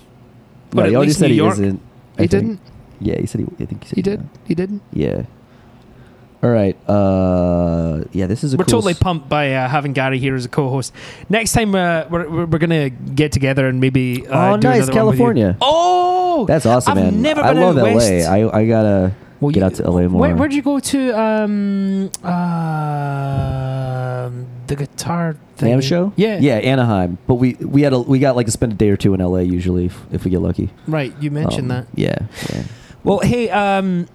[0.72, 1.54] no, he already least said New he York.
[1.54, 1.82] isn't.
[2.18, 2.32] I He think.
[2.32, 2.60] didn't.
[3.02, 3.48] Yeah, he said he.
[3.60, 4.30] I think he said He did.
[4.48, 4.82] He didn't.
[4.94, 5.24] Yeah.
[6.44, 6.76] All right.
[6.90, 10.36] Uh, yeah, this is a We're cool totally s- pumped by uh, having Gary here
[10.36, 10.92] as a co-host.
[11.30, 14.28] Next time, uh, we're, we're, we're gonna get together and maybe.
[14.28, 15.20] Uh, Oh, do nice, another one with you.
[15.20, 15.58] California.
[15.62, 17.22] Oh, That's awesome, I've man.
[17.22, 17.96] never I been love out LA.
[17.96, 18.28] west.
[18.30, 20.20] I I gotta Well, get you- out to LA more.
[20.22, 21.12] Where, where'd you go to?
[21.18, 24.30] Um, uh,
[24.68, 25.78] the guitar thing.
[25.78, 26.14] NAMM show?
[26.16, 27.18] Yeah, yeah, Anaheim.
[27.28, 29.22] But we we had a we got like to spend a day or two in
[29.22, 30.70] LA usually if, if we get lucky.
[30.88, 31.88] Right, you mentioned Um, that.
[31.96, 32.16] Yeah,
[32.54, 32.64] yeah.
[33.04, 34.08] Well, hey, um,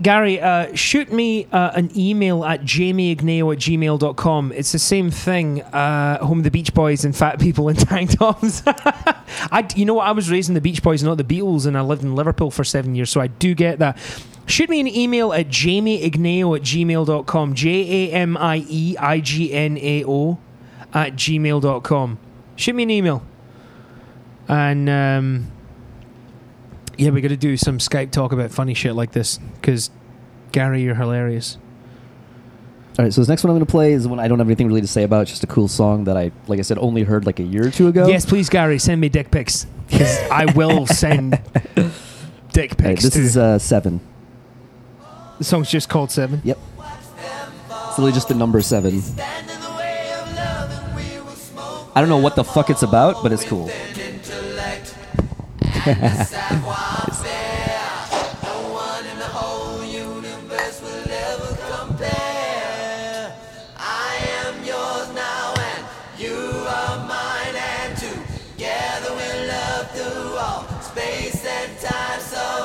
[0.00, 4.52] Gary, uh, shoot me uh, an email at jamieagneo at gmail.com.
[4.52, 8.16] It's the same thing, uh, home of the Beach Boys and fat people in tank
[8.16, 8.62] tops.
[8.66, 10.06] I, you know what?
[10.06, 12.52] I was raised in the Beach Boys, not the Beatles, and I lived in Liverpool
[12.52, 13.98] for seven years, so I do get that.
[14.46, 17.54] Shoot me an email at jamieagneo at gmail.com.
[17.54, 20.38] J A M I E I G N A O
[20.94, 22.18] at gmail.com.
[22.56, 23.22] Shoot me an email.
[24.46, 25.52] And, um,
[26.98, 29.90] yeah, we got to do some Skype talk about funny shit like this because
[30.52, 31.56] Gary, you're hilarious.
[32.98, 34.48] All right, so this next one I'm going to play is one I don't have
[34.48, 35.22] anything really to say about.
[35.22, 37.66] It's just a cool song that I, like I said, only heard like a year
[37.68, 38.08] or two ago.
[38.08, 41.40] Yes, please, Gary, send me dick pics because I will send
[42.52, 43.04] dick All right, pics.
[43.04, 44.00] this to- is uh, seven.
[45.38, 46.40] the song's just called Seven.
[46.42, 46.58] Yep.
[46.80, 49.00] It's literally just the number seven.
[51.94, 53.70] I don't know what the fuck it's about, but it's cool.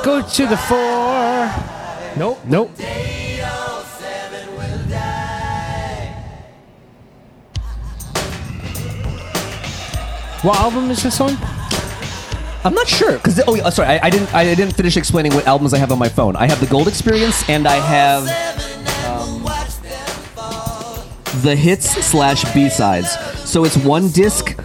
[0.04, 1.50] Go to the four.
[2.18, 2.72] Nope, nope.
[10.42, 11.63] What album is this on?
[12.66, 15.46] I'm not sure because oh yeah, sorry I, I didn't I didn't finish explaining what
[15.48, 16.36] albums I have on my phone.
[16.36, 18.24] I have the Gold Experience and I have
[19.06, 19.44] um,
[21.42, 23.12] the hits slash B sides.
[23.50, 24.56] So it's one disc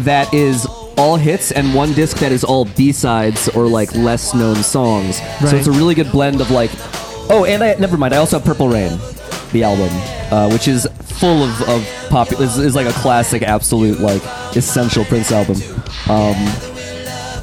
[0.00, 0.66] that is
[0.96, 5.16] all hits and one disc that is all B sides or like less known songs.
[5.16, 5.54] So Right.
[5.54, 6.70] it's a really good blend of like
[7.30, 8.98] oh and I never mind I also have Purple Rain,
[9.52, 9.90] the album,
[10.32, 14.22] uh, which is full of of pop is, is like a classic absolute like
[14.56, 15.56] essential Prince album.
[16.08, 16.36] Um,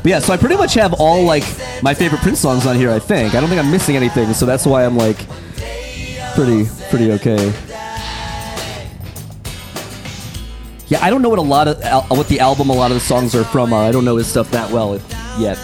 [0.05, 1.43] but yeah, so I pretty much have all like
[1.81, 2.91] my favorite Prince songs on here.
[2.91, 5.17] I think I don't think I'm missing anything, so that's why I'm like
[6.35, 7.51] pretty pretty okay.
[10.89, 12.97] Yeah, I don't know what a lot of al- what the album a lot of
[12.97, 13.83] the songs are from are.
[13.83, 15.01] I don't know his stuff that well
[15.39, 15.57] yet.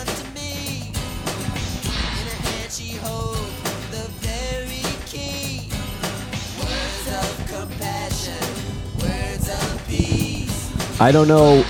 [10.99, 11.61] I don't know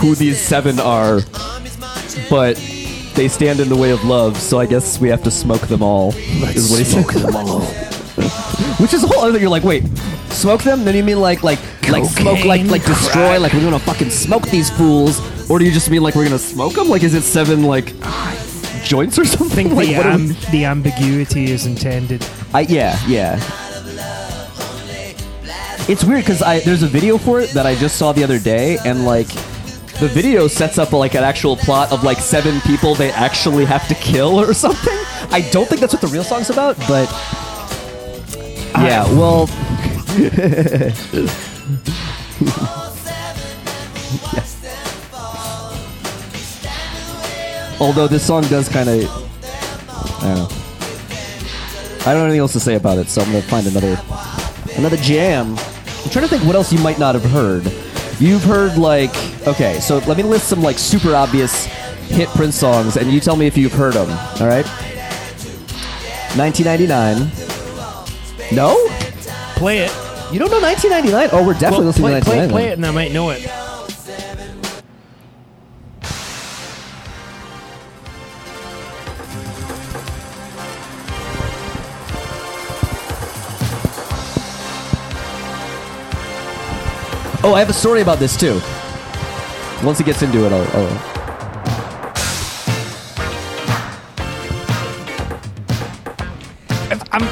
[0.00, 1.20] who these seven are,
[2.30, 2.56] but
[3.14, 4.36] they stand in the way of love.
[4.38, 6.14] So I guess we have to smoke them all.
[6.14, 7.04] is what he said.
[7.04, 7.60] them all.
[8.80, 9.32] Which is a whole other.
[9.32, 9.40] thing.
[9.42, 9.84] You're like, wait,
[10.30, 10.84] smoke them?
[10.84, 11.58] Then you mean like like
[11.90, 13.38] like smoke like like destroy?
[13.38, 15.20] Like we're gonna fucking smoke these fools?
[15.50, 16.88] Or do you just mean like we're gonna smoke them?
[16.88, 17.92] Like, is it seven like
[18.84, 19.68] joints or I something?
[19.68, 22.24] think like, the, what are we- am- the ambiguity is intended.
[22.54, 23.36] I yeah yeah.
[25.88, 28.38] It's weird because I there's a video for it that I just saw the other
[28.38, 29.26] day, and like
[30.00, 33.86] the video sets up like an actual plot of like seven people they actually have
[33.88, 34.96] to kill or something.
[35.30, 37.06] I don't think that's what the real song's about, but
[38.76, 39.04] yeah.
[39.12, 39.46] Well,
[47.78, 49.04] although this song does kind of,
[50.22, 50.48] I don't know.
[52.00, 54.00] I don't have anything else to say about it, so I'm gonna find another
[54.78, 55.58] another jam.
[55.58, 57.70] I'm trying to think what else you might not have heard.
[58.18, 59.14] You've heard like
[59.46, 61.66] okay, so let me list some like super obvious
[62.10, 64.08] hit Prince songs, and you tell me if you've heard them.
[64.40, 64.66] All right.
[66.36, 67.30] 1999.
[68.52, 68.74] No,
[69.56, 69.92] Play it.
[70.32, 71.28] you don't know 1999.
[71.32, 72.50] Oh, we're definitely listening play, to play, 1999.
[72.50, 73.46] play it and I might know it.
[87.42, 88.60] Oh, I have a story about this too.
[89.82, 90.66] Once he gets into it, I'll.
[90.76, 91.20] I'll
[97.12, 97.22] I'm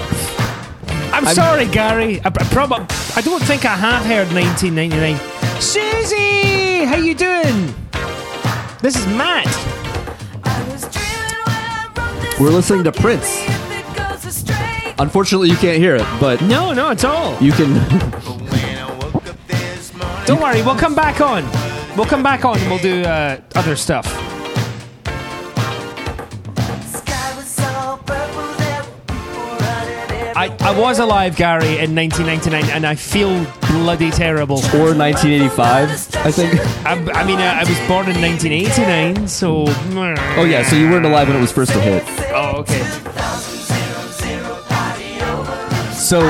[1.26, 2.20] I'm, sorry, Gary.
[2.20, 2.72] I, I, prob-
[3.16, 5.60] I don't think I have heard 1999.
[5.60, 7.74] Susie, how you doing?
[8.80, 9.46] This is Matt.
[12.40, 13.44] We're listening to Prince.
[15.00, 17.36] Unfortunately, you can't hear it, but No, no, at all.
[17.42, 17.74] you can.
[20.26, 21.42] Don't worry, we'll come back on.
[21.98, 24.06] We'll come back on and we'll do uh, other stuff.
[30.36, 34.58] I, I was alive, Gary, in 1999, and I feel bloody terrible.
[34.76, 36.60] or 1985, I think.
[36.86, 39.64] I, I mean, uh, I was born in 1989, so.
[39.66, 42.04] Oh yeah, so you weren't alive when it was first a hit.
[42.32, 42.84] Oh, okay.
[45.92, 46.20] So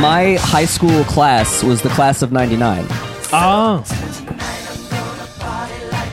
[0.00, 2.84] my high school class was the class of '99.
[3.32, 3.84] Oh,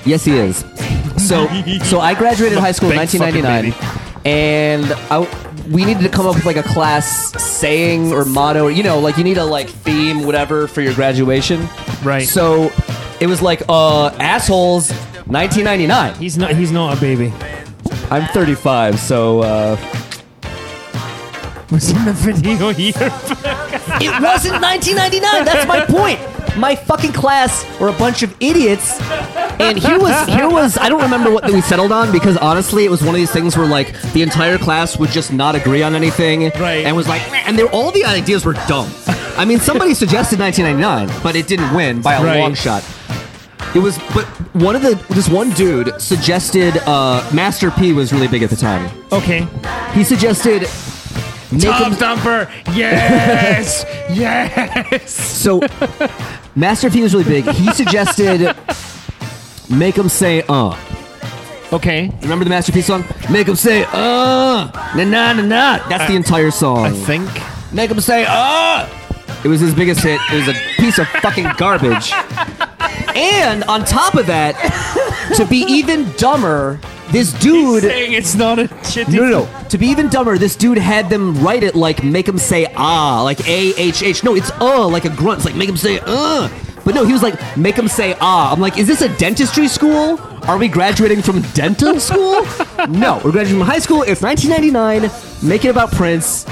[0.06, 0.66] Yes, he is.
[1.18, 1.48] So
[1.84, 5.20] so I graduated high school in Big fucking 1999, and I,
[5.70, 8.68] we needed to come up with like a class saying or motto.
[8.68, 11.68] You know, like you need a like theme, whatever, for your graduation.
[12.04, 12.28] right.
[12.28, 12.72] So
[13.20, 14.92] it was like uh assholes
[15.28, 16.16] 1999.
[16.16, 16.56] he's not.
[16.56, 17.32] He's not a baby.
[18.10, 19.78] I'm 35, so uh,
[21.72, 22.92] Was in the video here.
[24.02, 25.46] It wasn't 1999.
[25.46, 26.20] That's my point.
[26.58, 28.98] My fucking class were a bunch of idiots,
[29.70, 32.92] and here was here was I don't remember what we settled on because honestly, it
[32.92, 35.96] was one of these things where like the entire class would just not agree on
[35.96, 36.86] anything, Right.
[36.86, 38.90] And was like, and they all the ideas were dumb.
[39.38, 42.40] I mean, somebody suggested 1999, but it didn't win by a Right.
[42.40, 42.84] long shot.
[43.74, 48.28] It was, but one of the this one dude suggested uh, Master P was really
[48.28, 48.90] big at the time.
[49.12, 49.48] okay.
[49.94, 50.68] He suggested.
[51.54, 52.50] Make Top him, dumper.
[52.74, 53.84] Yes.
[54.10, 55.12] yes.
[55.12, 55.60] So,
[56.56, 57.46] Master P was really big.
[57.56, 58.56] He suggested
[59.72, 60.78] make him say "uh."
[61.74, 62.12] Okay.
[62.22, 63.06] Remember the masterpiece song?
[63.30, 65.88] Make him say "uh." Na na na na.
[65.88, 66.86] That's the entire song.
[66.86, 67.30] I think.
[67.72, 68.88] Make him say "uh."
[69.44, 70.20] It was his biggest hit.
[70.32, 72.12] It was a piece of fucking garbage.
[73.16, 74.54] And on top of that,
[75.36, 76.80] to be even dumber,
[77.12, 77.84] this dude.
[77.84, 79.14] Saying it's not a shitty.
[79.14, 79.68] No, no, no.
[79.70, 83.22] To be even dumber, this dude had them write it like make him say ah,
[83.24, 84.24] like A H H.
[84.24, 85.40] No, it's uh, like a grunt.
[85.40, 86.50] It's like make him say uh.
[86.84, 88.52] But no, he was like make him say ah.
[88.52, 90.20] I'm like, is this a dentistry school?
[90.44, 92.44] Are we graduating from dental school?
[92.90, 94.02] no, we're graduating from high school.
[94.02, 95.48] It's 1999.
[95.48, 96.46] Make it about Prince.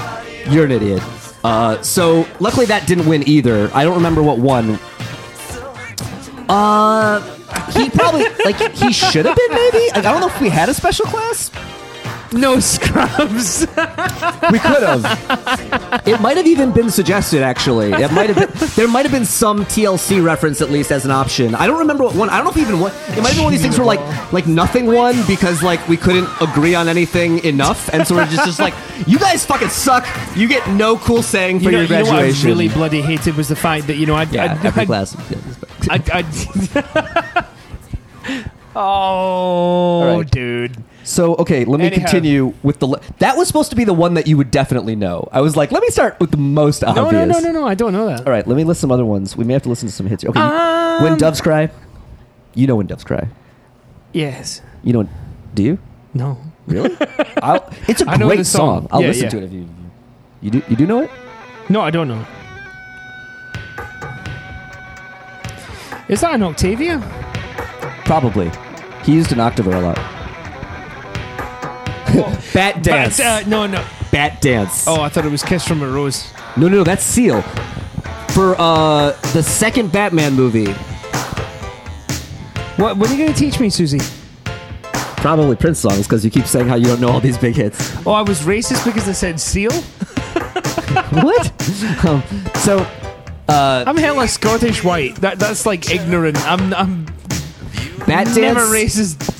[0.48, 1.02] You're an idiot.
[1.42, 3.70] Uh, so luckily that didn't win either.
[3.74, 4.78] I don't remember what won.
[6.48, 7.20] Uh,
[7.72, 9.88] he probably like he should have been maybe.
[9.94, 11.50] Like, I don't know if we had a special class.
[12.32, 13.62] No scrubs.
[13.62, 16.06] We could have.
[16.06, 17.42] it might have even been suggested.
[17.42, 18.68] Actually, it might have been.
[18.76, 21.54] There might have been some TLC reference at least as an option.
[21.54, 22.30] I don't remember what one.
[22.30, 22.92] I don't know if even one.
[22.92, 25.86] It might have been one of these things where like like nothing won because like
[25.88, 28.74] we couldn't agree on anything enough, and so we're just just like
[29.06, 30.06] you guys fucking suck.
[30.36, 33.02] You get no cool saying for you know, your you know what I really bloody
[33.02, 35.16] hated was the fact that you know I yeah, I, every I, class.
[35.90, 37.46] I, I,
[38.76, 40.30] oh, right.
[40.30, 40.84] dude.
[41.10, 42.02] So okay, let me Anyhow.
[42.02, 42.86] continue with the.
[42.86, 45.28] le- That was supposed to be the one that you would definitely know.
[45.32, 47.10] I was like, let me start with the most obvious.
[47.12, 47.66] No, no, no, no, no.
[47.66, 48.24] I don't know that.
[48.26, 49.36] All right, let me list some other ones.
[49.36, 50.22] We may have to listen to some hits.
[50.22, 50.30] here.
[50.30, 51.68] Okay, you- Um, when doves cry.
[52.54, 53.26] You know when doves cry.
[54.12, 54.62] Yes.
[54.84, 55.08] You know,
[55.54, 55.78] do you?
[56.14, 56.38] No.
[56.68, 56.96] Really?
[57.42, 58.82] I'll, it's a I know great song.
[58.82, 58.88] song.
[58.92, 59.30] I'll Yeah, listen yeah.
[59.30, 59.68] to it if you.
[60.42, 60.62] You do?
[60.68, 61.10] You do know it?
[61.68, 62.24] No, I don't know.
[66.08, 66.98] Is that an Octavia?
[68.04, 68.50] Probably.
[69.04, 69.98] He used an octaver a lot.
[72.54, 73.18] Bat dance.
[73.18, 73.84] But, uh, no, no.
[74.10, 74.86] Bat dance.
[74.86, 76.32] Oh, I thought it was Kiss from a Rose.
[76.56, 77.42] No, no, no, that's Seal.
[78.32, 80.72] For uh, the second Batman movie,
[82.76, 84.00] What, when are you going to teach me, Susie?
[85.16, 87.94] probably Prince songs because you keep saying how you don't know all these big hits.
[88.06, 89.70] Oh, I was racist because I said seal?
[91.22, 92.06] what?
[92.06, 92.22] um,
[92.54, 92.86] so,
[93.48, 95.16] I'm hella Scottish white.
[95.16, 96.38] That That's like ignorant.
[96.48, 97.04] I'm, I'm
[98.06, 98.36] Bat dance.
[98.36, 99.39] never racist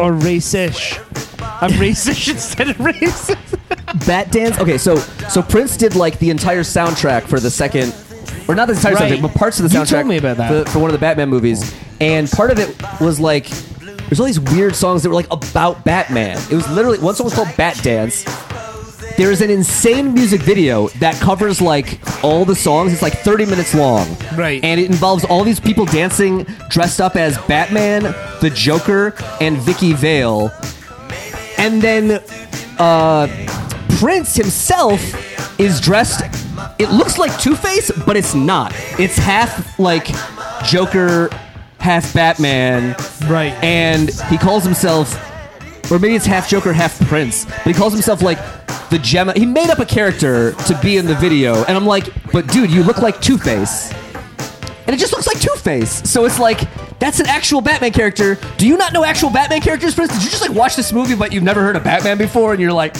[0.00, 0.98] or racish.
[1.62, 4.06] I'm racist instead of racist.
[4.06, 4.58] Bat dance.
[4.58, 4.96] Okay, so
[5.28, 7.94] so Prince did like the entire soundtrack for the second,
[8.48, 9.12] or not the entire Right.
[9.12, 9.90] soundtrack, but parts of the You soundtrack.
[9.90, 10.66] told me about that.
[10.66, 13.46] for, for one of the Batman movies, and part of it was like
[14.08, 16.36] there's all these weird songs that were like about Batman.
[16.50, 18.24] It was literally one song was called Bat Dance.
[19.20, 22.90] There is an insane music video that covers like all the songs.
[22.90, 24.16] It's like 30 minutes long.
[24.34, 24.64] Right.
[24.64, 28.04] And it involves all these people dancing dressed up as Batman,
[28.40, 30.50] the Joker, and Vicki Vale.
[31.58, 32.22] And then
[32.78, 33.28] uh,
[33.98, 35.02] Prince himself
[35.60, 36.22] is dressed.
[36.78, 38.72] It looks like Two Face, but it's not.
[38.98, 40.08] It's half like
[40.64, 41.28] Joker,
[41.78, 42.96] half Batman,
[43.28, 43.52] Right.
[43.62, 45.14] and he calls himself,
[45.90, 48.38] or maybe it's half Joker, half Prince, but he calls himself like
[48.90, 49.32] the Gemma.
[49.34, 52.70] He made up a character to be in the video, and I'm like, but dude,
[52.70, 53.92] you look like Two Face,
[54.86, 56.08] and it just looks like Two Face.
[56.10, 56.60] So it's like
[56.98, 58.38] that's an actual Batman character.
[58.58, 60.12] Do you not know actual Batman characters, Prince?
[60.12, 62.60] Did you just like watch this movie, but you've never heard of Batman before, and
[62.60, 62.96] you're like,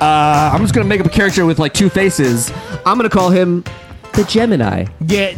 [0.00, 2.50] uh, I'm just gonna make up a character with like two faces.
[2.86, 3.64] I'm gonna call him
[4.14, 4.86] the Gemini.
[5.06, 5.30] Yeah,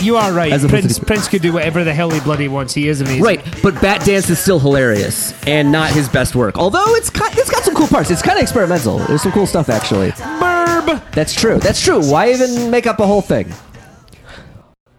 [0.00, 0.52] you are right.
[0.52, 2.72] As opposed Prince, to- Prince could do whatever the hell he bloody wants.
[2.74, 3.22] He is amazing.
[3.22, 6.56] Right, but Bat Dance is still hilarious and not his best work.
[6.58, 8.10] Although it's ki- it's got some cool parts.
[8.10, 8.98] It's kind of experimental.
[8.98, 10.10] There's some cool stuff actually.
[10.12, 11.10] Burb.
[11.12, 11.58] That's true.
[11.58, 12.00] That's true.
[12.10, 13.52] Why even make up a whole thing?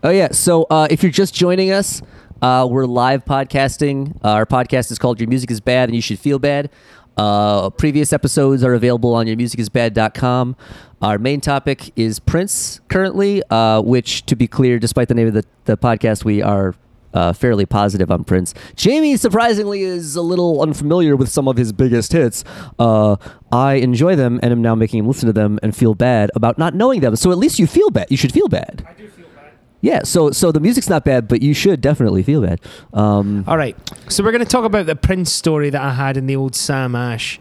[0.03, 0.29] Oh yeah.
[0.31, 2.01] So uh, if you're just joining us,
[2.41, 4.15] uh, we're live podcasting.
[4.23, 6.69] Uh, our podcast is called "Your Music Is Bad and You Should Feel Bad."
[7.17, 10.55] Uh, previous episodes are available on yourmusicisbad.com.
[11.01, 15.33] Our main topic is Prince currently, uh, which, to be clear, despite the name of
[15.33, 16.75] the, the podcast, we are
[17.13, 18.53] uh, fairly positive on Prince.
[18.75, 22.43] Jamie, surprisingly, is a little unfamiliar with some of his biggest hits.
[22.77, 23.15] Uh,
[23.51, 26.59] I enjoy them and am now making him listen to them and feel bad about
[26.59, 27.15] not knowing them.
[27.15, 28.05] So at least you feel bad.
[28.11, 28.85] You should feel bad.
[28.87, 29.53] I do feel bad.
[29.81, 30.03] Yeah.
[30.03, 32.61] So so the music's not bad, but you should definitely feel bad.
[32.93, 33.75] Um, All right.
[34.07, 36.55] So we're going to talk about the Prince story that I had in the old
[36.55, 37.39] Sam Ash.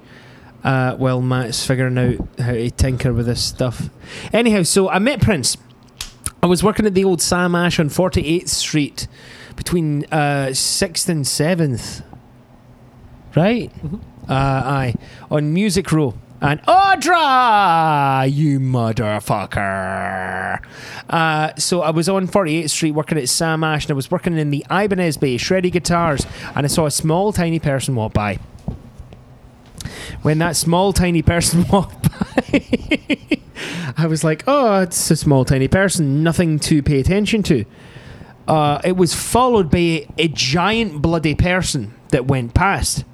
[0.63, 3.89] Uh, while Matt's figuring out how to tinker with this stuff.
[4.33, 5.57] Anyhow, so I met Prince.
[6.43, 9.07] I was working at the old Sam Ash on 48th Street
[9.57, 12.03] between uh, 6th and 7th.
[13.37, 13.71] Right?
[14.29, 14.95] Uh, aye.
[15.31, 16.15] On Music Row.
[16.43, 20.59] And Audra, you motherfucker.
[21.11, 24.39] Uh, so I was on 48th Street working at Sam Ash and I was working
[24.39, 28.39] in the Ibanez Bay, shreddy guitars, and I saw a small, tiny person walk by.
[30.23, 32.61] When that small, tiny person walked by,
[33.97, 37.65] I was like, oh, it's a small, tiny person, nothing to pay attention to.
[38.49, 43.05] Uh, it was followed by a giant, bloody person that went past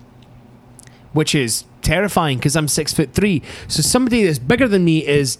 [1.16, 3.42] which is terrifying because I'm six foot three.
[3.68, 5.38] So somebody that's bigger than me is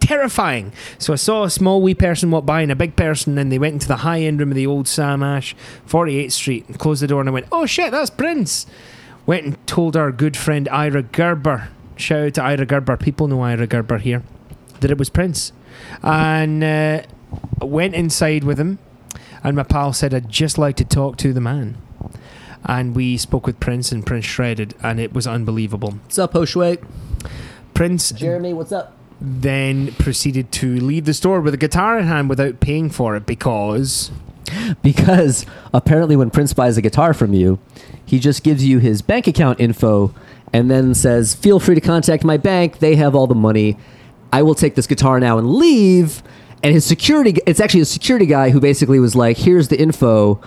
[0.00, 0.72] terrifying.
[0.98, 3.58] So I saw a small wee person walk by and a big person, and they
[3.58, 5.54] went into the high end room of the old Sam Ash,
[5.86, 7.20] 48th Street, and closed the door.
[7.20, 8.66] And I went, "Oh shit, that's Prince."
[9.26, 11.68] Went and told our good friend Ira Gerber.
[11.96, 12.96] Shout out to Ira Gerber.
[12.96, 14.22] People know Ira Gerber here.
[14.80, 15.52] That it was Prince,
[16.02, 17.02] and uh,
[17.60, 18.78] went inside with him.
[19.44, 21.78] And my pal said, "I'd just like to talk to the man."
[22.64, 25.92] and we spoke with Prince and Prince shredded, and it was unbelievable.
[25.92, 26.78] what's up, Hoshway?
[27.74, 28.96] Prince Jeremy, what's up?
[29.24, 33.24] then proceeded to leave the store with a guitar in hand without paying for it
[33.24, 34.10] because
[34.82, 37.58] Because apparently, when Prince buys a guitar from you,
[38.04, 40.14] he just gives you his bank account info
[40.52, 42.78] and then says, "Feel free to contact my bank.
[42.78, 43.76] They have all the money.
[44.32, 46.22] I will take this guitar now and leave."
[46.62, 50.40] And his security—it's actually a security guy who basically was like, "Here's the info."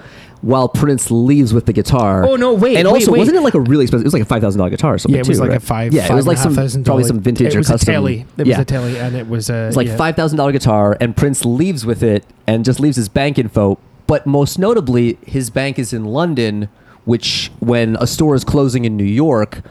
[0.45, 2.23] While Prince leaves with the guitar.
[2.23, 3.17] Oh, no, wait, And wait, also, wait.
[3.17, 4.03] wasn't it like a really expensive?
[4.03, 5.15] It was like a five thousand dollar guitar or something.
[5.15, 5.57] yeah, it was too, like right?
[5.57, 5.91] a five.
[5.91, 7.89] Yeah, it was like some $5,500 probably some vintage It or was custom.
[7.91, 8.25] a telly.
[8.37, 8.57] It yeah.
[8.57, 9.97] was a telly, and it was a It's like yeah.
[9.97, 13.79] five thousand dollar guitar, and Prince leaves with it and just leaves his bank info.
[14.05, 16.69] But most notably, his bank is in London,
[17.05, 19.61] which when a store is closing in New York,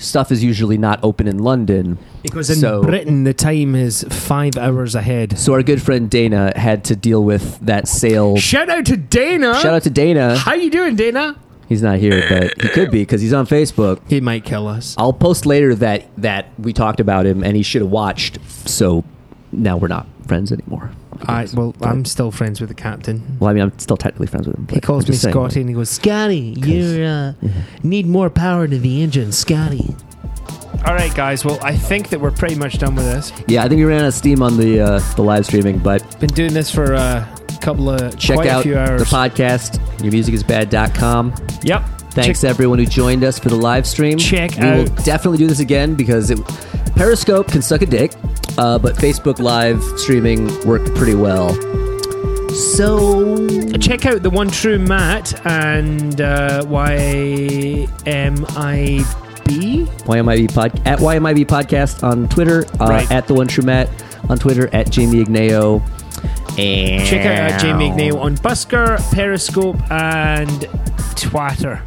[0.00, 1.98] stuff is usually not open in London.
[2.22, 5.38] because in so, Britain the time is five hours ahead.
[5.38, 8.36] so our good friend Dana had to deal with that sale.
[8.36, 9.54] Shout out to Dana.
[9.54, 10.36] Shout out to Dana.
[10.36, 11.36] How you doing, Dana?
[11.68, 14.00] He's not here, but he could be because he's on Facebook.
[14.08, 14.96] He might kill us.
[14.98, 18.38] I'll post later that that we talked about him and he should have watched.
[18.68, 19.04] So
[19.52, 20.90] now we're not friends anymore.
[21.28, 23.22] I well, But- I'm still friends with the captain.
[23.40, 24.66] Well, I mean, I'm still technically friends with him.
[24.68, 27.32] He but calls I'm me just saying, Scotty, and he goes, "Scotty, you uh,
[27.82, 29.94] need more power to the engine, Scotty."
[30.86, 31.44] All right, guys.
[31.44, 33.32] Well, I think that we're pretty much done with this.
[33.48, 36.18] Yeah, I think we ran out of steam on the uh, the live streaming, but
[36.20, 39.02] Been doing this for uh, a couple of check quite a out few the hours.
[39.02, 39.78] podcast.
[39.98, 41.34] Yourmusicisbad.com.
[41.62, 41.84] Yep.
[42.12, 44.18] Thanks Check- everyone who joined us for the live stream.
[44.18, 46.38] Check we will out- definitely do this again because it,
[46.96, 48.12] Periscope can suck a dick,
[48.58, 51.54] uh, but Facebook live streaming worked pretty well.
[52.50, 53.46] So
[53.78, 57.86] check out the one true Matt and uh, YMIB.
[59.86, 63.10] YMIB pod at YMIB podcast on Twitter, uh, Right.
[63.10, 63.88] at the one true Matt
[64.28, 65.80] on Twitter, at Jamie Igneo.
[66.58, 70.66] And Check out uh, Jamie Igneo on Busker, Periscope, and
[71.16, 71.82] Twitter.